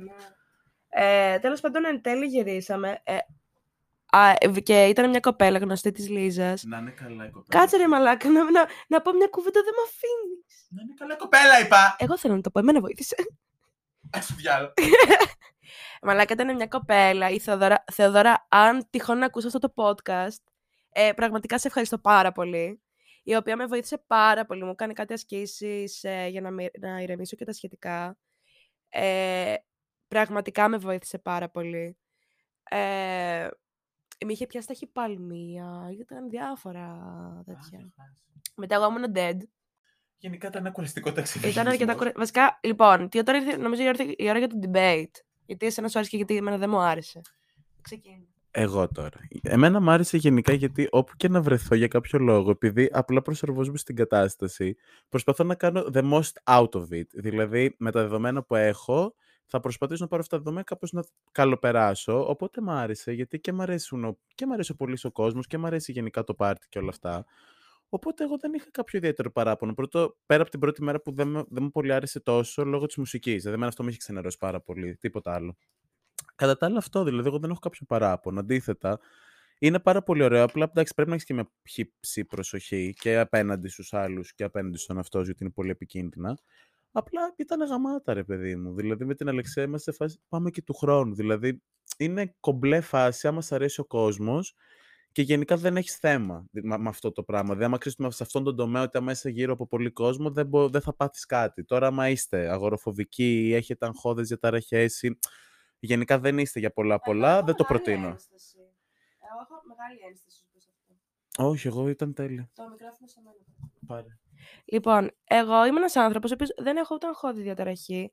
Ε, 0.88 1.38
Τέλος 1.38 1.60
πάντων, 1.60 1.84
εν 1.84 2.02
τέλει 2.02 2.26
γυρίσαμε. 2.26 3.00
Ε, 3.04 3.16
α, 4.16 4.30
ε, 4.38 4.60
και 4.60 4.84
ήταν 4.86 5.10
μια 5.10 5.20
κοπέλα 5.20 5.58
γνωστή 5.58 5.90
της 5.92 6.08
Λίζας. 6.08 6.62
Να 6.64 6.78
είναι 6.78 6.90
καλά 6.90 7.26
η 7.26 7.30
κοπέλα. 7.30 7.60
Κάτσε 7.60 7.76
ρε 7.76 7.88
μαλάκα, 7.88 8.28
να, 8.30 8.50
να, 8.50 8.66
να 8.88 9.02
πω 9.02 9.12
μια 9.12 9.28
κουβέντα, 9.28 9.60
δεν 9.62 9.72
με 9.76 9.82
αφήνεις. 9.86 10.66
Να 10.68 10.82
είναι 10.82 10.94
καλά 10.96 11.14
η 11.14 11.16
κοπέλα, 11.16 11.60
είπα! 11.60 11.96
Εγώ 11.98 12.18
θέλω 12.18 12.34
να 12.34 12.40
το 12.40 12.50
πω, 12.50 12.58
εμένα 12.58 12.80
βοήθησε. 12.80 13.16
Α 14.16 14.20
σου 14.22 14.34
διάλο. 14.34 14.72
Μαλάκα 16.02 16.34
ήταν 16.34 16.54
μια 16.54 16.66
κοπέλα, 16.66 17.30
η 17.30 17.38
Θεοδώρα. 17.38 17.84
Θεοδώρα, 17.92 18.46
αν 18.48 18.86
τυχόν 18.90 19.18
να 19.18 19.26
ακούσει 19.26 19.46
αυτό 19.46 19.58
το 19.58 19.72
podcast, 19.76 20.42
ε, 20.92 21.12
πραγματικά 21.12 21.58
σε 21.58 21.66
ευχαριστώ 21.66 21.98
πάρα 21.98 22.32
πολύ. 22.32 22.82
Η 23.22 23.34
οποία 23.34 23.56
με 23.56 23.66
βοήθησε 23.66 24.04
πάρα 24.06 24.46
πολύ. 24.46 24.64
Μου 24.64 24.74
κάνει 24.74 24.92
κάτι 24.92 25.12
ασκήσεις 25.12 26.04
ε, 26.04 26.26
για 26.30 26.40
να, 26.40 26.50
μη- 26.50 26.78
να 26.78 27.00
ηρεμήσω 27.00 27.36
και 27.36 27.44
τα 27.44 27.52
σχετικά. 27.52 28.16
Ε, 28.88 29.54
πραγματικά 30.08 30.68
με 30.68 30.76
βοήθησε 30.76 31.18
πάρα 31.18 31.48
πολύ. 31.50 31.98
Ε, 32.70 33.48
με 34.24 34.32
είχε 34.32 34.46
πιάσει 34.46 34.66
τα 34.66 34.74
χυπαλμία, 34.74 35.88
ήταν 36.00 36.28
διάφορα 36.28 36.98
τέτοια. 37.46 37.92
Μετά 38.56 38.74
εγώ 38.74 38.86
ήμουν 38.86 39.12
dead. 39.14 39.36
Γενικά 40.18 40.46
ήταν 40.46 40.60
ένα 40.64 40.70
κουραστικό 40.70 41.12
ταξίδι. 41.12 41.48
Ήταν 41.48 41.68
αρκετά 41.68 41.94
κουρε... 41.94 42.12
Βασικά, 42.16 42.58
λοιπόν, 42.62 43.08
τι 43.08 43.22
τώρα 43.22 43.38
ήρθε, 43.38 43.56
νομίζω 43.56 43.82
ήρθε 43.82 44.14
η 44.16 44.28
ώρα 44.28 44.38
για 44.38 44.48
το 44.48 44.56
debate. 44.62 45.14
Γιατί 45.46 45.66
εσένα 45.66 45.88
σου 45.88 45.98
άρεσε 45.98 46.10
και 46.10 46.16
γιατί 46.16 46.36
εμένα 46.36 46.58
δεν 46.58 46.70
μου 46.70 46.78
άρεσε. 46.78 47.20
Ξεκίνη. 47.80 48.28
Εγώ 48.50 48.88
τώρα. 48.88 49.18
Εμένα 49.42 49.80
μου 49.80 49.90
άρεσε 49.90 50.16
γενικά 50.16 50.52
γιατί 50.52 50.88
όπου 50.90 51.12
και 51.16 51.28
να 51.28 51.42
βρεθώ 51.42 51.74
για 51.74 51.88
κάποιο 51.88 52.18
λόγο, 52.18 52.50
επειδή 52.50 52.88
απλά 52.92 53.22
προσαρμόζομαι 53.22 53.78
στην 53.78 53.96
κατάσταση, 53.96 54.76
προσπαθώ 55.08 55.44
να 55.44 55.54
κάνω 55.54 55.84
the 55.92 56.12
most 56.12 56.32
out 56.44 56.68
of 56.68 56.82
it. 56.90 57.06
Δηλαδή, 57.12 57.74
με 57.78 57.90
τα 57.90 58.00
δεδομένα 58.00 58.42
που 58.42 58.54
έχω, 58.54 59.14
θα 59.52 59.60
προσπαθήσω 59.60 60.02
να 60.02 60.08
πάρω 60.08 60.22
αυτά 60.22 60.36
τα 60.36 60.42
δεδομένα 60.42 60.64
κάπως 60.64 60.92
να 60.92 61.04
καλοπεράσω. 61.32 62.28
Οπότε 62.28 62.60
μου 62.60 62.70
άρεσε, 62.70 63.12
γιατί 63.12 63.40
και 63.40 63.52
μου, 63.52 63.62
αρέσουν, 63.62 64.04
ο- 64.04 64.18
και 64.34 64.46
μ' 64.46 64.52
αρέσει 64.52 64.72
ο 64.72 64.74
πολύς 64.74 65.04
ο 65.04 65.12
κόσμος 65.12 65.46
και 65.46 65.58
μου 65.58 65.66
αρέσει 65.66 65.92
γενικά 65.92 66.24
το 66.24 66.34
πάρτι 66.34 66.66
και 66.68 66.78
όλα 66.78 66.88
αυτά. 66.88 67.24
Οπότε 67.88 68.24
εγώ 68.24 68.36
δεν 68.38 68.52
είχα 68.54 68.70
κάποιο 68.70 68.98
ιδιαίτερο 68.98 69.30
παράπονο. 69.32 69.74
Πρώτο, 69.74 70.16
πέρα 70.26 70.42
από 70.42 70.50
την 70.50 70.60
πρώτη 70.60 70.82
μέρα 70.82 71.00
που 71.00 71.12
δεν, 71.12 71.28
με- 71.28 71.44
δεν 71.48 71.62
μου 71.62 71.70
πολύ 71.70 71.92
άρεσε 71.92 72.20
τόσο 72.20 72.64
λόγω 72.64 72.86
της 72.86 72.96
μουσικής. 72.96 73.34
Δηλαδή, 73.36 73.52
εμένα 73.54 73.66
αυτό 73.68 73.82
με 73.82 73.88
έχει 73.88 73.98
ξενερώσει 73.98 74.36
πάρα 74.38 74.60
πολύ. 74.60 74.96
Τίποτα 74.96 75.34
άλλο. 75.34 75.56
Κατά 76.34 76.56
τα 76.56 76.66
άλλα, 76.66 76.78
αυτό 76.78 77.04
δηλαδή, 77.04 77.28
εγώ 77.28 77.38
δεν 77.38 77.50
έχω 77.50 77.58
κάποιο 77.58 77.86
παράπονο. 77.86 78.40
Αντίθετα, 78.40 79.00
είναι 79.58 79.78
πάρα 79.78 80.02
πολύ 80.02 80.22
ωραίο. 80.22 80.42
Απλά 80.44 80.64
εντάξει, 80.70 80.94
πρέπει 80.94 81.08
να 81.08 81.14
έχεις 81.14 81.26
και 81.26 81.34
μια 81.34 81.50
χύψη 81.68 82.24
προσοχή 82.24 82.94
και 83.00 83.18
απέναντι 83.18 83.68
στους 83.68 83.92
άλλους 83.92 84.34
και 84.34 84.44
απέναντι 84.44 84.78
στον 84.78 84.98
αυτό, 84.98 85.22
γιατί 85.22 85.42
είναι 85.44 85.52
πολύ 85.52 85.70
επικίνδυνα. 85.70 86.38
Απλά 86.92 87.32
ήταν 87.36 87.62
γαμάτα, 87.62 88.12
ρε 88.14 88.24
παιδί 88.24 88.56
μου. 88.56 88.74
Δηλαδή, 88.74 89.04
με 89.04 89.14
την 89.14 89.28
Αλεξέα 89.28 89.64
είμαστε 89.64 89.90
σε 89.90 89.96
φάση 89.96 90.18
πάμε 90.28 90.50
και 90.50 90.62
του 90.62 90.74
χρόνου. 90.74 91.14
Δηλαδή, 91.14 91.62
είναι 91.98 92.34
κομπλέ 92.40 92.80
φάση, 92.80 93.26
άμα 93.28 93.40
σ' 93.40 93.52
αρέσει 93.52 93.80
ο 93.80 93.84
κόσμος 93.84 94.54
και 95.12 95.22
γενικά 95.22 95.56
δεν 95.56 95.76
έχεις 95.76 95.96
θέμα 95.96 96.44
δη- 96.50 96.64
με, 96.64 96.78
με 96.78 96.88
αυτό 96.88 97.12
το 97.12 97.22
πράγμα. 97.22 97.46
Δηλαδή, 97.48 97.64
άμα 97.64 97.78
ξέρεις 97.78 98.16
σε 98.16 98.22
αυτόν 98.22 98.44
τον 98.44 98.56
τομέα 98.56 98.82
ότι 98.82 98.98
άμα 98.98 99.12
είσαι 99.12 99.30
γύρω 99.30 99.52
από 99.52 99.66
πολύ 99.66 99.90
κόσμο, 99.90 100.30
δεν, 100.30 100.46
μπο- 100.46 100.68
δεν 100.68 100.80
θα 100.80 100.94
πάθεις 100.94 101.26
κάτι. 101.26 101.64
Τώρα, 101.64 101.86
άμα 101.86 102.08
είστε 102.08 102.48
αγοροφοβικοί 102.52 103.46
ή 103.46 103.54
έχετε 103.54 103.86
αγχώδες 103.86 104.28
διαταραχέ 104.28 104.84
ή 105.00 105.18
γενικά 105.78 106.18
δεν 106.18 106.38
είστε 106.38 106.58
για 106.58 106.72
πολλά 106.72 107.00
πολλά, 107.00 107.42
δεν 107.42 107.54
το 107.54 107.64
προτείνω. 107.64 108.06
Εγώ 108.06 109.40
έχω 109.42 109.62
μεγάλη 109.66 109.98
ένσταση 110.08 110.44
προς 110.52 110.68
αυτό. 110.68 111.48
Όχι, 111.50 111.66
εγώ 111.66 111.88
ήταν 111.88 112.14
τέλειο. 112.14 112.48
Το 112.54 112.62
μικρόφωνο 112.70 113.08
σε 113.08 113.20
μένα. 113.24 113.36
Πάρε. 113.86 114.18
Λοιπόν, 114.64 115.10
εγώ 115.24 115.66
είμαι 115.66 115.78
ένας 115.78 115.96
άνθρωπος 115.96 116.30
ο 116.30 116.34
οποίος 116.34 116.50
δεν 116.56 116.76
έχω 116.76 116.94
ούτε 116.94 117.06
αγχώδη 117.06 117.42
διαταραχή 117.42 118.12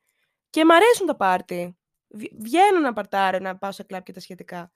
και 0.50 0.65
μ' 0.65 0.72
αρέσουν 0.72 1.06
τα 1.08 1.15
πάρτι. 1.15 1.78
Βι- 2.08 2.34
Βγαίνω 2.42 2.80
να 2.80 2.94
παρτάρω, 2.94 3.39
να 3.39 3.58
πάω 3.58 3.72
σε 3.72 3.84
κλαμπ 3.84 4.04
και 4.04 4.12
τα 4.13 4.20
σχετικά. 4.20 4.72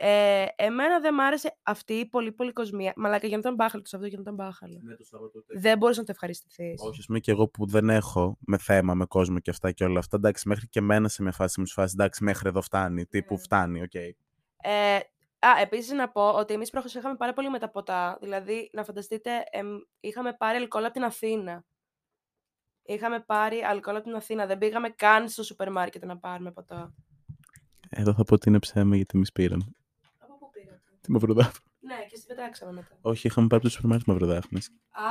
Ε, 0.00 0.44
εμένα 0.56 1.00
δεν 1.00 1.14
μ' 1.14 1.20
άρεσε 1.20 1.56
αυτή 1.62 1.92
η 1.92 2.06
πολύ 2.06 2.32
πολυκοσμία. 2.32 2.92
Μαλάκα 2.96 3.26
γινόταν 3.26 3.54
μπάχαλο 3.54 3.82
το 3.82 3.88
Σαββατό, 3.88 4.10
γινόταν 4.10 4.34
μπάχαλο. 4.34 4.78
Ναι, 4.82 4.94
το 4.94 5.04
Σάββατο 5.04 5.44
Δεν 5.48 5.78
μπορείς 5.78 5.96
να 5.96 6.02
το 6.04 6.10
ευχαριστηθείς. 6.12 6.80
Όχι, 6.82 6.98
ας 7.00 7.06
πούμε 7.06 7.18
και 7.18 7.30
εγώ 7.30 7.48
που 7.48 7.66
δεν 7.66 7.88
έχω 7.88 8.38
με 8.40 8.58
θέμα, 8.58 8.94
με 8.94 9.04
κόσμο 9.04 9.38
και 9.38 9.50
αυτά 9.50 9.72
και 9.72 9.84
όλα 9.84 9.98
αυτά. 9.98 10.16
Εντάξει, 10.16 10.48
μέχρι 10.48 10.68
και 10.68 10.78
εμένα 10.78 11.08
σε 11.08 11.22
μια 11.22 11.32
φάση 11.32 11.60
μου 11.60 11.66
σου 11.66 11.72
φάση. 11.72 11.94
Εντάξει, 11.98 12.24
μέχρι 12.24 12.48
εδώ 12.48 12.60
φτάνει. 12.62 13.06
Τύπου 13.06 13.34
Ναι. 13.34 13.40
φτάνει, 13.40 13.82
οκ. 13.82 13.94
Ε, 13.94 14.98
α, 15.38 15.60
επίσης 15.60 15.90
να 15.90 16.08
πω 16.08 16.30
ότι 16.30 16.54
εμείς 16.54 16.70
προχώς 16.70 16.94
είχαμε 16.94 17.16
πάρα 17.16 17.32
πολύ 17.32 17.50
με 17.50 17.58
τα 17.58 17.70
ποτά. 17.70 18.18
Δηλαδή, 18.20 18.70
να 18.72 18.84
φανταστείτε, 18.84 19.30
εμ, 19.50 19.66
είχαμε 20.00 20.32
πάρει 20.32 20.56
αλκοόλ 20.56 20.84
από 20.84 20.92
την 20.92 21.04
Αθήνα. 21.04 21.64
Είχαμε 22.82 23.20
πάρει 23.20 23.62
αλκοόλ 23.62 23.96
από 23.96 24.04
την 24.04 24.14
Αθήνα. 24.14 24.46
Δεν 24.46 24.58
πήγαμε 24.58 24.88
καν 24.88 25.28
στο 25.28 25.42
σούπερ 25.42 25.70
μάρκετ 25.70 26.04
να 26.04 26.18
πάρουμε 26.18 26.52
ποτά. 26.52 26.94
Εδώ 27.88 28.14
θα 28.14 28.24
πω 28.24 28.34
ότι 28.34 28.48
είναι 28.48 28.58
ψέμα 28.58 28.96
γιατί 28.96 29.12
εμείς 29.14 29.32
πήραμε. 29.32 29.64
Από 30.18 30.38
πού 30.38 30.50
πήγατε. 30.50 30.80
Τι 31.00 31.12
μαυροδάφνη. 31.12 31.66
Ναι, 31.80 32.06
και 32.08 32.16
στην 32.16 32.36
πετάξαμε 32.36 32.72
μετά. 32.72 32.98
Όχι, 33.00 33.26
είχαμε 33.26 33.46
πάρει 33.46 33.60
από 33.60 33.70
το 33.70 33.74
σούπερ 33.74 33.90
μάρκετ 33.90 34.08
μαυροδάφνης. 34.08 34.70
Α! 34.90 35.02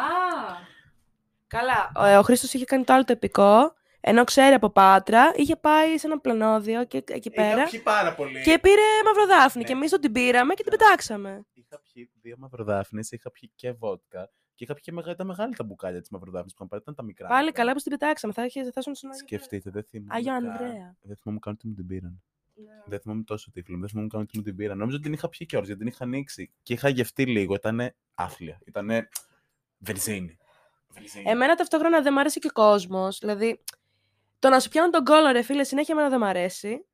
Καλά. 1.47 1.91
Ο, 1.95 2.03
ε, 2.03 2.17
ο 2.17 2.21
Χρήστος 2.21 2.53
είχε 2.53 2.65
κάνει 2.65 2.83
το 2.83 2.93
άλλο 2.93 3.03
το 3.03 3.11
επικό, 3.11 3.73
ενώ 4.01 4.23
ξέρει 4.23 4.53
από 4.53 4.69
Πάτρα, 4.69 5.31
είχε 5.35 5.55
πάει 5.55 5.97
σε 5.97 6.07
ένα 6.07 6.19
πλανόδιο 6.19 6.85
και 6.85 7.03
εκεί 7.07 7.31
πέρα 7.31 7.63
πάρα 7.83 8.15
πολύ. 8.15 8.41
και 8.41 8.59
πήρε 8.59 8.81
μαυροδάφνη. 9.05 9.61
Ναι. 9.61 9.67
Και 9.67 9.73
εμείς 9.73 9.89
τον 9.89 10.01
την 10.01 10.11
πήραμε 10.11 10.53
και 10.53 10.63
την 10.63 10.71
πετάξαμε. 10.71 11.45
Είχα 11.53 11.81
πιει 11.93 12.09
δύο 12.21 12.35
μαυροδάφνες, 12.37 13.11
είχα 13.11 13.31
πιει 13.31 13.51
και 13.55 13.71
βότκα 13.71 14.31
και 14.55 14.63
είχα 14.63 14.73
πιει 14.73 14.83
και 14.83 14.91
μεγα... 14.91 15.15
τα 15.15 15.23
μεγάλα 15.23 15.49
τα 15.49 15.63
μπουκάλια 15.63 15.99
της 15.99 16.09
μαυροδάφνης 16.09 16.51
που 16.53 16.57
είχαν 16.57 16.67
πάρει. 16.67 16.81
Ήταν 16.81 16.95
τα 16.95 17.03
μικρά. 17.03 17.27
Πάλι 17.27 17.45
μικρά. 17.45 17.61
καλά 17.61 17.73
που 17.73 17.79
την 17.79 17.91
πετάξαμε. 17.91 18.33
Θα, 18.33 18.45
είχε, 18.45 18.63
θα 18.63 18.71
ήσουν 18.75 18.95
στον 18.95 19.09
Άγιο 19.11 19.25
Σκεφτείτε, 19.25 19.69
δεν 19.69 19.83
θυμάμαι. 19.83 20.13
Άγιο 20.13 20.31
καν- 20.31 20.45
Ανδρέα. 20.47 20.95
Δεν 21.01 21.15
θυμάμαι 21.21 21.39
καν 21.41 21.53
ότι 21.53 21.67
μου 21.67 21.73
την 21.73 21.87
πήραν. 21.87 22.21
Ναι. 22.53 22.63
Δεν 22.85 22.99
θυμάμαι 22.99 23.23
τόσο 23.23 23.51
τύφλο. 23.51 23.77
Δεν 23.79 23.89
θυμάμαι 23.89 24.07
καν 24.07 24.21
ότι 24.21 24.37
μου 24.37 24.43
την 24.43 24.55
πήραν. 24.55 24.77
Νόμιζα 24.77 24.95
ότι 24.95 25.05
την 25.05 25.13
είχα 25.13 25.29
πιει 25.29 25.47
κιόλα 25.47 25.65
γιατί 25.65 25.79
την 25.79 25.89
είχα 25.89 26.03
ανοίξει. 26.03 26.51
Και 26.63 26.73
είχα 26.73 26.89
γευτεί 26.89 27.25
λίγο. 27.25 27.53
Ήταν 27.53 27.93
άθλια. 28.15 28.59
Ήταν 28.65 28.89
βενζίνη. 29.77 30.37
Βενζίνη. 30.87 31.29
Εμένα 31.29 31.55
ταυτόχρονα 31.55 32.01
δεν 32.01 32.13
μ' 32.13 32.17
άρεσε 32.17 32.39
και 32.39 32.47
ο 32.47 32.51
κόσμος. 32.53 33.19
Δηλαδή, 33.19 33.63
το 34.39 34.49
να 34.49 34.59
σου 34.59 34.69
πιάνουν 34.69 34.91
τον 34.91 35.03
κόλλο, 35.03 35.31
ρε 35.31 35.41
φίλε, 35.41 35.63
συνέχεια 35.63 35.93
εμένα 35.93 36.09
δεν 36.09 36.19
μ' 36.19 36.23
αρέσει. 36.23 36.87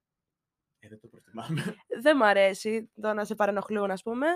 Ε, 0.79 0.87
δεν 0.87 0.99
το 0.99 1.07
προτιμάμε. 1.07 1.75
δεν 2.01 2.17
μ' 2.17 2.23
αρέσει 2.23 2.91
το 3.01 3.13
να 3.13 3.25
σε 3.25 3.35
παρενοχλούν, 3.35 3.91
ας 3.91 4.01
πούμε. 4.03 4.27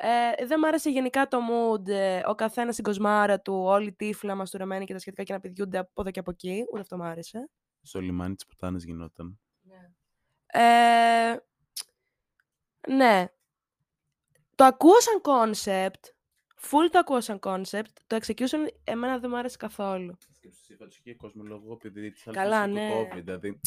Ε, 0.00 0.46
δεν 0.46 0.58
μ' 0.58 0.64
άρεσε 0.64 0.90
γενικά 0.90 1.28
το 1.28 1.38
mood, 1.50 1.88
ε, 1.88 2.20
ο 2.26 2.34
καθένας 2.34 2.72
στην 2.72 2.84
κοσμάρα 2.84 3.40
του, 3.40 3.54
όλοι 3.54 3.92
τύφλα, 3.92 4.34
μαστουρωμένοι 4.34 4.84
και 4.84 4.92
τα 4.92 4.98
σχετικά 4.98 5.22
και 5.22 5.32
να 5.32 5.40
πηδιούνται 5.40 5.78
από 5.78 6.00
εδώ 6.00 6.10
και 6.10 6.20
από 6.20 6.30
εκεί. 6.30 6.64
Ούτε 6.72 6.80
αυτό 6.80 6.96
μ' 6.96 7.02
άρεσε. 7.02 7.50
Στο 7.82 8.00
λιμάνι 8.00 8.34
της 8.34 8.46
πουτάνας 8.46 8.82
γινόταν. 8.82 9.40
Ε, 10.46 11.36
ναι. 12.88 13.28
Το 14.54 14.64
ακούω 14.64 15.00
σαν 15.00 15.20
concept. 15.22 16.17
Full 16.60 16.88
το 16.90 16.98
ακούω 16.98 17.20
σαν 17.20 17.38
concept. 17.42 17.92
Το 18.06 18.18
execution 18.20 18.66
εμένα 18.84 19.18
δεν 19.18 19.30
μου 19.30 19.36
άρεσε 19.38 19.56
καθόλου. 19.56 20.16
Σκέψου, 20.36 20.72
είπα, 20.72 20.86
τους 20.86 20.98
είχε 20.98 21.14
κόσμο 21.14 21.42
λόγω 21.44 21.78
επειδή 21.84 22.10
της 22.10 22.22
Καλά, 22.30 22.62
άλλαξε 22.62 22.84
ναι. 22.84 22.90
το 22.90 23.16
COVID. 23.16 23.22
Δηλαδή, 23.24 23.60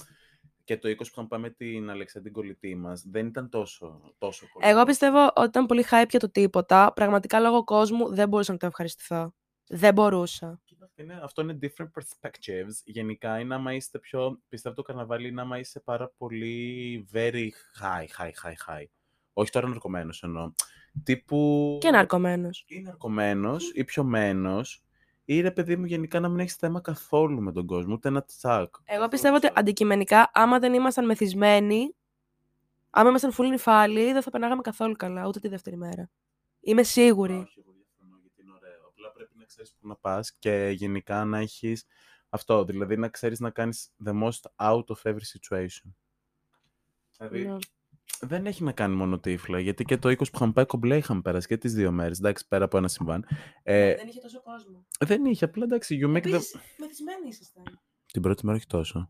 και 0.63 0.77
το 0.77 0.89
20 0.89 0.95
που 0.97 1.03
είχαμε 1.03 1.27
πάει 1.27 1.39
με 1.39 1.49
την 1.49 1.89
Αλεξάνδρη 1.89 2.31
κολλητή 2.31 2.75
μας, 2.75 3.03
δεν 3.07 3.27
ήταν 3.27 3.49
τόσο, 3.49 4.13
τόσο 4.17 4.45
πολύ. 4.53 4.67
Εγώ 4.67 4.83
πιστεύω 4.83 5.31
ότι 5.35 5.47
ήταν 5.47 5.65
πολύ 5.65 5.85
hype 5.89 6.09
για 6.09 6.19
το 6.19 6.29
τίποτα. 6.29 6.93
Πραγματικά 6.95 7.39
λόγω 7.39 7.63
κόσμου 7.63 8.13
δεν 8.13 8.29
μπορούσα 8.29 8.51
να 8.51 8.57
το 8.57 8.65
ευχαριστηθώ. 8.65 9.33
Δεν 9.67 9.93
μπορούσα. 9.93 10.61
Κοίτα, 10.65 10.89
Είναι, 10.95 11.19
αυτό 11.23 11.41
είναι 11.41 11.59
different 11.61 11.89
perspectives. 11.99 12.73
Γενικά 12.83 13.39
είναι 13.39 13.55
άμα 13.55 13.73
είστε 13.73 13.99
πιο. 13.99 14.41
Πιστεύω 14.49 14.75
το 14.75 14.81
καρναβάλι 14.81 15.27
είναι 15.27 15.41
άμα 15.41 15.57
είσαι 15.59 15.79
πάρα 15.79 16.13
πολύ 16.17 17.07
very 17.13 17.49
high, 17.81 18.07
high, 18.17 18.31
high, 18.43 18.75
high. 18.75 18.85
Όχι 19.33 19.51
τώρα 19.51 19.67
ναρκωμένο 19.67 20.13
εννοώ. 20.21 20.51
Τύπου. 21.03 21.77
Και 21.81 21.89
ναρκωμένος. 21.89 22.65
Ή 22.67 22.81
ναρκωμένο 22.81 23.55
ή 23.73 23.83
πιωμένος. 23.83 24.83
Ή 25.25 25.41
ρε 25.41 25.51
παιδί 25.51 25.75
μου, 25.75 25.85
γενικά 25.85 26.19
να 26.19 26.29
μην 26.29 26.39
έχεις 26.39 26.55
θέμα 26.55 26.81
καθόλου 26.81 27.41
με 27.41 27.51
τον 27.51 27.65
κόσμο, 27.65 27.93
ούτε 27.93 28.07
ένα 28.07 28.23
τσακ. 28.23 28.75
Εγώ 28.83 29.07
πιστεύω 29.07 29.35
ότι 29.35 29.49
αντικειμενικά, 29.53 30.31
άμα 30.33 30.59
δεν 30.59 30.73
ήμασταν 30.73 31.05
μεθυσμένοι, 31.05 31.95
άμα 32.89 33.09
ήμασταν 33.09 33.33
full 33.37 33.49
νυφάλοι, 33.49 34.11
δεν 34.13 34.21
θα 34.21 34.29
περνάγαμε 34.29 34.61
καθόλου 34.61 34.95
καλά, 34.95 35.27
ούτε 35.27 35.39
τη 35.39 35.47
δεύτερη 35.47 35.77
μέρα. 35.77 36.09
Είμαι 36.59 36.83
σίγουρη. 36.83 37.33
Όχι, 37.33 37.59
εγώ 37.59 37.71
διαφωνώ 37.71 38.17
γιατί 38.21 38.41
είναι 38.41 38.51
ωραίο. 38.55 38.87
Απλά 38.87 39.11
πρέπει 39.11 39.33
να 39.37 39.45
ξέρεις 39.45 39.73
πού 39.79 39.87
να 39.87 39.95
πας 39.95 40.33
και 40.39 40.71
γενικά 40.75 41.25
να 41.25 41.37
έχεις 41.37 41.85
αυτό. 42.29 42.65
Δηλαδή 42.65 42.97
να 42.97 43.07
ξέρεις 43.07 43.39
να 43.39 43.49
κάνεις 43.49 43.91
the 44.05 44.11
most 44.23 44.67
out 44.69 44.85
of 44.85 45.01
every 45.03 45.25
situation. 45.37 45.93
Δηλαδή 47.17 47.45
Ναι. 47.45 47.57
Δεν 48.19 48.45
έχει 48.45 48.63
να 48.63 48.71
κάνει 48.71 48.95
μόνο 48.95 49.19
τύφλα, 49.19 49.59
γιατί 49.59 49.83
και 49.83 49.97
το 49.97 50.09
20 50.09 50.15
που 50.17 50.25
είχαμε 50.35 50.51
πάει 50.51 50.65
κομπλέ 50.65 50.97
είχαμε 50.97 51.21
περάσει 51.21 51.47
και 51.47 51.57
τις 51.57 51.73
δύο 51.73 51.91
μέρες. 51.91 52.19
Εντάξει, 52.19 52.47
πέρα 52.47 52.65
από 52.65 52.77
ένα 52.77 52.87
συμβάν. 52.87 53.25
Ε, 53.63 53.95
Δεν 53.95 54.07
είχε 54.07 54.19
τόσο 54.19 54.41
κόσμο. 54.41 54.85
δεν 54.99 55.25
είχε, 55.25 55.45
απλά 55.45 55.63
εντάξει, 55.63 55.99
you 56.03 56.07
make 56.09 56.11
the... 56.23 56.33
Επίσης, 56.33 56.55
μεθυσμένοι 56.79 57.27
ήσασταν. 57.27 57.63
Την 58.13 58.21
πρώτη 58.21 58.45
μέρα 58.45 58.57
όχι 58.57 58.67
τόσο. 58.67 59.09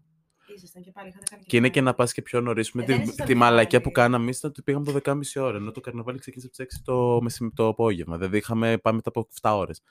Ήσασταν 0.56 0.82
και 0.84 0.92
πάλι, 0.92 1.08
είχατε 1.10 1.26
κάνει 1.30 1.44
Και 1.44 1.58
είναι 1.58 1.66
πάλι. 1.68 1.74
και 1.80 1.82
να 1.82 1.94
πας 1.94 2.14
και 2.14 2.22
πιο 2.22 2.42
νωρίς. 2.42 2.72
Με 2.72 2.84
Ε, 2.84 2.86
δεν 2.86 2.98
τη, 2.98 3.04
ήσασταν 3.04 3.26
τη 3.28 3.34
μαλακία 3.36 3.82
που 3.82 3.88
νυφάλιοι. 3.88 4.10
κάναμε 4.10 4.32
ήταν 4.32 4.50
ότι 4.50 4.62
πήγαμε 4.62 4.86
το 4.86 5.00
10.30 5.04 5.42
ώρα. 5.44 5.58
Ενώ 5.58 5.72
το 5.72 5.82
καρναβάλι 5.82 6.20
ξεκίνησε 6.20 6.48
από 6.48 6.68
τις 6.68 6.78
6 6.80 6.82
το, 6.86 7.22
μεσημ- 7.22 7.54
το 7.56 7.68
απόγευμα. 7.68 8.18
Δηλαδή 8.18 8.38
είχαμε 8.38 8.78
πάμε 8.78 8.96
μετά 8.96 9.10
από 9.10 9.28
7 9.42 9.52
ώρες. 9.58 9.82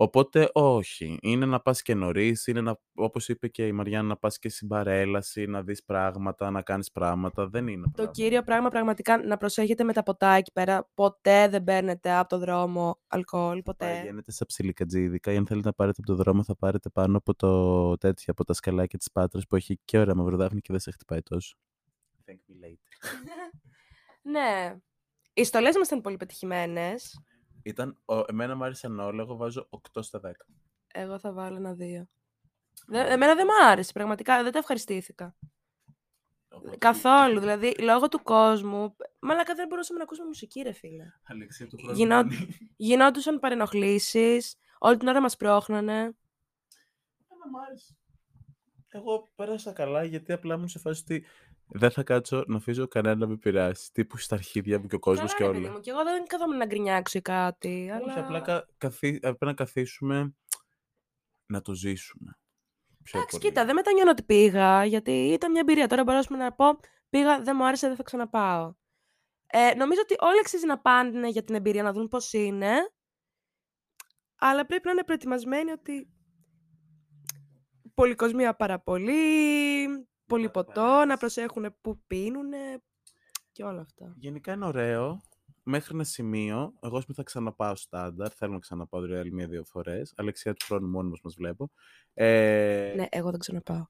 Οπότε 0.00 0.50
όχι. 0.52 1.18
Είναι 1.22 1.46
να 1.46 1.60
πας 1.60 1.82
και 1.82 1.94
νωρίς. 1.94 2.46
Είναι 2.46 2.60
να, 2.60 2.78
όπως 2.94 3.28
είπε 3.28 3.48
και 3.48 3.66
η 3.66 3.72
Μαριάννα, 3.72 4.08
να 4.08 4.16
πας 4.16 4.38
και 4.38 4.48
στην 4.48 4.68
παρέλαση, 4.68 5.46
να 5.46 5.62
δεις 5.62 5.84
πράγματα, 5.84 6.50
να 6.50 6.62
κάνεις 6.62 6.90
πράγματα. 6.92 7.48
Δεν 7.48 7.66
είναι. 7.66 7.84
Το 7.84 7.90
πράγμα. 7.90 8.12
κύριο 8.12 8.42
πράγμα 8.42 8.68
πραγματικά 8.68 9.24
να 9.24 9.36
προσέχετε 9.36 9.84
με 9.84 9.92
τα 9.92 10.02
ποτά 10.02 10.30
εκεί 10.32 10.52
πέρα. 10.52 10.90
Ποτέ 10.94 11.48
δεν 11.48 11.64
παίρνετε 11.64 12.12
από 12.12 12.28
το 12.28 12.38
δρόμο 12.38 13.00
αλκοόλ. 13.06 13.62
Ποτέ. 13.62 13.98
Πηγαίνετε 14.00 14.32
στα 14.32 14.46
ψιλικατζίδικα 14.46 15.32
ή 15.32 15.36
αν 15.36 15.46
θέλετε 15.46 15.66
να 15.66 15.74
πάρετε 15.74 15.96
από 16.02 16.16
το 16.16 16.22
δρόμο 16.22 16.42
θα 16.42 16.56
πάρετε 16.56 16.88
πάνω 16.88 17.16
από 17.16 17.34
το 17.34 17.96
τέτοια, 17.96 18.26
από 18.26 18.44
τα 18.44 18.52
σκαλάκια 18.52 18.98
της 18.98 19.10
Πάτρας 19.12 19.46
που 19.46 19.56
έχει 19.56 19.78
και 19.84 19.98
ωραία 19.98 20.14
μαυροδάφνη 20.14 20.60
και 20.60 20.68
δεν 20.70 20.80
σε 20.80 20.90
χτυπάει 20.90 21.22
τόσο. 21.22 21.56
Thank 22.26 22.32
me 22.32 22.64
later. 22.64 23.18
ναι. 24.32 24.76
Οι 25.32 25.44
στολές 25.44 25.76
μας 25.76 25.86
ήταν 25.86 26.00
πολύ 26.00 26.16
πετυχημένες. 26.16 27.22
Ήταν, 27.68 27.98
ο, 28.04 28.18
εμένα 28.28 28.56
μου 28.56 28.64
άρεσαν 28.64 28.98
όλα, 29.00 29.22
εγώ 29.22 29.36
βάζω 29.36 29.68
8 29.70 30.02
στα 30.02 30.20
10. 30.24 30.30
Εγώ 30.86 31.18
θα 31.18 31.32
βάλω 31.32 31.56
ένα 31.56 31.72
δύο. 31.74 32.08
Δε, 32.86 33.12
εμένα 33.12 33.34
δεν 33.34 33.46
μ' 33.46 33.66
άρεσε, 33.66 33.92
πραγματικά. 33.92 34.42
Δεν 34.42 34.52
τα 34.52 34.58
ευχαριστήθηκα. 34.58 35.34
Οπότε, 36.48 36.76
Καθόλου. 36.76 37.40
Δηλαδή, 37.40 37.74
λόγω 37.78 38.08
του 38.08 38.22
κόσμου. 38.22 38.96
Μαλάκα 39.20 39.54
δεν 39.54 39.66
μπορούσαμε 39.68 39.98
να 39.98 40.04
ακούσουμε 40.04 40.26
μουσική, 40.26 40.60
ρε 40.62 40.72
φίλε. 40.72 41.04
Αλεξία, 41.22 41.66
το 41.68 41.76
πρώτο 41.76 41.92
Γινό- 41.92 42.24
μου 42.24 42.32
είναι- 42.32 42.46
Γινόντουσαν 42.76 43.38
παρενοχλήσεις. 43.38 44.56
Όλη 44.78 44.96
την 44.96 45.08
ώρα 45.08 45.20
μας 45.20 45.36
πρόχνανε. 45.36 45.92
Εμένα 45.92 46.16
μου 47.50 47.60
άρεσε. 47.66 47.96
Εγώ 48.90 49.28
πέρασα 49.34 49.72
καλά 49.72 50.04
γιατί 50.04 50.32
απλά 50.32 50.54
ήμουν 50.54 50.68
σε 50.68 50.78
φάση 50.78 51.02
ότι 51.02 51.24
δεν 51.68 51.90
θα 51.90 52.02
κάτσω 52.02 52.44
να 52.46 52.56
αφήσω 52.56 52.88
κανένα 52.88 53.16
να 53.16 53.26
με 53.26 53.36
πειράσει. 53.36 53.92
Τύπου 53.92 54.16
στα 54.16 54.34
αρχίδια 54.34 54.80
μου 54.80 54.86
και 54.86 54.94
ο 54.94 54.98
κόσμος 54.98 55.34
και 55.34 55.38
Καλά, 55.38 55.52
ρε 55.52 55.56
παιδί 55.56 55.66
όλα. 55.68 55.76
μου. 55.76 55.82
Και 55.82 55.90
εγώ 55.90 56.02
δεν 56.04 56.26
καθόμουν 56.26 56.56
να 56.56 56.66
γκρινιάξω 56.66 57.18
ή 57.18 57.20
κάτι. 57.20 57.68
Όχι, 57.68 58.10
αλλά... 58.10 58.24
απλά 58.24 58.40
κα, 58.40 58.68
καθί, 58.78 59.08
έπρεπε 59.08 59.44
να 59.44 59.54
καθίσουμε 59.54 60.34
να 61.46 61.60
το 61.60 61.74
ζήσουμε. 61.74 62.38
Πιο 63.02 63.18
Εντάξει, 63.18 63.38
πολύ. 63.38 63.48
κοίτα, 63.48 63.64
δεν 63.64 63.74
μετανιώνω 63.74 64.10
ότι 64.10 64.22
πήγα, 64.22 64.84
γιατί 64.84 65.12
ήταν 65.12 65.50
μια 65.50 65.60
εμπειρία. 65.60 65.86
Τώρα 65.86 66.04
μπορώ 66.04 66.18
ας 66.18 66.26
πούμε, 66.26 66.38
να 66.38 66.52
πω, 66.52 66.64
πήγα, 67.08 67.40
δεν 67.42 67.56
μου 67.58 67.66
άρεσε, 67.66 67.86
δεν 67.86 67.96
θα 67.96 68.02
ξαναπάω. 68.02 68.74
Ε, 69.46 69.74
νομίζω 69.74 70.00
ότι 70.02 70.14
όλοι 70.18 70.38
αξίζει 70.38 70.66
να 70.66 70.80
πάνε 70.80 71.28
για 71.28 71.44
την 71.44 71.54
εμπειρία, 71.54 71.82
να 71.82 71.92
δουν 71.92 72.08
πώς 72.08 72.32
είναι. 72.32 72.72
Αλλά 74.38 74.66
πρέπει 74.66 74.86
να 74.86 74.90
είναι 74.90 75.04
προετοιμασμένοι 75.04 75.70
ότι 75.70 76.12
πολυκοσμία 77.94 78.56
πάρα 78.56 78.80
πολύ, 78.80 79.14
πολύ 80.28 80.50
πάτε 80.50 80.72
ποτό, 80.72 80.80
παρέες. 80.86 81.06
να 81.06 81.16
προσέχουν 81.16 81.76
που 81.80 82.00
πίνουν 82.06 82.50
και 83.52 83.64
όλα 83.64 83.80
αυτά. 83.80 84.14
Γενικά 84.16 84.52
είναι 84.52 84.64
ωραίο. 84.66 85.20
Μέχρι 85.62 85.94
ένα 85.94 86.04
σημείο, 86.04 86.72
εγώ 86.80 86.96
ας 86.96 87.04
πούμε 87.04 87.16
θα 87.16 87.22
ξαναπάω 87.22 87.76
στάνταρ. 87.76 88.32
Θέλω 88.36 88.52
να 88.52 88.58
ξαναπάω 88.58 89.00
δηλαδή 89.00 89.30
μία-δύο 89.30 89.64
φορές. 89.64 90.12
Αλεξία 90.16 90.54
του 90.54 90.64
χρόνου 90.64 90.88
μόνιμος 90.88 91.20
μας 91.22 91.34
βλέπω. 91.34 91.70
Ε, 92.14 92.92
Ναι, 92.96 93.06
εγώ 93.10 93.30
δεν 93.30 93.38
ξαναπάω. 93.38 93.86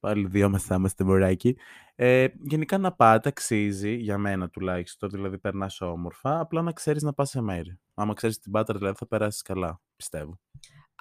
Πάλι 0.00 0.26
δύο 0.26 0.48
μας 0.48 0.62
θα 0.62 0.74
είμαστε 0.74 1.04
μωράκι. 1.04 1.56
Ε, 1.94 2.26
γενικά 2.42 2.78
να 2.78 2.92
πάτε, 2.92 3.28
αξίζει, 3.28 3.94
για 3.94 4.18
μένα 4.18 4.48
τουλάχιστον, 4.48 5.10
δηλαδή 5.10 5.38
περνάς 5.38 5.80
όμορφα, 5.80 6.40
απλά 6.40 6.62
να 6.62 6.72
ξέρεις 6.72 7.02
να 7.02 7.12
πας 7.12 7.28
σε 7.30 7.40
μέρη. 7.40 7.78
Άμα 7.94 8.14
ξέρεις 8.14 8.38
την 8.38 8.52
Πάτρα, 8.52 8.78
δηλαδή 8.78 8.96
θα 8.98 9.06
περάσεις 9.06 9.42
καλά, 9.42 9.80
πιστεύω. 9.96 10.40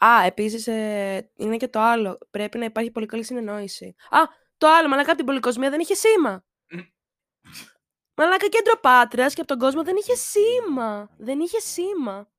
Α, 0.05 0.25
επίσης 0.25 0.65
είναι 1.35 1.57
και 1.57 1.67
το 1.67 1.79
άλλο. 1.79 2.17
Πρέπει 2.31 2.57
να 2.57 2.65
υπάρχει 2.65 2.91
πολύ 2.91 3.05
καλή 3.05 3.23
συνεννόηση. 3.23 3.95
Α, 4.09 4.19
το 4.57 4.67
άλλο, 4.67 4.87
μαλάκα 4.87 5.07
από 5.07 5.17
την 5.17 5.25
πολυκοσμία 5.25 5.69
δεν 5.69 5.79
είχε 5.79 5.93
σήμα. 5.95 6.45
Μαλάκα 8.17 8.47
κέντρο 8.47 8.79
Πάτρα 8.81 9.27
και 9.27 9.41
από 9.41 9.47
τον 9.47 9.59
κόσμο 9.59 9.83
δεν 9.83 9.95
είχε 9.95 10.15
σήμα. 10.15 11.09
Δεν 11.17 11.39
είχε 11.39 11.59
σήμα. 11.59 12.31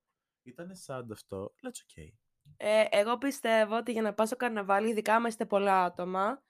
Ήτανε 0.42 0.74
σαν 0.74 1.12
αυτό, 1.12 1.36
αλλά 1.36 1.72
it's 1.74 2.00
okay. 2.00 2.12
Ε, 2.56 2.84
εγώ 2.90 3.18
πιστεύω 3.18 3.76
ότι 3.76 3.92
για 3.92 4.02
να 4.02 4.14
πας 4.14 4.26
στο 4.28 4.36
καρναβάλι, 4.36 4.90
ειδικά 4.90 5.14
άμα 5.14 5.28
είστε 5.28 5.44
πολλά 5.46 5.84
άτομα, 5.84 6.42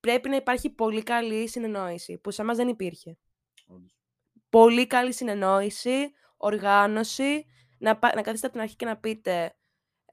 πρέπει 0.00 0.28
να 0.28 0.36
υπάρχει 0.36 0.70
πολύ 0.70 1.02
καλή 1.02 1.48
συνεννόηση, 1.48 2.18
που 2.18 2.30
σε 2.30 2.42
εμάς 2.42 2.56
δεν 2.56 2.68
υπήρχε. 2.68 3.18
Όντως. 3.66 3.98
Πολύ 4.48 4.86
καλή 4.86 5.12
συνεννόηση, 5.12 6.10
οργάνωση, 6.36 7.46
να, 7.78 7.98
πα- 7.98 8.14
να 8.14 8.22
καθίσετε 8.22 8.46
από 8.46 8.54
την 8.54 8.60
αρχή 8.60 8.76
και 8.76 8.84
να 8.84 8.96
πείτε 8.96 9.55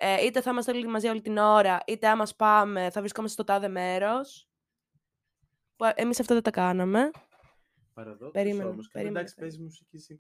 ε, 0.06 0.26
είτε 0.26 0.42
θα 0.42 0.52
είμαστε 0.52 0.72
όλοι 0.72 0.88
μαζί 0.88 1.08
όλη 1.08 1.22
την 1.22 1.38
ώρα, 1.38 1.80
είτε 1.88 2.08
άμα 2.08 2.28
πάμε 2.38 2.90
θα 2.90 3.00
βρισκόμαστε 3.00 3.42
στο 3.42 3.54
τάδε 3.54 3.68
μέρος. 3.68 4.48
Που 5.76 5.86
ε, 5.86 5.92
εμείς 5.96 6.20
αυτό 6.20 6.34
δεν 6.34 6.44
τα 6.44 6.52
κάναμε. 6.52 7.12
Παραδόξως 7.94 8.32
Περίμενε, 8.32 8.70
όμως, 8.70 8.88
καλά, 8.88 8.92
περίμενε, 8.92 9.20
εντάξει, 9.20 9.36
περίμενε. 9.36 9.58
παίζει 9.58 9.64
μουσική 9.64 9.96
εσύ. 9.96 10.22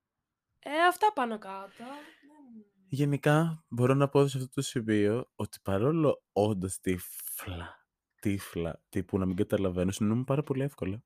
Ε, 0.58 0.86
αυτά 0.88 1.12
πάνω 1.14 1.38
κάτω. 1.38 1.68
Δεν- 1.78 2.64
Γενικά, 2.88 3.64
μπορώ 3.68 3.94
να 3.94 4.08
πω 4.08 4.26
σε 4.26 4.38
αυτό 4.38 4.50
το 4.54 4.62
σημείο 4.62 5.30
ότι 5.34 5.58
παρόλο 5.62 6.22
όντα 6.32 6.70
τύφλα, 6.80 7.86
τύφλα, 8.20 8.82
τύπου 8.88 9.18
να 9.18 9.26
μην 9.26 9.36
καταλαβαίνω, 9.36 9.90
συνεννοούμε 9.90 10.24
πάρα 10.24 10.42
πολύ 10.42 10.62
εύκολα. 10.62 11.02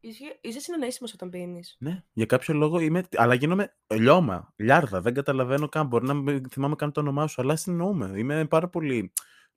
Είσαι, 0.00 0.38
είσαι 0.40 0.60
συνεννοήσιμος 0.60 1.12
όταν 1.12 1.30
πίνεις. 1.30 1.76
Ναι, 1.78 2.04
για 2.12 2.26
κάποιο 2.26 2.54
λόγο 2.54 2.80
είμαι. 2.80 3.08
Αλλά 3.16 3.34
γίνομαι 3.34 3.76
λιώμα, 3.86 4.52
λιάρδα. 4.56 5.00
Δεν 5.00 5.14
καταλαβαίνω 5.14 5.68
καν. 5.68 5.86
Μπορεί 5.86 6.06
να 6.06 6.14
μην 6.14 6.48
θυμάμαι 6.48 6.74
καν 6.74 6.92
το 6.92 7.00
όνομά 7.00 7.26
σου, 7.26 7.42
αλλά 7.42 7.56
συνεννοούμε. 7.56 8.12
Είμαι 8.16 8.46
πάρα 8.46 8.68
πολύ. 8.68 9.12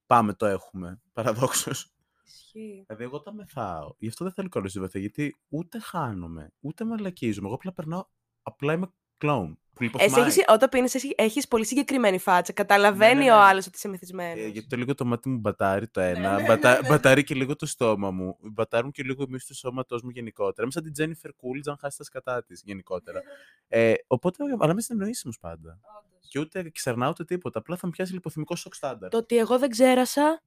Πάμε, 0.05 0.33
το 0.33 0.45
έχουμε. 0.45 1.01
Παραδόξως. 1.13 1.93
Ισχύει. 2.25 2.83
Δηλαδή, 2.87 3.03
εγώ 3.03 3.21
τα 3.21 3.33
μεθάω. 3.33 3.95
Γι' 3.97 4.07
αυτό 4.07 4.23
δεν 4.23 4.33
θέλω 4.33 4.49
καλό 4.49 4.67
στη 4.67 4.79
βαθιά, 4.79 4.99
γιατί 4.99 5.39
ούτε 5.49 5.79
χάνομαι, 5.79 6.53
ούτε 6.59 6.85
μαλακίζομαι. 6.85 7.47
Εγώ 7.47 7.55
απλά 7.55 7.73
περνάω. 7.73 8.05
Απλά 8.41 8.73
είμαι 8.73 8.93
κλόουν. 9.19 9.53
Που 9.73 9.85
Εσύ 9.85 9.93
λιποθυμάει. 9.93 10.27
έχεις, 10.29 10.43
όταν 10.47 10.69
πίνεις, 10.69 10.95
έχει- 10.95 11.13
έχεις 11.17 11.47
πολύ 11.47 11.65
συγκεκριμένη 11.65 12.17
φάτσα. 12.19 12.53
Καταλαβαίνει 12.53 13.23
ναι, 13.23 13.31
ο 13.31 13.35
ναι. 13.35 13.41
άλλος 13.43 13.65
ότι 13.67 13.77
είσαι 13.77 13.87
μεθυσμένος. 13.87 14.43
Ε, 14.43 14.47
γιατί 14.47 14.67
το 14.67 14.75
λίγο 14.75 14.95
το 14.95 15.05
μάτι 15.05 15.29
μου 15.29 15.37
μπατάρει 15.37 15.87
το 15.87 15.99
ένα. 16.01 16.35
ναι, 16.39 16.45
μπατα- 16.47 16.81
ναι. 16.81 16.87
Μπατάρει 16.87 17.23
και 17.23 17.35
λίγο 17.35 17.55
το 17.55 17.65
στόμα 17.65 18.11
μου. 18.11 18.37
Μπατάρουν 18.41 18.91
και 18.91 19.03
λίγο 19.03 19.23
εμείς 19.27 19.45
του 19.45 19.55
σώματός 19.55 20.01
μου 20.01 20.09
γενικότερα. 20.09 20.61
Είμαι 20.61 20.71
σαν 20.71 20.83
την 20.83 20.93
Τζένιφερ 20.93 21.31
Κούλτζ, 21.33 21.67
αν 21.67 21.77
χάσεις 21.79 21.97
τα 21.97 22.03
σκατά 22.03 22.43
της 22.43 22.61
γενικότερα. 22.65 23.21
ε, 23.67 23.93
οπότε, 24.07 24.43
αλλά 24.59 24.71
είμαι 24.71 24.81
συνεννοήσιμο 24.81 25.33
πάντα. 25.41 25.79
Και 26.27 26.39
ούτε 26.39 26.69
ξερνάω 26.73 27.09
ούτε 27.09 27.23
τίποτα. 27.23 27.59
Απλά 27.59 27.75
θα 27.75 27.85
μου 27.87 27.91
πιάσει 27.91 28.13
λιποθυμικό 28.13 28.55
σοκ 28.55 28.73
στάνταρ. 28.75 29.09
Το 29.09 29.17
ότι 29.17 29.37
εγώ 29.37 29.59
δεν 29.59 29.69
ξέρασα. 29.69 30.41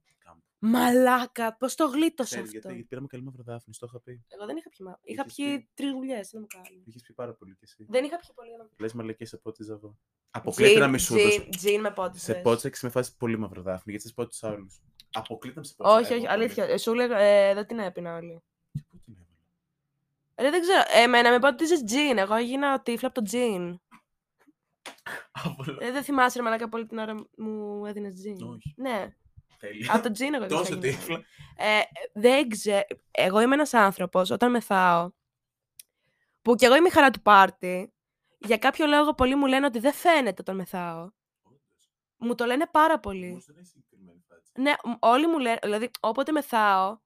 Κάμπο. 0.63 0.77
Μαλάκα, 0.77 1.55
πώς 1.57 1.75
το 1.75 1.85
γλίτωσα 1.87 2.29
Ξέρεις 2.29 2.45
αυτό. 2.45 2.51
γιατί, 2.59 2.67
γιατί 2.73 2.87
πήραμε 2.87 3.07
καλή 3.07 3.23
μαυροδάφνη, 3.23 3.73
το 3.79 3.85
είχα 3.89 3.99
πει. 4.01 4.23
Εγώ 4.27 4.45
δεν 4.45 4.55
είχα 4.57 4.69
πιει. 4.69 4.85
μα- 4.87 4.99
Είχα 5.01 5.21
Είχες 5.21 5.33
πιει 5.35 5.57
πει. 5.59 5.69
τρεις 5.73 5.91
γουλιέ, 5.91 6.19
δεν 6.31 6.41
μου 6.41 6.47
κάνει. 6.47 6.83
Είχες 6.85 7.01
πει 7.01 7.13
πάρα 7.13 7.33
πολύ 7.33 7.51
κι 7.55 7.63
εσύ. 7.63 7.85
Δεν 7.89 8.03
είχα 8.03 8.17
πιει 8.17 8.29
πολύ. 8.35 8.49
για 8.49 8.57
να- 8.57 8.69
Λες 8.79 8.93
μαλακίε 8.93 9.25
σε 9.25 9.37
πότε 9.37 9.63
ζαβό. 9.63 9.97
Αποκλείται 10.31 10.79
να 10.79 10.87
μη 10.87 10.99
σου 10.99 11.13
Τζιν, 11.15 11.25
δώσω. 11.29 11.49
τζιν 11.49 11.79
με 11.81 11.91
πότε. 11.91 12.17
Σε 12.17 12.33
πότσα 12.33 12.67
έχει 12.67 12.85
με 12.85 12.89
φάση 12.91 13.17
πολύ 13.17 13.37
μαυροδάφνη, 13.37 13.91
γιατί 13.91 14.07
σε 14.07 14.13
πότε 14.13 14.29
του 14.39 14.47
άλλου. 14.47 14.67
Αποκλείται 15.13 15.59
να 15.59 15.65
σε 15.65 15.73
Όχι, 15.77 16.13
όχι, 16.13 16.27
αλήθεια. 16.27 16.63
Ε, 16.65 16.77
Σου 16.77 16.93
λέγα, 16.93 17.17
ε, 17.19 17.53
δεν 17.53 17.65
την 17.67 17.79
έπινα 17.79 18.15
όλη. 18.15 18.41
Πού 18.89 18.99
την 19.05 19.13
έβαλα; 19.17 19.27
Ε, 20.35 20.49
δεν 20.49 20.61
ξέρω. 20.61 20.81
Εμένα 21.03 21.29
με 21.31 21.39
πάτησε 21.39 21.83
τζιν. 21.83 22.17
Εγώ 22.17 22.35
έγινα 22.35 22.81
τύφλα 22.81 23.07
από 23.07 23.19
το 23.19 23.25
τζιν. 23.25 23.79
Άβολο. 25.45 25.77
Ε, 25.81 25.91
δεν 25.91 26.03
θυμάσαι, 26.03 26.37
ρε 26.37 26.43
Μαλάκα, 26.43 26.69
πολύ 26.69 26.85
την 26.85 26.97
ώρα 26.97 27.25
μου 27.37 27.85
έδινες 27.85 28.13
τζιν. 28.13 28.41
Όχι. 28.41 28.73
Ναι, 28.77 29.15
Τέλεια. 29.67 29.93
από 29.93 30.03
το 30.03 30.11
τζιν 30.11 30.33
εγώ 30.33 30.45
Τόσο 30.47 30.61
έγινα. 30.73 30.79
τύφλα. 30.79 31.23
Ε, 31.57 31.79
δεν 32.13 32.49
ξέρω. 32.49 32.81
Εγώ 33.11 33.41
είμαι 33.41 33.53
ένας 33.53 33.73
άνθρωπος 33.73 34.29
όταν 34.29 34.51
μεθάω. 34.51 35.11
Που 36.41 36.55
κι 36.55 36.65
εγώ 36.65 36.75
είμαι 36.75 36.87
η 36.87 36.91
χαρά 36.91 37.09
του 37.09 37.21
πάρτι. 37.21 37.93
Για 38.37 38.57
κάποιο 38.57 38.85
λόγο 38.87 39.13
πολλοί 39.13 39.35
μου 39.35 39.45
λένε 39.45 39.65
ότι 39.65 39.79
δεν 39.79 39.93
φαίνεται 39.93 40.35
όταν 40.41 40.55
μεθάω. 40.55 41.09
Μου 42.17 42.35
το 42.35 42.45
λένε 42.45 42.67
πάρα 42.71 42.99
πολύ. 42.99 43.29
Όμως 43.29 43.45
δεν 43.45 43.55
έχει 43.57 43.67
συγκεκριμένη 43.67 44.23
φάτσα. 44.27 44.51
Ναι, 44.61 44.71
μ- 44.83 44.97
όλοι 45.05 45.27
μου 45.27 45.39
λένε. 45.39 45.57
Δηλαδή, 45.61 45.89
όποτε 45.99 46.31
μεθάω, 46.31 46.97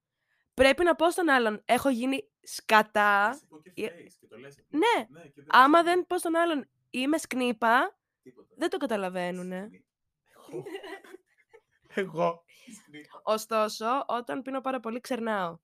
πρέπει 0.54 0.84
να 0.84 0.96
πω 0.96 1.12
στον 1.12 1.30
άλλον, 1.30 1.62
έχω 1.66 1.90
γίνει 1.90 2.30
σκατά. 2.42 3.32
Είσαι 3.36 3.48
poker 3.52 3.72
ε, 3.76 3.86
face 3.86 4.14
και 4.20 4.28
το 4.28 4.38
λες 4.38 4.58
αυτό. 4.60 4.78
Ναι, 4.78 5.06
Ναι, 5.10 5.22
και 5.28 5.32
δεν 5.42 5.46
άμα 5.50 5.80
είσαι 5.80 5.90
δεν 5.90 6.06
πω 6.08 6.18
στον 6.18 6.36
άλλον, 6.36 6.70
είμαι 6.90 7.18
σκνήπα, 7.18 7.98
τίποτα. 8.24 8.54
δεν 8.58 8.70
το 8.70 8.78
καταλαβαίνουνε. 8.78 9.70
Εγώ. 10.50 10.64
Εγώ. 11.94 12.44
Ωστόσο, 13.24 14.04
όταν 14.08 14.42
πίνω 14.42 14.62
πάρα 14.62 14.80
πολύ, 14.80 15.00
ξερνάω. 15.00 15.58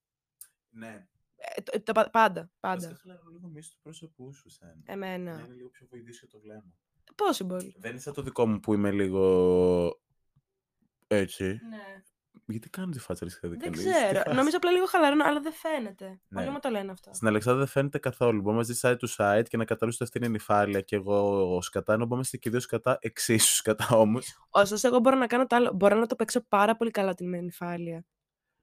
Ναι. 0.69 1.07
Ε, 1.35 1.61
το- 1.61 1.83
το 1.83 1.91
πα- 1.91 2.09
πάντα, 2.09 2.51
Πάντα. 2.59 2.81
πάντα. 2.87 2.95
χαλαρώ 3.01 3.29
λίγο 3.29 3.47
μίσο 3.47 3.69
του 3.71 3.79
πρόσωπού 3.81 4.33
σου 4.33 4.49
σαν. 4.49 4.81
Εμένα. 4.85 5.35
Να 5.35 5.43
είναι 5.43 5.53
λίγο 5.53 5.69
πιο 5.69 5.87
βοηθήσιο 5.89 6.27
το 6.27 6.39
βλέμμα. 6.39 6.73
Possible. 7.15 7.73
Δεν 7.77 7.91
είναι 7.91 7.99
σαν 7.99 8.13
το 8.13 8.21
δικό 8.21 8.47
μου 8.47 8.59
που 8.59 8.73
είμαι 8.73 8.91
λίγο 8.91 10.01
έτσι. 11.07 11.43
Ναι. 11.69 12.03
Γιατί 12.45 12.69
κάνω 12.69 12.91
τη 12.91 12.99
φάτσα 12.99 13.25
ρίσκα 13.25 13.49
Δεν 13.49 13.71
ξέρω. 13.71 14.33
Νομίζω 14.33 14.57
απλά 14.57 14.71
λίγο 14.71 14.85
χαλαρώνω, 14.85 15.23
αλλά 15.25 15.39
δεν 15.39 15.53
φαίνεται. 15.53 16.19
Ναι. 16.27 16.41
Όλοι 16.41 16.49
μου 16.49 16.59
το 16.59 16.69
λένε 16.69 16.91
αυτό. 16.91 17.13
Στην 17.13 17.27
Αλεξάνδρα 17.27 17.63
δεν 17.63 17.71
φαίνεται 17.71 17.99
καθόλου. 17.99 18.41
Μπορούμε 18.41 18.63
να 18.67 18.73
ζει 18.73 18.79
side 18.81 18.97
to 18.97 19.07
side 19.17 19.43
και 19.49 19.57
να 19.57 19.65
καταλάβει 19.65 19.95
ότι 19.95 20.03
αυτή 20.03 20.17
είναι 20.17 20.27
η 20.27 20.29
νυφάλια 20.29 20.81
και 20.81 20.95
εγώ 20.95 21.61
σκατά, 21.61 21.93
ενώ 21.93 22.07
είμαστε 22.11 22.37
και 22.37 22.49
οι 22.49 22.51
δύο 22.51 22.61
σκατά 22.61 22.97
εξίσου 23.01 23.55
σκατά 23.55 23.87
όμως. 23.89 24.39
Ωστόσο, 24.49 24.87
εγώ 24.87 24.99
μπορώ 24.99 25.15
να 25.15 25.27
κάνω 25.27 25.47
το 25.47 25.55
άλλο. 25.55 25.73
Μπορώ 25.73 25.95
να 25.95 26.05
το 26.05 26.15
παίξω 26.15 26.41
πάρα 26.47 26.75
πολύ 26.75 26.91
καλά 26.91 27.13
την 27.13 27.29
νυφάλια. 27.29 28.05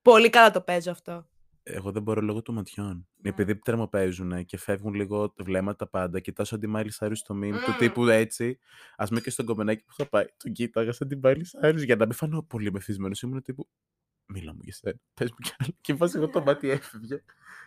Πολύ 0.02 0.30
καλά 0.30 0.50
το 0.50 0.60
παίζω 0.60 0.90
αυτό. 0.90 1.28
Εγώ 1.62 1.92
δεν 1.92 2.02
μπορώ 2.02 2.20
λόγω 2.20 2.42
των 2.42 2.54
ματιών. 2.54 3.08
Ναι. 3.16 3.28
Επειδή 3.30 3.58
τερμοπαίζουν 3.58 4.44
και 4.44 4.58
φεύγουν 4.58 4.94
λίγο 4.94 5.34
βλέμματα 5.38 5.88
πάντα, 5.88 6.20
κοιτάω 6.20 6.46
σαν 6.46 6.60
τη 6.60 6.66
Miley 6.66 6.92
Cyrus 6.92 7.14
στο 7.14 7.34
meme 7.34 7.38
του 7.64 7.70
Μμμ. 7.70 7.76
τύπου 7.78 8.06
έτσι. 8.06 8.58
Α 8.96 9.04
πούμε 9.04 9.20
και 9.20 9.30
στον 9.30 9.46
γκομενάκι 9.46 9.84
που 9.84 9.94
είχα 9.98 10.08
πάει, 10.08 10.24
τον 10.36 10.52
κοίταγα 10.52 10.92
σαν 10.92 11.08
τη 11.08 11.16
Miley 11.16 11.44
Cyrus 11.44 11.78
για 11.78 11.96
να 11.96 12.04
μην 12.06 12.14
φανώ 12.14 12.42
πολύ 12.42 12.72
μεθυσμένος. 12.72 13.22
Ήμουν 13.22 13.42
τύπου. 13.42 13.68
Μίλα 14.32 14.52
μου 14.52 14.60
για 14.62 14.72
σένα. 14.72 14.96
Πες 15.14 15.30
μου 15.30 15.36
κι 15.42 15.52
άλλο. 15.58 15.72
Και 15.80 15.94
βάζει 15.94 16.16
εγώ 16.16 16.28
το 16.28 16.42
μάτι 16.42 16.70
έφευγε. 16.70 17.22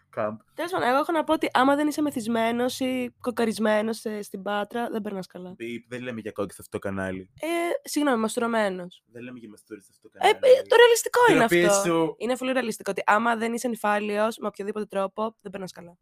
Κάμπ. 0.10 0.40
Τέλος 0.54 0.72
πάντων, 0.72 0.88
εγώ 0.88 0.98
έχω 0.98 1.12
να 1.12 1.24
πω 1.24 1.34
ότι 1.34 1.48
άμα 1.54 1.76
δεν 1.76 1.88
είσαι 1.88 2.02
μεθυσμένος 2.02 2.80
ή 2.80 3.14
κοκαρισμένος 3.22 4.04
στην 4.22 4.42
Πάτρα, 4.42 4.90
δεν 4.90 5.02
περνάς 5.02 5.28
καλά. 5.28 5.54
Μπιπ, 5.58 5.88
Δεν 5.88 6.02
λέμε 6.02 6.20
για 6.22 6.32
κόκκι 6.32 6.54
σε 6.54 6.62
αυτό 6.62 6.80
το 6.80 6.88
κανάλι. 6.88 7.30
Ε, 7.40 7.48
συγγνώμη, 7.90 8.18
μαστουρωμένο. 8.22 8.88
Δεν 9.06 9.22
λέμε 9.24 9.40
για 9.40 9.50
μαστούρι 9.50 9.82
σε 9.82 9.90
αυτό 9.92 10.10
το 10.10 10.18
Ε, 10.22 10.32
κανάλι. 10.32 10.54
ε, 10.58 10.62
το 10.62 10.76
ρεαλιστικό 10.76 11.20
είναι 11.30 11.40
Ντροπή 11.40 11.66
αυτό. 11.66 11.84
σου. 11.90 12.16
Είναι 12.18 12.38
πολύ 12.38 12.52
ρεαλιστικό 12.52 12.92
ότι 12.92 13.02
άμα 13.06 13.36
δεν 13.36 13.54
είσαι 13.54 13.68
νυφάλιο 13.68 14.28
με 14.40 14.48
οποιοδήποτε 14.48 14.86
τρόπο, 14.86 15.36
δεν 15.42 15.52
περνάς 15.52 15.72
καλά. 15.72 15.98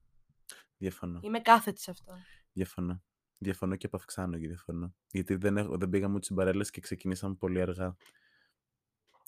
Διαφωνώ. 0.78 1.20
Είμαι 1.24 1.40
κάθετη 1.40 1.82
σε 1.82 1.92
αυτό. 1.92 2.14
Διαφωνώ. 2.52 3.02
Διαφωνώ 3.38 3.76
και 3.76 3.86
επαυξάνω 3.86 4.38
και 4.38 4.48
διαφωνώ. 4.48 4.94
Γιατί 5.12 5.36
δεν, 5.36 5.58
έχω, 5.58 5.78
δεν 5.78 5.90
πήγαμε 5.90 6.14
ούτε 6.16 6.24
στην 6.24 6.36
παρέλαση 6.36 6.72
και 6.72 6.82
ξεκινήσαμε 6.82 7.36
πολύ 7.36 7.62
αργά. 7.62 7.96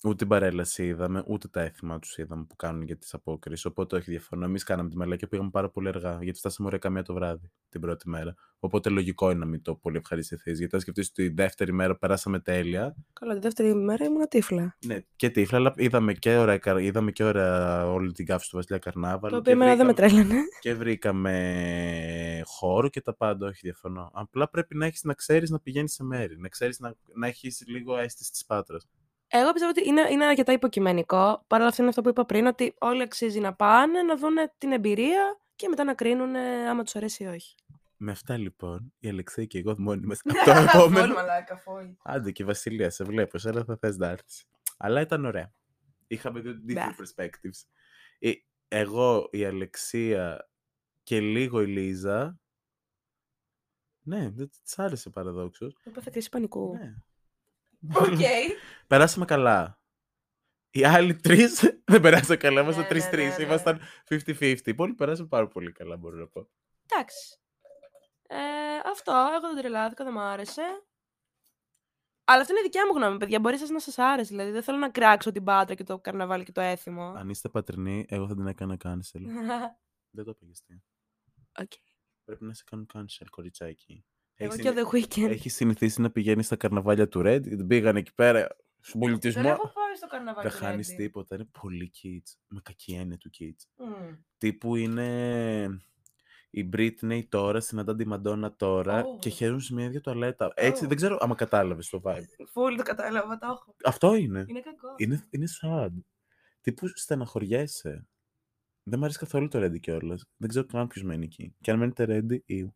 Ούτε 0.04 0.14
την 0.16 0.28
παρέλαση 0.28 0.86
είδαμε, 0.86 1.24
ούτε 1.26 1.48
τα 1.48 1.60
έθιμα 1.60 1.98
τους 1.98 2.18
είδαμε 2.18 2.44
που 2.48 2.56
κάνουν 2.56 2.82
για 2.82 2.96
τις 2.96 3.14
απόκρισει. 3.14 3.66
Οπότε 3.66 3.96
όχι 3.96 4.10
διαφωνώ. 4.10 4.44
Εμείς 4.44 4.62
κάναμε 4.62 4.88
τη 4.90 4.96
μελέτη 4.96 5.18
και 5.18 5.26
πήγαμε 5.26 5.50
πάρα 5.50 5.70
πολύ 5.70 5.88
αργά. 5.88 6.18
Γιατί 6.22 6.38
φτάσαμε 6.38 6.66
ωραία 6.68 6.78
καμία 6.78 7.02
το 7.02 7.14
βράδυ 7.14 7.50
την 7.68 7.80
πρώτη 7.80 8.08
μέρα. 8.08 8.34
Οπότε 8.58 8.88
λογικό 8.90 9.30
είναι 9.30 9.38
να 9.38 9.46
μην 9.46 9.62
το 9.62 9.74
πολύ 9.74 9.96
ευχαριστηθείς. 9.96 10.58
Γιατί 10.58 10.74
αν 10.74 10.80
σκεφτείς 10.80 11.12
τη 11.12 11.28
δεύτερη 11.28 11.72
μέρα 11.72 11.96
περάσαμε 11.96 12.38
τέλεια. 12.40 12.94
Καλά, 13.12 13.34
τη 13.34 13.40
δεύτερη 13.40 13.74
μέρα 13.74 14.04
ήμουν 14.04 14.28
τύφλα. 14.28 14.76
Ναι, 14.86 14.98
και 15.16 15.30
τύφλα, 15.30 15.58
αλλά 15.58 15.72
είδαμε 15.76 16.12
και 16.12 16.36
ωραία, 16.36 16.58
κα- 16.58 16.80
είδαμε 16.80 17.10
και 17.12 17.24
ωραία 17.24 17.86
όλη 17.90 18.12
την 18.12 18.26
καύση 18.26 18.50
του 18.50 18.56
Βασιλιά 18.56 18.78
Καρνάβαλου. 18.78 19.34
Το 19.36 19.42
και 19.42 19.50
οποίο 19.50 19.62
εμένα 19.62 19.76
δεν 19.76 19.86
με 19.86 19.92
βρήκαμε- 19.92 20.14
τρέλανε. 20.26 20.42
και 20.60 20.74
βρήκαμε 20.74 22.42
χώρο 22.44 22.88
και 22.88 23.00
τα 23.00 23.14
πάντα, 23.14 23.46
όχι 23.46 23.60
διαφωνώ. 23.62 24.10
Απλά 24.14 24.48
πρέπει 24.48 24.76
να 24.76 24.86
έχεις 24.86 25.02
να 25.04 25.14
ξέρεις 25.14 25.50
να 25.50 25.60
πηγαίνεις 25.60 25.92
σε 25.92 26.04
μέρη, 26.04 26.38
να 26.38 26.48
ξέρεις 26.48 26.78
να, 26.78 26.94
να 27.14 27.26
έχεις 27.26 27.62
λίγο 27.66 27.96
αίσθηση 27.98 28.30
της 28.30 28.44
πάτρας. 28.44 28.88
Εγώ 29.36 29.52
πιστεύω 29.52 29.70
ότι 29.70 29.88
είναι, 29.88 30.08
είναι 30.10 30.24
αρκετά 30.24 30.52
υποκειμενικό. 30.52 31.44
Παρ' 31.46 31.60
όλα 31.60 31.68
αυτά 31.68 31.80
είναι 31.82 31.90
αυτό 31.90 32.02
που 32.02 32.08
είπα 32.08 32.24
πριν, 32.24 32.46
ότι 32.46 32.74
όλοι 32.78 33.02
αξίζει 33.02 33.40
να 33.40 33.54
πάνε, 33.54 34.02
να 34.02 34.16
δουν 34.16 34.34
την 34.58 34.72
εμπειρία 34.72 35.40
και 35.56 35.68
μετά 35.68 35.84
να 35.84 35.94
κρίνουν 35.94 36.36
άμα 36.68 36.82
τους 36.82 36.96
αρέσει 36.96 37.22
ή 37.22 37.26
όχι. 37.26 37.54
Με 37.96 38.10
αυτά 38.10 38.36
λοιπόν, 38.36 38.92
η 38.98 39.08
Αλεξέη 39.08 39.46
και 39.46 39.58
εγώ 39.58 39.74
μόνοι 39.78 40.06
μας 40.06 40.20
από 40.24 40.44
το 40.44 40.50
επόμενο. 40.50 41.14
μαλάκα, 41.14 41.56
φόη. 41.56 41.96
Άντε 42.02 42.30
και 42.30 42.42
η 42.42 42.46
Βασιλεία, 42.46 42.90
σε 42.90 43.04
βλέπω, 43.04 43.38
σε 43.38 43.52
θα 43.64 43.76
θες 43.80 43.96
να 43.96 44.08
έρθεις. 44.08 44.44
Αλλά 44.76 45.00
ήταν 45.00 45.24
ωραία. 45.24 45.52
Είχαμε 46.06 46.40
δύο 46.40 46.52
different 46.68 46.74
Μπα. 46.74 47.24
perspectives. 47.24 47.62
Ε, 48.18 48.32
εγώ, 48.68 49.28
η 49.30 49.44
Αλεξία 49.44 50.48
και 51.02 51.20
λίγο 51.20 51.62
η 51.62 51.66
Λίζα. 51.66 52.38
Ναι, 54.02 54.30
δεν 54.30 54.50
της 54.62 54.78
άρεσε 54.78 55.10
παραδόξως. 55.10 55.76
Έπαθε 55.84 56.10
κρίση 56.10 56.28
πανικού. 56.28 56.76
Ναι. 56.76 56.94
Οκ. 57.94 58.18
Περάσαμε 58.86 59.24
καλά. 59.24 59.78
Οι 60.70 60.84
άλλοι 60.84 61.14
τρεις 61.16 61.60
δεν 61.90 62.00
περάσαν 62.00 62.36
καλά. 62.38 62.60
Ήμασταν 62.60 62.82
Ναι, 62.82 62.88
τρεις-τρεις. 62.88 63.22
ναι, 63.24 63.28
ναι, 63.30 63.36
ναι. 63.36 63.42
Ήμασταν 63.44 63.80
50-50. 64.08 64.40
Οι 64.40 64.60
υπόλοιποι 64.64 64.96
περάσαν 64.96 65.28
πάρα 65.28 65.48
πολύ 65.48 65.72
καλά, 65.72 65.96
μπορώ 65.96 66.16
να 66.16 66.26
πω. 66.26 66.48
Εντάξει. 66.92 67.38
Ε, 68.28 68.36
αυτό, 68.90 69.12
εγώ 69.36 69.40
δεν 69.40 69.56
τρελάθηκα, 69.56 70.04
δεν 70.04 70.12
μου 70.16 70.20
άρεσε. 70.20 70.62
Αλλά 72.24 72.40
αυτή 72.40 72.52
είναι 72.52 72.60
η 72.60 72.64
δικιά 72.64 72.86
μου 72.86 72.92
γνώμη, 72.98 73.18
παιδιά. 73.18 73.40
Μπορεί 73.40 73.58
σας 73.58 73.68
να 73.68 73.78
σας 73.80 73.98
άρεσε. 73.98 74.28
Δηλαδή, 74.30 74.50
δεν 74.50 74.62
θέλω 74.62 74.78
να 74.78 74.90
κράξω 74.90 75.32
την 75.32 75.44
Πάτρα 75.44 75.74
και 75.74 75.84
το 75.84 75.98
καρναβάλι 75.98 76.44
και 76.44 76.52
το 76.52 76.60
έθιμο. 76.60 77.02
Αν 77.16 77.28
είστε 77.28 77.48
πατρινοί, 77.48 78.04
εγώ 78.08 78.28
θα 78.28 78.34
την 78.34 78.46
έκανα 78.46 78.76
cancel. 78.84 79.20
δεν 80.16 80.24
το 80.24 80.30
είπα 80.30 80.38
για 80.40 80.50
αστείο. 80.50 80.82
Οκ. 81.58 81.72
Πρέπει 82.24 82.44
να 82.44 82.54
σε 82.54 82.64
κάνουν 82.66 82.86
cancel, 82.94 83.26
κοριτσάκι. 83.30 84.04
Εγώ 84.36 84.52
Έχεις 84.52 84.64
και 84.64 84.68
συνη- 84.72 84.86
The 84.90 84.94
Weeknd. 85.26 85.30
Έχεις 85.30 85.54
συνηθίσει 85.54 86.00
να 86.00 86.10
πηγαίνεις 86.10 86.46
στα 86.46 86.56
καρναβάλια 86.56 87.08
του 87.08 87.20
Ρέντη. 87.20 87.42
γιατί 87.42 87.64
Πήγαν 87.64 87.96
εκεί 87.96 88.14
πέρα 88.14 88.40
στον 88.80 89.00
Δεν 89.00 89.08
πολιτισμό. 89.10 89.42
έχω 89.48 89.72
πάει 89.72 89.94
στο 89.96 90.06
καρναβάλι. 90.06 90.48
Δεν 90.48 90.58
του 90.58 90.64
χάνεις 90.64 90.92
Ρέντη. 90.92 90.96
τίποτα. 90.96 91.34
Είναι 91.34 91.48
πολύ 91.60 91.90
kids. 92.02 92.32
Με 92.48 92.60
κακή 92.62 92.92
έννοια 92.92 93.18
του 93.18 93.30
kids. 93.38 93.84
Μμμ. 93.86 94.14
Τύπου 94.38 94.76
είναι 94.76 95.80
η 96.50 96.68
Britney 96.72 97.20
τώρα, 97.28 97.60
συναντά 97.60 97.94
τη 97.96 98.04
Madonna 98.12 98.50
τώρα 98.56 99.04
Ω. 99.04 99.18
και 99.18 99.28
χαίρουν 99.30 99.60
σε 99.60 99.74
μια 99.74 99.84
ίδια 99.84 100.00
τουαλέτα. 100.00 100.52
Έτσι, 100.54 100.84
Ω. 100.84 100.88
δεν 100.88 100.96
ξέρω 100.96 101.16
άμα 101.20 101.34
κατάλαβες 101.34 101.88
το 101.88 102.00
vibe. 102.04 102.46
Φούλ 102.52 102.74
το 102.76 102.82
κατάλαβα, 102.82 103.38
το 103.38 103.46
έχω. 103.50 103.74
Αυτό 103.84 104.14
είναι. 104.14 104.44
Είναι 104.48 104.60
κακός. 104.60 104.94
Είναι, 104.96 105.26
είναι 105.30 105.46
sad. 105.62 105.90
Τύπου 106.60 106.88
στεναχωριέσαι. 106.88 108.06
Δεν 108.82 108.98
μου 108.98 109.04
αρέσει 109.04 109.18
καθόλου 109.18 109.48
το 109.48 109.64
Ready 109.64 109.80
κιόλας. 109.80 110.24
Δεν 110.36 110.48
ξέρω 110.48 110.66
καν 110.66 110.86
ποιος 110.86 111.04
μένει 111.04 111.24
εκεί. 111.24 111.54
Και 111.60 111.70
αν 111.70 111.78
μένετε 111.78 112.06
Ready, 112.08 112.38
ιου. 112.56 112.74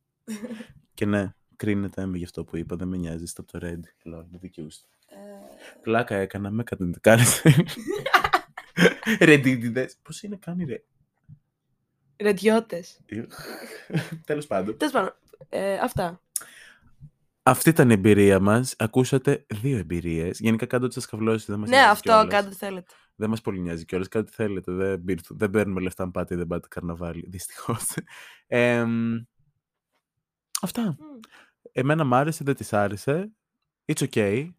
και 0.94 1.06
ναι, 1.06 1.32
κρίνετε 1.58 2.06
με 2.06 2.16
γι' 2.18 2.24
αυτό 2.24 2.44
που 2.44 2.56
είπα. 2.56 2.76
Δεν 2.76 2.88
με 2.88 2.96
νοιάζει. 2.96 3.22
Είστε 3.22 3.42
από 3.46 3.58
το 3.58 3.66
Ready. 3.66 3.92
Λόλ, 4.04 4.24
με 4.30 4.38
δικαιούστε. 4.38 4.86
Ε, 5.06 5.16
Πλάκα 5.82 6.16
έκανα, 6.16 6.50
με 6.50 6.62
κατεντικάρεσε. 6.62 7.54
Ρεντίδιδε. 9.20 9.90
Πώς 10.02 10.22
είναι 10.22 10.36
κάνει 10.36 10.64
ρε. 10.64 10.82
Ρεντιώτες. 12.16 13.00
Τέλος 14.26 14.46
πάντων. 14.46 14.76
Τέλος 14.76 14.92
πάντων, 14.92 15.12
ε, 15.48 15.74
αυτά. 15.74 16.22
Αυτή 17.42 17.68
ήταν 17.68 17.90
η 17.90 17.92
εμπειρία 17.92 18.40
μας. 18.40 18.74
Ακούσατε 18.78 19.46
δύο 19.54 19.78
εμπειρίες. 19.78 20.38
Γενικά 20.40 20.66
κάντε 20.66 20.84
ό,τι 20.84 20.94
σας 20.94 21.06
καυλώσει. 21.06 21.44
Δεν 21.48 21.58
μας 21.58 21.68
Ναι, 21.68 21.76
νοιάζει 21.76 21.90
αυτό 21.90 22.10
κιόλας. 22.12 22.32
κάντε 22.32 22.46
ό,τι 22.46 22.56
θέλετε. 22.56 22.92
Δεν 23.14 23.28
μας 23.30 23.40
πολύ 23.40 23.60
νοιάζει 23.60 23.84
κιόλας. 23.84 24.08
Κάντε 24.08 24.26
ό,τι 24.26 24.34
θέλετε. 24.36 24.72
Δεν, 24.72 25.04
πήρθ- 25.04 25.32
δεν 25.32 25.50
παίρνουμε 25.50 25.80
λεφτά 25.80 26.02
αν 26.02 26.10
πάτε 26.10 26.34
ή 26.34 26.36
δεν 26.36 26.46
πάτε 26.46 26.68
καρναβάλι. 26.70 27.26
Δυστυχώς. 27.28 27.82
αυτά. 30.62 30.82
Μμ. 30.82 30.94
Εμένα 31.78 32.04
μ' 32.04 32.14
άρεσε, 32.14 32.44
δεν 32.44 32.54
της 32.54 32.72
άρεσε. 32.72 33.32
It's 33.84 34.08
okay. 34.10 34.52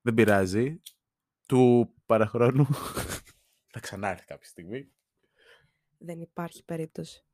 Δεν 0.00 0.14
πειράζει. 0.14 0.80
Του 1.48 1.94
παραχρόνου. 2.06 2.66
Θα 3.72 3.80
ξανάρθει 3.80 4.24
κάποια 4.24 4.48
στιγμή. 4.48 4.88
Δεν 5.98 6.20
υπάρχει 6.20 6.64
περίπτωση. 6.64 7.24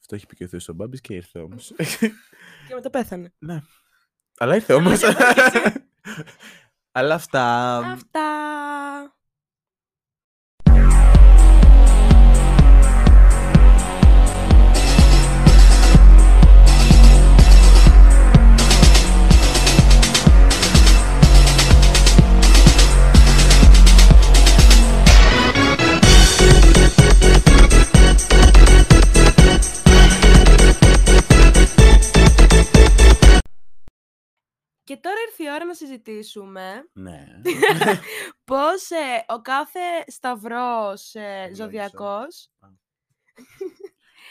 Αυτό 0.00 0.14
έχει 0.14 0.26
πει 0.26 0.36
και 0.36 0.44
ο 0.44 0.48
Θεός 0.48 0.68
ο 0.68 0.72
Μπάμπης 0.72 1.00
και 1.00 1.14
ήρθε 1.14 1.38
όμως. 1.38 1.72
Και 2.68 2.74
μετά 2.74 2.90
πέθανε. 2.90 3.32
ναι. 3.38 3.62
Αλλά 4.38 4.54
ήρθε 4.54 4.72
όμως. 4.72 5.00
Αλλά 6.98 7.14
αυτά. 7.14 7.78
Αυτά. 7.78 8.47
Η 35.36 35.50
ώρα 35.54 35.64
να 35.64 35.74
συζητήσουμε 35.74 36.88
Ναι. 36.92 37.24
πώς 38.44 38.90
ε, 38.90 39.24
ο 39.28 39.40
κάθε 39.40 39.80
σταυρός 40.06 41.14
ε, 41.14 41.20
Ευλόγησε. 41.20 41.54
ζωδιακός 41.62 42.48
Α. 42.58 42.66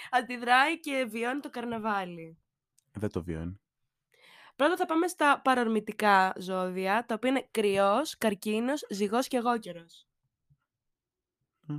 αντιδράει 0.19 0.79
και 0.79 1.05
βιώνει 1.09 1.39
το 1.39 1.49
καρναβάλι. 1.49 2.37
Δεν 2.93 3.09
το 3.11 3.23
βιώνει. 3.23 3.59
Πρώτα 4.55 4.75
θα 4.75 4.85
πάμε 4.85 5.07
στα 5.07 5.41
παρορμητικά 5.43 6.33
ζώδια, 6.37 7.05
τα 7.07 7.13
οποία 7.15 7.29
είναι 7.29 7.47
κρυός, 7.51 8.17
καρκίνος, 8.17 8.85
ζυγός 8.89 9.27
και 9.27 9.37
εγώκερος. 9.37 10.07
Μμ. 11.61 11.77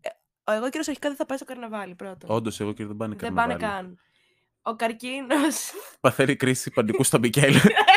Ε, 0.00 0.08
ο 0.44 0.52
εγώκερος 0.52 0.88
αρχικά 0.88 1.08
δεν 1.08 1.16
θα 1.16 1.26
πάει 1.26 1.36
στο 1.36 1.46
καρναβάλι 1.46 1.94
πρώτο. 1.94 2.34
Όντως, 2.34 2.60
εγώ 2.60 2.72
και 2.72 2.86
δεν 2.86 2.96
πάνε 2.96 3.14
δεν 3.14 3.32
πάνε 3.34 3.54
καρναβάλι. 3.54 3.86
καν. 3.86 3.98
Ο 4.62 4.76
καρκίνος 4.76 5.72
Παθαίνει 6.00 6.36
κρίση 6.36 6.70
πανικού 6.70 7.04
στα 7.04 7.18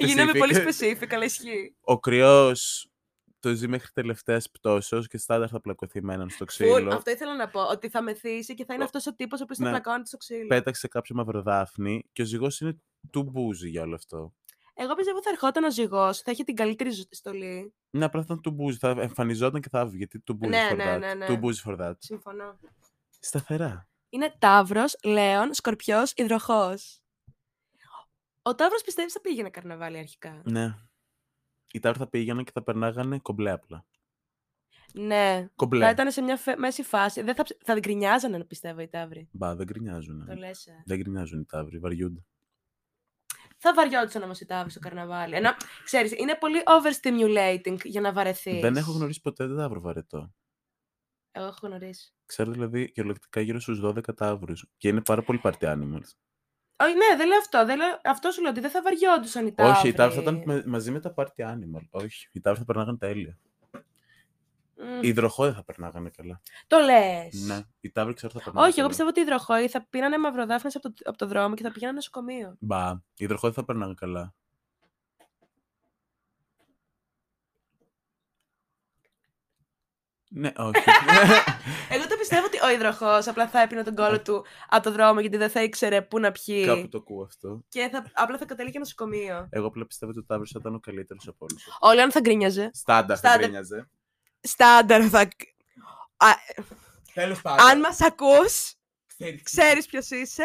Μικέλ. 0.00 0.08
γίνομαι 0.18 0.38
πολύ 0.38 0.54
Specific. 0.56 1.02
specific, 1.02 1.06
αλλά 1.14 1.24
ισχύει. 1.24 1.76
Ο 1.80 1.98
κρυός 2.00 2.84
το 3.40 3.52
ζει 3.54 3.68
μέχρι 3.68 3.90
τελευταίας 3.92 4.50
πτώσεως 4.50 5.06
και 5.08 5.18
στάνταρ 5.18 5.48
θα 5.52 5.60
πλακωθεί 5.60 6.02
με 6.02 6.14
έναν 6.14 6.30
στο 6.30 6.44
Full, 6.44 6.48
ξύλο. 6.48 6.94
αυτό 6.94 7.10
ήθελα 7.10 7.36
να 7.36 7.48
πω. 7.48 7.60
Ότι 7.62 7.88
θα 7.88 8.02
μεθύσει 8.02 8.54
και 8.54 8.64
θα 8.64 8.74
είναι 8.74 8.82
Ο- 8.82 8.86
αυτός 8.86 9.06
ο 9.06 9.14
τύπος 9.14 9.40
ο 9.40 9.42
οποίος 9.42 9.58
θα 9.58 9.64
Ναι. 9.64 9.70
πλακώνεται 9.70 10.06
στο 10.06 10.16
ξύλο. 10.16 10.46
Πέταξε 10.46 10.88
κάποιο 10.88 11.14
μαυροδάφνη 11.14 12.04
και 12.12 12.22
ο 12.22 12.24
ζυγός 12.24 12.60
είναι 12.60 12.76
του 13.10 13.22
μπούζι 13.22 13.68
για 13.68 13.82
όλο 13.82 13.94
αυτό. 13.94 14.34
Εγώ 14.74 14.94
πιστεύω 14.94 15.22
θα 15.22 15.30
ερχόταν 15.30 15.64
ο 15.64 15.70
ζυγός, 15.70 16.20
θα 16.20 16.30
είχε 16.30 16.44
την 16.44 16.54
καλύτερη 16.54 16.90
ζω- 16.90 17.06
στολή. 17.10 17.74
Ναι, 17.90 18.04
απλά 18.04 18.20
θα 18.20 18.26
ήταν 18.30 18.40
του 18.42 18.50
μπούζι. 18.50 18.78
Θα 18.78 18.88
εμφανιζόταν 18.88 19.60
και 19.60 19.68
θα 19.68 19.78
έβγαινε. 19.78 19.96
Γιατί 19.96 20.20
του 20.20 20.34
μπούζι 20.34 20.50
Ναι, 20.50 20.68
for 20.72 20.76
ναι, 20.76 20.94
that. 20.96 20.98
ναι, 20.98 21.14
ναι. 21.14 21.26
Του 21.26 21.36
μπούζι 21.36 21.62
for 21.66 21.78
that. 21.80 21.92
Συμφωνώ. 21.98 22.58
Σταθερά. 23.20 23.88
Είναι 24.08 24.34
Ταύρος, 24.38 24.96
Λέων, 25.04 25.54
Σκορπιός, 25.54 26.12
Ιδροχός. 26.16 26.99
Ο 28.42 28.54
Ταύρος 28.54 28.82
πιστεύεις 28.82 29.12
θα 29.12 29.20
πήγαινε 29.20 29.50
καρναβάλι 29.50 29.98
αρχικά; 29.98 30.42
Ναι. 30.44 30.74
Οι 31.72 31.78
τάβροι 31.78 31.98
θα 31.98 32.08
πήγαιναν 32.08 32.44
και 32.44 32.50
θα 32.54 32.62
περνάγανε 32.62 33.18
κομπλέ 33.18 33.50
απλά. 33.50 33.84
Ναι. 34.94 35.48
Κομπλέ. 35.56 35.84
Θα 35.84 35.90
ήταν 35.90 36.10
σε 36.10 36.20
μια 36.22 36.36
φε- 36.36 36.58
μέση 36.58 36.82
φάση. 36.82 37.22
Δεν 37.22 37.34
θα, 37.34 37.42
ψ- 37.42 37.58
θα 37.64 37.78
γκρινιάζανε, 37.78 38.44
πιστεύω, 38.44 38.80
οι 38.80 38.88
Ταύροι. 38.88 39.28
Μπα, 39.32 39.54
δεν 39.56 39.66
γκρινιάζουν. 39.66 40.26
Το 40.26 40.34
λες, 40.34 40.66
ε. 40.66 40.82
Δεν 40.86 40.98
γκρινιάζουν 40.98 41.40
οι 41.40 41.44
τάβροι, 41.44 41.78
βαριούνται. 41.78 42.24
Θα 43.56 43.74
βαριόντουσαν 43.74 44.22
όμως 44.22 44.40
οι 44.40 44.46
Ταύροι 44.46 44.70
στο 44.70 44.80
καρναβάλι. 44.80 45.34
Ενώ, 45.34 45.50
ξέρεις, 45.84 46.12
είναι 46.12 46.34
πολύ 46.34 46.62
overstimulating 46.66 47.76
για 47.84 48.00
να 48.00 48.12
βαρεθείς. 48.12 48.60
Δεν 48.60 48.76
έχω 48.76 48.92
γνωρίσει 48.92 49.20
ποτέ 49.20 49.46
δεν 49.46 49.56
τάβρο 49.56 49.80
βαρετό. 49.80 50.34
Εγώ 51.30 51.46
έχω 51.46 51.66
γνωρίσει. 51.66 52.14
Ξέρω 52.24 52.50
δηλαδή 52.50 52.90
κυριολεκτικά 52.92 53.40
γύρω 53.40 53.60
στους 53.60 53.80
12 53.84 54.14
τάβρου. 54.16 54.54
Και 54.76 54.88
είναι 54.88 55.00
πάρα 55.02 55.22
πολύ 55.22 55.40
party 55.42 55.60
animals. 55.60 56.10
Όχι, 56.80 56.94
ναι, 56.94 57.16
δεν 57.16 57.26
λέω 57.26 57.38
αυτό. 57.38 57.64
Δεν 57.66 57.76
λέω... 57.76 58.00
Αυτό 58.04 58.30
σου 58.30 58.40
λέω 58.40 58.50
ότι 58.50 58.60
δεν 58.60 58.70
θα 58.70 58.82
βαριόντουσαν 58.82 59.46
οι 59.46 59.52
Ταύροι. 59.52 59.72
Όχι, 59.72 59.88
οι 59.88 59.92
τάβροι 59.92 60.14
θα 60.14 60.20
ήταν 60.20 60.42
με- 60.44 60.62
μαζί 60.66 60.90
με 60.90 61.00
τα 61.00 61.14
party 61.16 61.44
animal. 61.52 61.86
Όχι, 61.90 62.28
οι 62.32 62.40
τάβροι 62.40 62.58
θα 62.58 62.64
περνάγανε 62.64 62.96
τέλεια. 62.98 63.38
Μμ. 64.82 65.02
Οι 65.02 65.08
υδροχόοι 65.08 65.46
δεν 65.46 65.56
θα 65.56 65.64
περνάγανε 65.64 66.10
καλά. 66.16 66.40
Το 66.66 66.78
λες. 66.78 67.44
Ναι, 67.46 67.60
οι 67.80 67.90
τάβροι 67.90 68.14
ξέρω 68.14 68.32
θα 68.32 68.38
περνάγανε. 68.38 68.70
Όχι, 68.70 68.80
εγώ 68.80 68.88
καλά. 68.88 68.88
πιστεύω 68.88 69.08
ότι 69.08 69.20
οι 69.20 69.22
υδροχόοι 69.22 69.68
θα 69.68 69.86
πήρανε 69.90 70.18
μαυροδάφνες 70.18 70.76
από, 70.76 70.88
το, 70.88 70.94
από 71.04 71.18
το 71.18 71.26
δρόμο 71.26 71.54
και 71.54 71.62
θα 71.62 71.70
πηγαίνανε 71.72 71.96
νοσοκομείο. 71.96 72.56
Μπα, 72.58 72.90
οι 72.90 73.24
υδροχόοι 73.24 73.52
θα 73.52 73.64
περνάγανε 73.64 73.94
καλά. 73.96 74.34
Ναι, 80.32 80.52
όχι. 80.56 80.82
Εγώ 81.94 82.06
το 82.06 82.16
πιστεύω 82.18 82.46
ότι 82.46 82.58
ο 82.64 82.70
υδροχός 82.70 83.26
απλά 83.28 83.48
θα 83.48 83.60
έπινε 83.60 83.82
τον 83.82 83.94
κόλλο 83.94 84.22
του 84.22 84.44
από 84.68 84.82
το 84.82 84.92
δρόμο 84.92 85.20
γιατί 85.20 85.36
δεν 85.36 85.50
θα 85.50 85.62
ήξερε 85.62 86.02
πού 86.02 86.18
να 86.18 86.32
πιει. 86.32 86.64
Κάπου 86.66 86.88
το 86.88 86.98
ακούω 86.98 87.22
αυτό. 87.22 87.64
Και 87.68 87.88
θα, 87.92 88.10
απλά 88.14 88.38
θα 88.38 88.44
κατέληγε 88.44 88.78
νοσοκομείο. 88.78 89.48
Εγώ 89.50 89.66
απλά 89.66 89.86
πιστεύω 89.86 90.10
ότι 90.10 90.20
ο 90.20 90.24
Τάβρος 90.24 90.50
θα 90.50 90.58
ήταν 90.60 90.74
ο 90.74 90.80
καλύτερος 90.80 91.28
από 91.28 91.46
όλους. 91.50 91.66
Ο 91.80 91.92
Λέων 91.92 92.10
θα 92.10 92.20
γκρίνιαζε. 92.20 92.70
Στάνταρ 92.72 93.18
θα 93.20 93.28
Στάνταρ. 93.28 93.40
γκρίνιαζε. 93.40 93.90
Στάνταρ 94.40 95.02
θα. 95.10 95.20
Α, 96.16 96.28
Τέλος 97.14 97.40
πάντων. 97.40 97.66
αν 97.66 97.80
μας 97.80 98.00
ακούς, 98.00 98.74
ξέρεις 99.16 99.42
ξέρεις 99.42 99.86
ποιος 99.86 100.10
είσαι. 100.10 100.44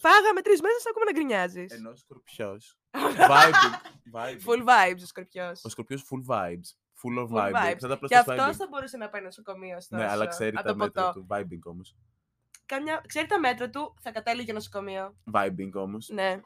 Φάγαμε 0.00 0.40
τρεις 0.42 0.60
μέρες 0.60 0.86
ακόμα 0.90 1.04
να 1.04 1.12
γκρινιάζεις. 1.12 1.72
Ενώ 1.72 1.94
σκορπιός. 1.96 2.78
Vibing. 3.30 3.74
vibing. 4.14 4.40
Full 4.46 4.64
vibes 4.64 5.02
ο 5.02 5.06
Σκορπιός. 5.06 5.60
Ο 5.64 5.68
σκορπιός 5.68 6.02
full 6.10 6.34
vibes. 6.34 6.76
Full 7.02 7.22
of 7.22 7.28
Full 7.28 7.36
vibing. 7.36 7.52
vibes. 7.72 7.78
Θα 7.78 7.86
ήταν 7.86 7.98
Και 8.08 8.16
απλά 8.16 8.34
αυτό 8.34 8.50
vibing. 8.50 8.54
θα 8.56 8.66
μπορούσε 8.70 8.96
να 8.96 9.08
πάει 9.08 9.22
νοσοκομείο, 9.22 9.76
ωστόσο. 9.76 10.02
Ναι, 10.02 10.10
αλλά 10.10 10.26
ξέρει 10.26 10.56
από 10.56 10.64
τα 10.66 10.70
το 10.72 10.76
μέτρα 10.76 11.02
ποτό. 11.06 11.20
του. 11.20 11.26
Vibing 11.30 11.62
όμως. 11.62 11.96
Καμιά... 12.66 13.02
Ξέρει 13.06 13.26
τα 13.26 13.38
μέτρα 13.38 13.70
του, 13.70 13.94
θα 14.00 14.12
κατέληγε 14.12 14.52
νοσοκομείο. 14.52 15.16
Vibing 15.34 15.70
όμως. 15.72 16.08
Ναι. 16.08 16.40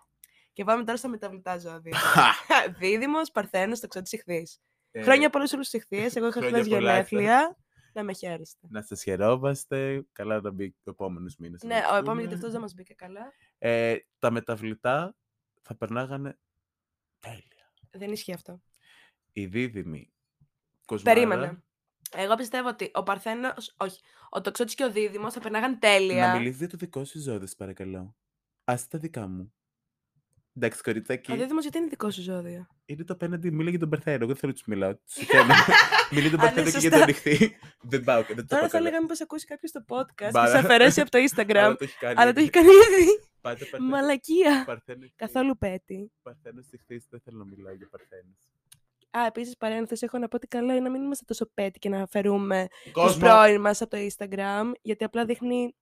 Και 0.52 0.64
πάμε 0.64 0.84
τώρα 0.84 0.96
στα 0.98 1.08
μεταβλητά 1.08 1.58
ζώδια. 1.58 1.98
Δίδυμος, 2.78 3.30
Παρθένος, 3.30 3.80
τοξότη 3.80 4.16
ηχθή. 4.16 4.46
Χρόνια 5.02 5.30
πολλά 5.30 5.46
σε 5.46 5.54
όλου 5.54 5.64
του 5.70 5.76
ηχθείε. 5.76 6.08
Εγώ 6.14 6.26
είχα 6.26 6.38
Ε, 6.38 6.42
Χρόνια 6.42 6.58
χθες 6.58 6.68
πολλά, 6.68 6.92
γενέθλια. 6.92 7.56
Να 7.94 8.02
με 8.04 8.12
χαίρεστε. 8.12 8.66
Να 8.70 8.82
σας 8.82 9.02
χαιρόμαστε. 9.02 10.06
Καλά 10.12 10.40
να 10.40 10.50
μπει 10.50 10.64
ο 10.84 10.90
επόμενος 10.90 11.36
μήνας. 11.36 11.62
Ναι, 11.62 11.80
ο 11.92 11.96
επόμενος 11.96 12.18
γιατί 12.20 12.34
αυτός 12.34 12.52
δεν 12.52 12.60
μας 12.60 12.74
μπήκε 12.74 12.94
καλά. 12.94 13.32
Ε, 13.58 13.96
τα 14.18 14.30
μεταβλητά 14.30 15.14
θα 15.62 15.74
περνάγανε 15.76 16.38
τέλεια. 17.18 17.72
Δεν 17.90 18.12
ισχύει 18.12 18.32
αυτό. 18.32 18.62
Οι 19.32 19.46
δίδυμοι. 19.46 20.11
Κοσμάρα, 20.96 21.14
Περίμενε. 21.20 21.62
Εγώ 22.16 22.34
πιστεύω 22.34 22.68
ότι 22.68 22.90
ο 22.94 23.02
Παρθένος. 23.02 23.74
Όχι. 23.76 24.00
Ο 24.30 24.40
τοξότης 24.40 24.74
και 24.74 24.84
ο 24.84 24.90
Δίδυμος 24.90 25.32
θα 25.32 25.40
περνάγαν 25.40 25.78
τέλεια. 25.78 26.26
Να 26.26 26.36
μιλήσει 26.38 26.56
για 26.56 26.68
το 26.68 26.76
δικό 26.76 27.04
σου 27.04 27.18
ζώδιο, 27.20 27.46
σε 27.46 27.54
παρακαλώ. 27.58 28.16
Άσε 28.64 28.88
τα 28.88 28.98
δικά 28.98 29.26
μου. 29.26 29.52
Εντάξει, 30.56 30.82
κοριτσάκι. 30.82 31.32
Ο 31.32 31.36
Δίδυμος 31.36 31.62
γιατί 31.62 31.78
είναι 31.78 31.86
δικό 31.86 32.10
σου 32.10 32.22
ζώδιο; 32.22 32.66
Είναι 32.84 33.04
το 33.04 33.12
απέναντι, 33.12 33.50
μίλα 33.50 33.70
για 33.70 33.78
τον 33.78 33.88
Παρθένο. 33.88 34.16
Εγώ 34.16 34.26
δεν 34.26 34.36
θέλω 34.36 34.52
να 34.52 34.58
τους 34.58 34.66
μιλάω. 34.66 34.94
Τους 34.96 35.12
συγχαίρω. 35.14 35.44
Μιλεί 36.14 36.30
τον 36.30 36.40
Α, 36.40 36.42
ναι, 36.44 36.48
Παρθένο 36.50 36.70
και 36.70 36.78
για 36.78 36.90
σωστά. 36.90 36.98
τον 36.98 37.06
νυχτή. 37.06 37.56
δεν 37.80 38.04
πάω, 38.04 38.22
δεν 38.22 38.36
το 38.36 38.44
Τώρα 38.46 38.60
πάω 38.60 38.70
θα 38.70 38.76
καλά. 38.76 38.80
λέγαμε 38.90 39.06
πως 39.06 39.20
ακούσει 39.20 39.46
κάποιος 39.46 39.72
το 39.72 39.84
podcast 39.88 40.06
και 40.14 40.28
Μπάρα. 40.32 40.50
σε 40.50 40.58
αφαιρέσει 40.58 41.00
από 41.00 41.10
το 41.10 41.18
Αλλά 41.22 41.28
Instagram. 41.36 41.74
το 41.78 41.84
έχει 41.84 41.98
κάνει. 41.98 42.14
Αλλά 42.20 42.32
το 42.32 42.40
ήδη. 42.40 42.40
έχει 42.40 42.50
κάνει 42.50 42.68
ήδη. 42.68 43.20
Πάτε 43.40 43.64
Παρθένο. 43.64 43.88
Μαλακία. 43.88 44.62
Παρθένο 44.66 44.98
ηχθής. 45.04 45.16
Καθόλου 45.16 45.58
πέτη. 45.58 46.12
Παρθένος 46.22 46.66
ηχθής, 46.72 47.06
δεν 47.10 47.20
θέλω 47.24 47.38
να 47.38 47.44
μιλάω 47.44 47.74
για 47.74 47.88
Παρθένους. 47.90 48.38
Α, 49.18 49.26
επίσης 49.26 49.56
παρένθεση, 49.56 50.04
έχω 50.04 50.18
να 50.18 50.28
πω 50.28 50.36
ότι 50.36 50.46
καλό 50.46 50.70
είναι 50.72 50.80
να 50.80 50.90
μην 50.90 51.02
είμαστε 51.02 51.24
τόσο 51.24 51.50
πέτη 51.54 51.78
και 51.78 51.88
να 51.88 52.02
αφαιρούμε 52.02 52.66
τους 52.82 52.92
Κόσμο! 52.92 53.18
πρώην 53.18 53.60
μας 53.60 53.80
από 53.82 53.90
το 53.90 54.06
Instagram, 54.10 54.72
γιατί 54.82 55.04
απλά 55.04 55.24
δείχνει 55.24 55.74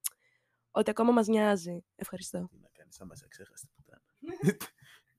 ότι 0.71 0.91
ακόμα 0.91 1.13
μας 1.13 1.27
νοιάζει. 1.27 1.85
Ευχαριστώ. 1.97 2.49
Τι 2.51 2.59
να 2.63 2.69
κάνεις, 2.73 3.01
άμα 3.01 3.15
σε 3.15 3.27
ξέχασε 3.29 3.67
την 3.67 3.85
πουτάνα. 3.85 4.03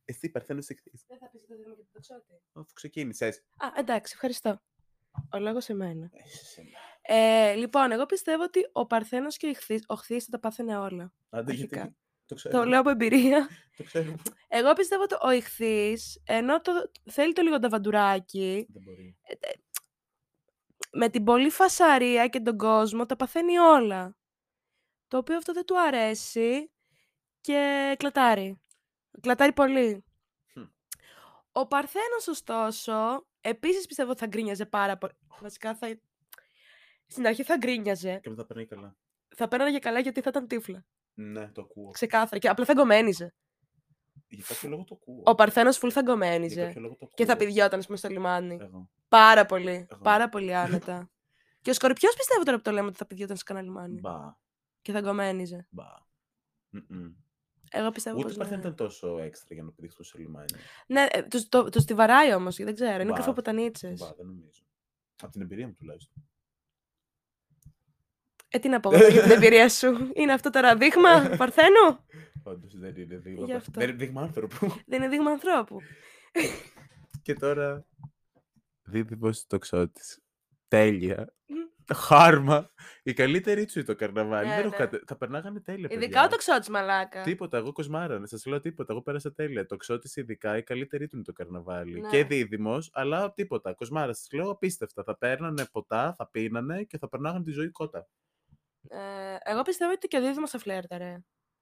Εσύ 0.06 0.30
Παρθένος 0.30 0.70
ηχθής. 0.70 1.04
Δεν 1.08 1.18
θα 1.18 1.30
πεις 1.30 1.46
το 1.48 1.56
δίνω 1.56 1.76
και 1.76 1.82
το 1.82 1.90
τοξότη. 1.94 2.42
Αφού 2.54 2.74
ξεκίνησες. 2.74 3.38
Α, 3.58 3.68
εντάξει, 3.78 4.12
ευχαριστώ. 4.16 4.62
Ο 5.34 5.40
λόγος 5.40 5.64
σε 5.64 5.74
μένα. 5.74 6.10
Ε, 6.14 6.28
σε 6.28 6.62
μένα. 6.62 6.78
Ε, 7.02 7.54
λοιπόν, 7.56 7.92
εγώ 7.92 8.06
πιστεύω 8.06 8.44
ότι 8.44 8.70
ο 8.72 8.86
Παρθένος 8.86 9.38
και 9.38 9.46
ο 9.46 9.50
Ιχθύς, 9.50 9.84
ο 9.88 9.96
Χθής 9.96 10.24
θα 10.24 10.32
τα 10.32 10.40
πάθαινε 10.40 10.78
όλα. 10.78 11.14
Άντε, 11.30 11.52
Αρχικά. 11.52 11.76
γιατί. 11.76 11.96
Το 12.32 12.38
ξέρω. 12.38 12.58
Το 12.58 12.66
λέω 12.66 12.80
από 12.80 12.90
εμπειρία. 12.90 13.50
Το 13.78 13.84
ξέρω. 13.84 14.16
Εγώ 14.48 14.74
πιστεύω 14.74 15.04
ότι 15.04 15.16
ο 15.22 15.32
Ιχθύς, 15.32 16.22
ενώ 16.26 16.62
το, 16.62 16.72
θέλει 17.12 17.34
το 17.34 17.42
λίγο 17.42 17.60
ταβαντουράκι, 17.60 18.68
Δεν 18.70 18.82
μπορεί. 18.82 19.18
με 20.92 21.10
την 21.10 21.24
πολλή 21.24 21.50
φασαρία 21.50 22.28
και 22.28 22.40
τον 22.40 22.58
κόσμο 22.58 23.06
τα 23.06 23.16
παθαίνει 23.16 23.58
όλα. 23.58 24.16
Το 25.08 25.18
οποίο 25.18 25.38
αυτό 25.38 25.54
δεν 25.54 25.66
του 25.66 25.80
αρέσει 25.82 26.72
και 27.42 27.94
κλατάρει. 28.00 28.62
Κλατάρει 29.22 29.54
πολύ. 29.54 30.04
Χμ. 30.54 30.64
Ο 31.52 31.68
Παρθένος, 31.68 32.28
ωστόσο, 32.28 33.28
επίσης 33.42 33.86
πιστεύω 33.86 34.10
ότι 34.12 34.20
θα 34.20 34.28
γκρίνιαζε 34.28 34.66
πάρα 34.66 34.98
πολύ. 34.98 35.14
Βασικά 35.42 35.76
θα... 35.76 36.00
Στην 37.08 37.28
αρχή 37.28 37.44
θα 37.44 37.58
γκρίνιαζε. 37.58 38.20
Και 38.24 38.30
μετά 38.30 38.46
περνάει 38.46 38.66
καλά. 38.66 38.96
Θα 39.36 39.48
πέραναγε 39.48 39.80
καλά 39.80 40.00
γιατί 40.00 40.22
θα 40.22 40.30
ήταν 40.30 40.48
τύφλα. 40.48 40.86
Ναι, 41.14 41.48
το 41.52 41.62
ακούω. 41.62 41.90
Ξεκάθαρα. 41.90 42.38
Και 42.38 42.48
απλά 42.50 42.66
θα 42.66 42.74
γκομένιζε. 42.74 43.34
Για 44.28 44.46
κάποιο 44.48 44.70
λόγο 44.70 44.84
το 44.84 44.98
ακούω. 45.02 45.22
Ο 45.26 45.36
Παρθένος 45.36 45.78
φουλ 45.78 45.90
θα 45.94 46.02
Για 46.02 46.12
γκομένιζε. 46.12 46.66
κάποιο 46.66 46.82
λόγο 46.82 46.94
το 46.94 47.00
ακούω. 47.06 47.14
Και 47.16 47.26
θα 47.26 47.36
πηδιόταν, 47.38 47.80
ας 47.80 47.86
πούμε, 47.86 47.98
στο 47.98 48.08
λιμάνι. 48.10 48.58
Εγώ. 48.62 48.90
Πάρα 49.08 49.46
πολύ. 49.46 49.88
Εγώ. 49.90 50.02
Πάρα 50.02 50.30
πολύ 50.30 50.56
άνετα. 50.64 51.10
και 51.62 51.70
ο 51.70 51.74
Σκορπιός 51.74 52.16
πιστεύω 52.16 52.44
τώρα 52.44 52.58
που 52.58 52.64
το 52.64 52.72
λέμε 52.72 52.88
ότι 52.88 52.98
θα 52.98 53.06
πηδιόταν 53.06 53.38
σε 53.38 53.44
κανένα 53.46 53.66
λιμάνι. 53.66 54.00
Μπα. 54.00 54.36
Και 54.82 54.92
θα 54.92 55.00
γκομένιζε. 55.02 55.68
Μπα. 55.70 55.86
Μμμ. 56.70 57.14
Εγώ 57.74 57.90
πιστεύω 57.92 58.18
Ούτε 58.18 58.28
πως 58.28 58.38
Παρθένος 58.38 58.64
ναι. 58.64 58.70
ήταν 58.72 58.88
τόσο 58.88 59.18
έξτρα 59.18 59.56
για 59.56 59.64
να 59.64 59.72
πηδήχτω 59.72 60.04
σε 60.04 60.18
λιμάνι. 60.18 60.54
Ναι, 60.88 61.06
ε, 61.12 61.22
τους, 61.24 61.50
το, 61.50 61.70
τους 61.70 61.86
τη 61.86 61.94
βαράει 61.94 62.34
όμως, 62.34 62.56
δεν 62.56 62.74
ξέρω. 62.74 62.94
Είναι 63.02 63.04
Μπα. 63.10 63.14
κρυφοποτανίτσες. 63.14 64.00
Μπα, 64.00 64.14
δεν 64.14 64.26
νομίζω. 64.26 64.64
Από 65.22 65.32
την 65.32 65.42
εμπειρία 65.42 65.68
μου 65.68 65.74
τουλάχιστον. 65.74 66.24
Ε, 68.54 68.60
τι 68.60 68.70
να 68.70 68.80
πω 68.80 68.94
εγώ 68.94 69.08
για 69.08 69.22
την 69.22 69.32
εμπειρία 69.32 69.70
σου. 69.70 70.12
Είναι 70.14 70.34
αυτό 70.34 70.50
τώρα 70.50 70.76
δείγμα 70.76 71.36
Παρθένου; 71.38 72.00
Όντως 72.44 72.78
δεν 72.80 72.96
είναι 72.96 73.18
δείγμα. 73.18 73.46
Γι' 73.46 73.52
Παρθένου. 73.52 73.56
αυτό. 73.58 73.72
Δεν 73.80 73.90
είναι 73.90 73.98
δείγμα 73.98 74.22
άνθρωπου. 74.22 74.68
Δεν 74.86 75.00
είναι 75.02 75.08
δείγμα 75.10 75.32
ανθρώπου. 75.32 75.78
Και 77.22 77.34
τώρα. 77.34 77.86
Δίδυμος 78.84 79.46
τοξότης. 79.48 80.20
Τέλεια. 80.68 81.34
Χάρμα. 81.94 82.72
Η 83.04 83.14
καλύτερη 83.14 83.66
του 83.66 83.84
το 83.84 83.96
καρναβάλι. 83.96 84.48
Ναι, 84.48 84.56
Δεν 84.56 84.66
έχω 84.66 84.70
ναι. 84.70 84.86
κάτι- 84.86 85.04
Θα 85.08 85.18
περνάγανε 85.18 85.60
τέλεια. 85.62 85.88
Ειδικά 85.92 86.06
παιδιά. 86.06 86.24
ο 86.24 86.28
τοξότη 86.28 86.72
μαλάκα. 86.72 87.22
Τίποτα, 87.22 87.58
εγώ 87.58 87.72
κοσμάρανε. 87.72 88.28
Σας 88.28 88.46
λέω 88.46 88.60
τίποτα. 88.60 88.94
Εγώ 88.94 89.02
πέρασα 89.02 89.34
τέλεια. 89.34 89.66
Το 89.66 89.76
ξώτη 89.78 90.20
ειδικά 90.20 90.58
η 90.58 90.64
καλύτερη 90.64 91.08
του 91.08 91.16
είναι 91.16 91.26
το 91.26 91.32
καρναβάλι. 91.34 92.00
Ναι. 92.02 92.10
Και 92.10 92.24
δίδυμος, 92.26 92.90
αλλά 92.94 93.34
τίποτα. 93.34 93.74
Κοσμάρα. 93.74 94.14
Σας 94.14 94.32
λέω 94.32 94.50
απίστευτα. 94.50 95.04
Θα 95.04 95.18
παίρνανε 95.18 95.66
ποτά, 95.72 96.14
θα 96.18 96.30
πίνανε 96.30 96.84
και 96.84 96.98
θα 96.98 97.10
περνάγανε 97.10 97.44
τη 97.44 97.52
ζωή 97.52 97.70
κότα. 97.70 98.08
Ε, 98.90 99.38
εγώ 99.44 99.62
πιστεύω 99.62 99.92
ότι 99.92 100.08
και 100.08 100.18
ο 100.18 100.22
Δίδυμος 100.22 100.50
θα 100.50 100.60
φλέρταρε. 100.60 101.18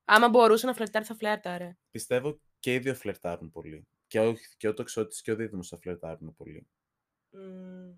Άμα 0.06 0.30
μπορούσε 0.30 0.66
να 0.66 0.74
φλερτάρει, 0.74 1.06
θα 1.06 1.16
φλέρταρε. 1.16 1.78
Πιστεύω 1.92 2.40
και 2.60 2.74
οι 2.74 2.80
δύο 2.80 2.96
φλερτάρουν 2.96 3.50
πολύ. 3.50 3.88
Και 4.08 4.20
ο, 4.20 4.36
και 4.58 4.68
ο 4.68 4.74
τοξότης 4.74 5.22
και 5.22 5.32
ο 5.32 5.36
δίδυμος 5.36 5.68
θα 5.68 5.78
φλερτάρουν 5.78 6.36
πολύ. 6.36 6.68
Μμμ. 7.30 7.94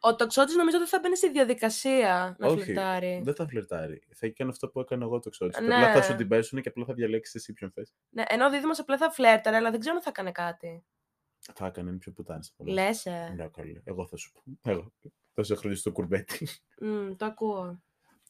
Ο 0.00 0.16
τοξότης 0.16 0.54
νομίζω 0.54 0.78
δεν 0.78 0.86
θα 0.86 0.98
μπαίνει 1.02 1.16
στη 1.16 1.30
διαδικασία 1.30 2.36
να 2.38 2.48
Όχι, 2.48 2.62
φλερτάρει. 2.62 3.20
Δεν 3.24 3.34
θα 3.34 3.46
φλερτάρει. 3.46 4.02
Θα 4.14 4.26
έκανε 4.26 4.50
αυτό 4.50 4.68
που 4.68 4.80
έκανε 4.80 5.04
εγώ 5.04 5.18
το 5.20 5.30
ξώτη. 5.30 5.62
Ναι. 5.62 5.74
Απλά 5.74 5.92
θα 5.92 6.02
σου 6.02 6.14
την 6.14 6.28
πέσουν 6.28 6.60
και 6.60 6.68
απλά 6.68 6.84
θα 6.84 6.94
διαλέξεις 6.94 7.34
εσύ 7.34 7.52
ποιον 7.52 7.70
θες. 7.70 7.94
Ναι, 8.08 8.22
ενώ 8.28 8.46
ο 8.46 8.50
Δίδυμος 8.50 8.78
απλά 8.78 8.96
θα 8.96 9.10
φλέρταρε, 9.10 9.56
αλλά 9.56 9.70
δεν 9.70 9.80
ξέρω 9.80 9.96
αν 9.96 10.02
θα 10.02 10.10
έκανε 10.10 10.32
κάτι. 10.32 10.84
Θα 11.54 11.66
έκανε 11.66 11.88
είναι 11.90 11.98
πιο 11.98 12.12
πουτάνε 12.12 12.40
από 12.52 12.70
εμάς. 12.70 12.84
Λες, 12.84 13.06
ε. 13.06 13.32
Ναι, 13.36 13.48
καλή. 13.48 13.80
Εγώ 13.84 14.06
θα 14.06 14.16
σου 14.16 14.32
πω. 14.32 14.70
Εγώ. 14.70 14.92
Τόσα 15.34 15.56
χρόνια 15.56 15.78
στο 15.78 15.92
κουρμπέτι. 15.92 16.48
Μμ, 16.80 17.14
το 17.16 17.24
ακούω. 17.24 17.82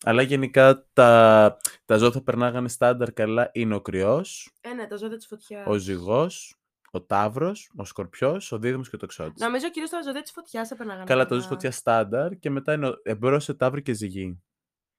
Αλλά 0.04 0.22
γενικά 0.22 0.86
τα, 0.92 1.56
τα 1.84 1.96
ζώα 1.96 2.10
θα 2.10 2.22
περνάγανε 2.22 2.68
στάνταρ 2.68 3.12
καλά. 3.12 3.50
Είναι 3.52 3.74
ο 3.74 3.80
κρυός, 3.80 4.52
Ε, 4.60 4.72
ναι, 4.72 4.86
τα 4.86 4.96
ζώδια 4.96 5.16
της 5.16 5.26
φωτιάς. 5.26 5.66
ο 5.66 5.74
ζυγός, 5.74 6.54
ο 6.90 7.02
τάβρος, 7.02 7.70
ο 7.76 7.84
σκορπιός, 7.84 8.52
ο 8.52 8.58
δίδυμος 8.58 8.90
και 8.90 8.96
το 8.96 9.06
ξώτης. 9.06 9.42
Νομίζω 9.42 9.70
κυρίως 9.70 9.90
τα 9.90 10.02
ζώδια 10.02 10.22
της 10.22 10.30
φωτιάς 10.30 10.68
θα 10.68 10.76
περνάγανε. 10.76 11.04
Καλά, 11.04 11.26
το 11.26 11.34
ζώο 11.34 11.48
φωτιάς 11.48 11.76
στάνταρ 11.76 12.38
και 12.38 12.50
μετά 12.50 12.72
είναι 12.72 12.88
ο- 12.88 13.00
εμπρός 13.02 13.44
σε 13.44 13.54
τάβρη 13.54 13.82
και 13.82 13.92
ζυγή. 13.92 14.42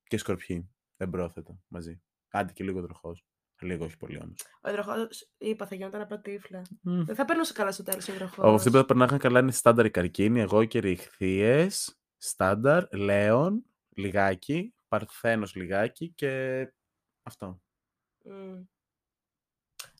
Και 0.03 0.17
σκορπιοί. 0.17 0.69
Εμπρόθετα 0.97 1.59
μαζί. 1.67 2.01
Άντε 2.31 2.51
και 2.51 2.63
λίγο 2.63 2.81
τροχός. 2.81 3.25
Λίγο, 3.61 3.85
όχι 3.85 3.97
πολύ 3.97 4.19
όμως. 4.23 4.35
Ο 4.61 4.69
υδροχό, 4.69 4.93
είπα, 5.37 5.65
θα 5.65 5.75
γινόταν 5.75 6.01
απλά 6.01 6.19
τύφλα. 6.19 6.61
Μμ. 6.81 7.03
Δεν 7.03 7.15
θα 7.15 7.25
περνούσε 7.25 7.53
καλά 7.53 7.71
στο 7.71 7.83
τέλος 7.83 8.07
ο 8.07 8.13
υδροχό. 8.13 8.41
Από 8.41 8.53
αυτοί 8.53 8.69
που 8.69 8.77
θα 8.77 8.85
περνάγανε 8.85 9.17
καλά 9.17 9.39
είναι 9.39 9.51
στάνταρ 9.51 9.85
οι 9.85 9.89
καρκίνοι, 9.91 10.39
εγώ 10.41 10.65
και 10.65 10.77
οι 10.77 10.91
ηχθείες, 10.91 11.99
στάνταρ, 12.17 12.93
λέον, 12.95 13.63
λιγάκι, 13.95 14.73
παρθένος 14.91 15.55
λιγάκι 15.55 16.09
και 16.15 16.67
αυτό. 17.21 17.61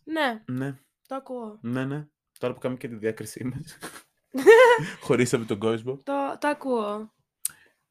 Ναι, 0.03 0.43
Ναι, 0.45 0.77
το 1.07 1.15
ακούω. 1.15 1.59
ναι, 1.61 1.85
ναι. 1.85 2.07
Τώρα 2.39 2.53
που 2.53 2.59
κάνουμε 2.59 2.79
και 2.79 2.87
τη 2.87 2.95
διάκρισή 2.95 3.43
μας. 3.53 3.77
Χωρίσαμε 5.05 5.45
τον 5.45 5.59
κόσμο. 5.59 5.97
Το, 6.03 6.37
το 6.39 6.47
ακούω. 6.47 7.13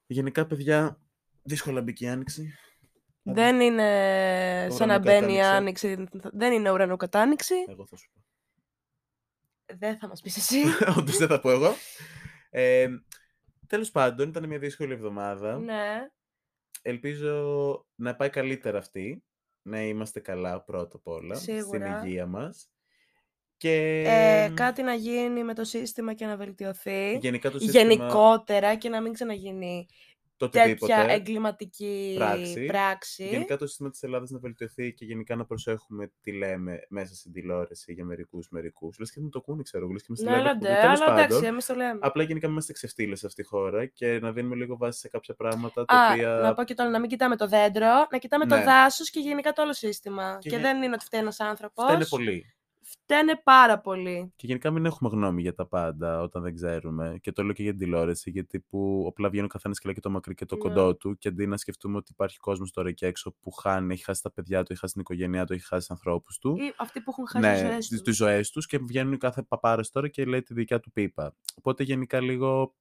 Γενικά, 0.06 0.46
παιδιά, 0.46 1.00
δύσκολα 1.42 1.82
μπήκε 1.82 2.04
η 2.04 2.08
άνοιξη. 2.08 2.54
Δεν 3.22 3.60
είναι 3.60 4.68
σαν 4.70 4.88
να 4.88 4.98
μπαίνει 4.98 5.32
η 5.32 5.36
Ουρανοκατάνοιξη. 5.36 5.88
άνοιξη. 5.92 6.28
Δεν 6.32 6.52
είναι 6.52 6.70
ουρανοκατάνοιξη. 6.70 7.54
Εγώ 7.68 7.86
θα 7.86 7.96
σου 7.96 8.10
πω. 8.12 8.20
Δεν 9.78 9.98
θα 9.98 10.08
μας 10.08 10.20
πεις 10.20 10.36
εσύ. 10.36 10.62
Όντως 10.98 11.16
δεν 11.16 11.28
θα 11.28 11.40
πω 11.40 11.50
εγώ. 11.50 11.74
Ε, 12.50 12.88
τέλος 13.66 13.90
πάντων, 13.90 14.28
ήταν 14.28 14.46
μια 14.48 14.58
δύσκολη 14.58 14.92
εβδομάδα. 14.92 15.58
ναι. 15.58 16.10
Ελπίζω 16.82 17.86
να 17.94 18.16
πάει 18.16 18.30
καλύτερα 18.30 18.78
αυτή. 18.78 19.24
Να 19.62 19.82
είμαστε 19.82 20.20
καλά 20.20 20.62
πρώτα 20.64 20.96
απ' 20.96 21.06
όλα. 21.06 21.34
Σίγουρα. 21.34 21.62
Στην 22.00 22.08
υγεία 22.08 22.26
μας. 22.26 22.70
Και 23.56 24.02
Ε, 24.06 24.50
κάτι 24.54 24.82
να 24.82 24.94
γίνει 24.94 25.44
με 25.44 25.54
το 25.54 25.64
σύστημα 25.64 26.14
και 26.14 26.26
να 26.26 26.36
βελτιωθεί. 26.36 27.18
γενικά 27.20 27.50
το 27.50 27.58
σύστημα, 27.58 27.82
Γενικότερα 27.82 28.74
και 28.74 28.88
να 28.88 29.00
μην 29.00 29.12
ξαναγίνει 29.12 29.86
το 30.40 30.48
τέτοια 30.48 30.62
οτιδήποτε. 30.72 31.12
εγκληματική 31.12 32.14
πράξη. 32.18 32.64
πράξη. 32.66 33.28
Γενικά 33.28 33.56
το 33.56 33.66
σύστημα 33.66 33.90
της 33.90 34.02
Ελλάδας 34.02 34.30
να 34.30 34.38
βελτιωθεί 34.38 34.92
και 34.92 35.04
γενικά 35.04 35.36
να 35.36 35.44
προσέχουμε 35.44 36.12
τι 36.20 36.32
λέμε 36.32 36.78
μέσα 36.88 37.14
στην 37.14 37.32
τηλεόραση 37.32 37.92
για 37.92 38.04
μερικούς 38.04 38.48
μερικούς. 38.50 38.98
Λες 38.98 39.12
και 39.12 39.20
μου 39.20 39.28
το 39.28 39.38
ακούνε, 39.38 39.62
ξέρω 39.62 39.84
εγώ. 39.84 39.92
Λες 39.92 40.00
και 40.02 40.06
μας 40.10 40.18
τη 40.18 40.24
Ναι, 40.24 40.30
λέμε 40.30 40.42
αλλά 40.42 40.50
εκπομπή. 40.50 40.72
ντε, 40.74 40.80
Τέλος 40.80 41.00
αλλά 41.00 41.12
εντάξει, 41.12 41.34
πάντων, 41.34 41.44
εμείς 41.48 41.66
το 41.66 41.74
λέμε. 41.74 41.98
Απλά 42.02 42.22
γενικά 42.22 42.44
μην 42.46 42.52
είμαστε 42.54 42.72
ξεφτύλες 42.72 43.18
σε 43.18 43.26
αυτή 43.26 43.42
τη 43.42 43.48
χώρα 43.48 43.86
και 43.86 44.18
να 44.20 44.32
δίνουμε 44.32 44.54
λίγο 44.54 44.76
βάση 44.76 44.98
σε 44.98 45.08
κάποια 45.08 45.34
πράγματα 45.34 45.84
τα 45.84 45.94
Α, 45.96 46.12
οποία... 46.12 46.28
να 46.28 46.54
πω 46.54 46.64
και 46.64 46.74
τώρα 46.74 46.90
να 46.90 47.00
μην 47.00 47.08
κοιτάμε 47.08 47.36
το 47.36 47.46
δέντρο, 47.48 48.06
να 48.10 48.18
κοιτάμε 48.18 48.44
Ναι. 48.44 48.56
το 48.56 48.62
δάσος 48.64 49.10
και 49.10 49.20
γενικά 49.20 49.52
το 49.52 49.62
όλο 49.62 49.72
σύστημα. 49.72 50.38
Και 50.40 50.48
Και, 50.48 50.56
γε- 50.56 50.64
δεν 50.64 50.82
είναι 50.82 50.94
ότι 50.94 51.04
φταίει 51.04 51.20
ένας 51.20 51.40
άνθρωπος. 51.40 51.84
Φταίνε 51.84 52.04
πολύ. 52.08 52.54
Φταίνε 52.92 53.40
πάρα 53.44 53.80
πολύ. 53.80 54.32
Και 54.36 54.46
γενικά 54.46 54.70
μην 54.70 54.84
έχουμε 54.84 55.10
γνώμη 55.10 55.42
για 55.42 55.54
τα 55.54 55.66
πάντα 55.66 56.20
όταν 56.22 56.42
δεν 56.42 56.54
ξέρουμε. 56.54 57.18
Και 57.20 57.32
το 57.32 57.42
λέω 57.42 57.52
και 57.52 57.62
για 57.62 57.70
την 57.70 57.80
τηλεόραση, 57.80 58.30
γιατί 58.30 58.60
που 58.60 59.04
απλά 59.08 59.28
βγαίνει 59.30 59.44
ο 59.44 59.48
καθένας 59.48 59.78
και 59.78 59.84
λέει 59.86 59.94
και 59.94 60.00
το 60.00 60.10
μακρύ 60.10 60.34
και 60.34 60.44
το 60.44 60.54
Ναι. 60.54 60.60
κοντό 60.60 60.96
του. 60.96 61.18
Και 61.18 61.28
αντί 61.28 61.46
να 61.46 61.56
σκεφτούμε 61.56 61.96
ότι 61.96 62.12
υπάρχει 62.12 62.38
κόσμος 62.38 62.70
τώρα 62.72 62.88
εκεί 62.88 63.04
έξω 63.04 63.34
που 63.40 63.50
χάνει, 63.50 63.92
έχει 63.92 64.04
χάσει 64.04 64.22
τα 64.22 64.30
παιδιά 64.32 64.58
του, 64.62 64.66
έχει 64.72 64.80
χάσει 64.80 64.92
την 64.92 65.02
οικογένειά 65.02 65.44
του, 65.46 65.52
έχει 65.52 65.62
χάσει 65.66 65.86
τους 65.86 65.90
ανθρώπους 65.96 66.38
του. 66.38 66.56
Ή 66.58 66.72
αυτοί 66.76 67.00
που 67.00 67.10
έχουν 67.10 67.26
χάσει 67.28 67.44
Ναι, 67.46 67.52
τις 67.52 67.60
ζωές 67.62 67.76
τις- 67.76 67.88
τους. 67.88 68.02
τις 68.02 68.16
ζωές 68.16 68.50
τους 68.50 68.66
και 68.66 68.78
βγαίνουν 68.78 69.18
κάθε 69.18 69.42
παπάρα 69.42 69.82
τώρα 69.92 70.08
και 70.08 70.24
λέει 70.24 70.42
τη 70.42 70.54
δικιά 70.54 70.80
του 70.80 70.92
πίπα. 70.92 71.34
Οπότε 71.58 71.82
γενικά 71.82 72.20
λίγο 72.20 72.74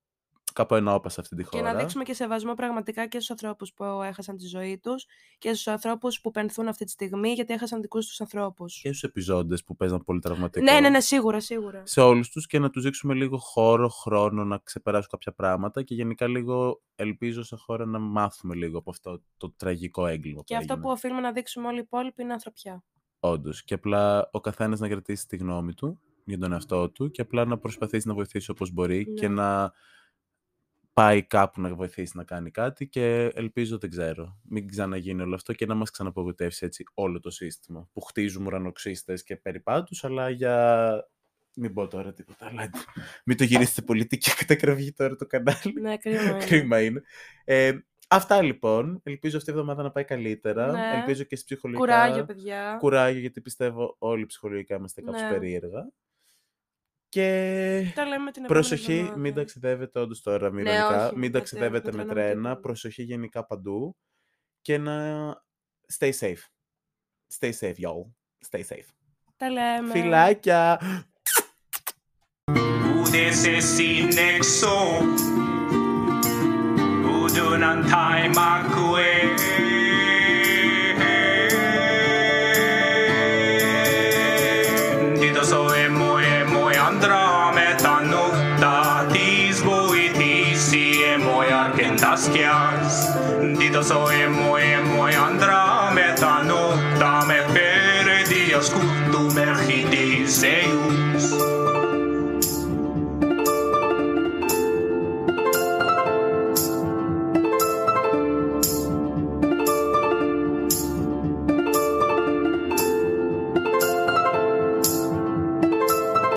κάπου 0.59 0.75
ενώπα 0.75 1.09
σε 1.09 1.21
αυτή 1.21 1.35
τη 1.35 1.43
Και 1.43 1.57
χώρα. 1.57 1.73
να 1.73 1.79
δείξουμε 1.79 2.03
και 2.03 2.13
σεβασμό 2.13 2.53
πραγματικά 2.53 3.07
και 3.07 3.17
στους 3.17 3.29
ανθρώπους 3.29 3.73
που 3.73 3.83
έχασαν 3.83 4.37
τη 4.37 4.47
ζωή 4.47 4.77
τους 4.79 5.05
και 5.37 5.49
στους 5.53 5.67
ανθρώπους 5.67 6.21
που 6.21 6.31
πενθούν 6.31 6.67
αυτή 6.67 6.85
τη 6.85 6.91
στιγμή 6.91 7.31
γιατί 7.31 7.53
έχασαν 7.53 7.81
δικούς 7.81 8.07
τους 8.07 8.21
ανθρώπους. 8.21 8.79
Και 8.81 8.87
στους 8.87 9.03
επιζώντες 9.03 9.63
που 9.63 9.75
παίζαν 9.75 10.03
πολύ 10.03 10.19
τραυματικό. 10.19 10.65
Ναι, 10.71 10.79
ναι, 10.79 10.89
ναι, 10.89 10.99
σίγουρα, 10.99 11.39
σίγουρα. 11.39 11.81
σε 11.85 12.01
όλους 12.01 12.29
τους 12.29 12.47
και 12.47 12.59
να 12.59 12.69
τους 12.69 12.83
δείξουμε 12.83 13.13
λίγο 13.13 13.37
χώρο, 13.37 13.87
χρόνο 13.89 14.43
να 14.43 14.57
ξεπεράσουν 14.63 15.09
κάποια 15.09 15.33
πράγματα 15.33 15.83
και 15.83 15.93
γενικά 15.95 16.27
λίγο 16.27 16.81
ελπίζω 16.95 17.43
σε 17.43 17.55
χώρα 17.55 17.85
να 17.85 17.99
μάθουμε 17.99 18.55
λίγο 18.55 18.77
από 18.77 18.89
αυτό 18.89 19.21
το 19.37 19.51
τραγικό 19.57 20.05
έγκλημα 20.07 20.41
Και 20.45 20.53
που 20.53 20.59
αυτό 20.59 20.73
έγινε. 20.73 20.85
που 20.87 20.91
οφείλουμε 20.93 21.21
να 21.21 21.31
δείξουμε 21.31 21.67
όλοι 21.67 21.77
οι 21.77 21.81
υπόλοιποι 21.85 22.21
είναι 22.23 22.33
ανθρωπιά. 22.33 22.83
Όντως. 23.19 23.63
Και 23.63 23.73
απλά 23.73 24.29
ο 24.31 24.39
καθένας 24.39 24.79
να 24.79 24.87
κρατήσει 24.87 25.27
τη 25.27 25.37
γνώμη 25.37 25.73
του 25.73 25.99
για 26.25 26.37
τον 26.37 26.51
εαυτό 26.51 26.89
του 26.89 27.11
και 27.11 27.21
απλά 27.21 27.45
να 27.45 27.57
προσπαθήσει 27.57 28.07
να 28.07 28.13
βοηθήσει 28.13 28.51
όπως 28.51 28.71
μπορεί 28.71 29.13
και 29.13 29.27
Ναι. 29.27 29.33
να 29.41 29.71
πάει 30.99 31.23
κάπου 31.23 31.61
να 31.61 31.75
βοηθήσει 31.75 32.17
να 32.17 32.23
κάνει 32.23 32.51
κάτι 32.51 32.87
και 32.87 33.31
ελπίζω, 33.33 33.77
δεν 33.77 33.89
ξέρω, 33.89 34.39
μην 34.43 34.67
ξαναγίνει 34.67 35.21
όλο 35.21 35.35
αυτό 35.35 35.53
και 35.53 35.65
να 35.65 35.75
μας 35.75 35.91
ξαναπογοητεύσει 35.91 36.65
έτσι 36.65 36.83
όλο 36.93 37.19
το 37.19 37.29
σύστημα 37.29 37.89
που 37.93 38.01
χτίζουμε 38.01 38.45
ουρανοξύστες 38.45 39.23
και 39.23 39.35
περιπάτους, 39.35 40.03
αλλά 40.03 40.29
για... 40.29 41.07
Μην 41.55 41.73
πω 41.73 41.87
τώρα 41.87 42.13
τίποτα, 42.13 42.45
αλλά 42.45 42.69
μην 43.25 43.37
το 43.37 43.43
γυρίσετε 43.43 43.81
πολιτική 43.81 44.35
κατακραυγή 44.39 44.93
τώρα 44.93 45.15
το 45.15 45.25
κανάλι. 45.25 45.81
Ναι, 45.81 45.97
κρίμα 45.97 46.21
είναι. 46.21 46.45
Κρίμα 46.45 46.81
είναι. 46.81 47.01
Ε, 47.43 47.77
αυτά 48.07 48.41
λοιπόν. 48.41 49.01
Ελπίζω 49.03 49.37
αυτή 49.37 49.49
η 49.49 49.53
εβδομάδα 49.53 49.83
να 49.83 49.91
πάει 49.91 50.03
καλύτερα. 50.03 50.71
Ναι. 50.71 50.97
Ελπίζω 50.99 51.23
και 51.23 51.35
στις 51.35 51.43
ψυχολογικά. 51.47 51.85
Κουράγιο, 51.85 52.25
παιδιά. 52.25 52.77
Κουράγιο, 52.79 53.19
γιατί 53.19 53.41
πιστεύω 53.41 53.95
όλοι 53.99 54.25
ψυχολογικά 54.25 54.75
είμαστε 54.75 55.01
κάπως 55.01 55.21
Ναι. 55.21 55.29
περίεργα. 55.29 55.89
Και 57.09 57.91
Τα 57.95 58.05
λέμε 58.05 58.31
την 58.31 58.43
επόμενη 58.43 58.47
προσοχή, 58.67 58.93
εβδομάδα. 58.93 59.17
μην 59.17 59.33
ταξιδεύετε 59.33 59.99
όντως 59.99 60.21
τώρα, 60.21 60.51
μην, 60.51 60.63
Ναι, 60.63 60.71
ηρωνικά. 60.71 61.03
όχι, 61.05 61.11
μην 61.11 61.19
μην 61.19 61.31
ταξιδεύετε 61.31 61.79
ταξιδεύετε 61.81 61.97
με 61.97 62.03
με 62.03 62.09
τρένα, 62.13 62.25
με 62.27 62.33
τρένα. 62.33 62.49
τίποτα. 62.49 62.61
Προσοχή 62.61 63.03
γενικά 63.03 63.45
παντού. 63.45 63.97
Και 64.61 64.77
να 64.77 65.33
stay 65.99 66.11
safe. 66.19 66.43
Stay 67.39 67.51
safe, 67.59 67.75
y'all. 67.75 68.05
Stay 68.49 68.61
safe. 68.69 68.87
Τα 69.37 69.49
λέμε. 69.49 69.91
Φιλάκια! 69.91 70.79
Udese 73.01 73.55
sinexo 73.73 74.75
Udunan 77.19 77.79
taimakue 77.93 79.09
Dito 79.23 79.28
perdidos 93.69 93.91
oemo 93.91 94.57
emo 94.57 95.05
andra 95.05 95.91
metano, 95.91 96.73
dame 96.97 97.43
per 97.53 98.27
dios, 98.27 98.73
tu 99.11 99.29
mergidis 99.35 100.43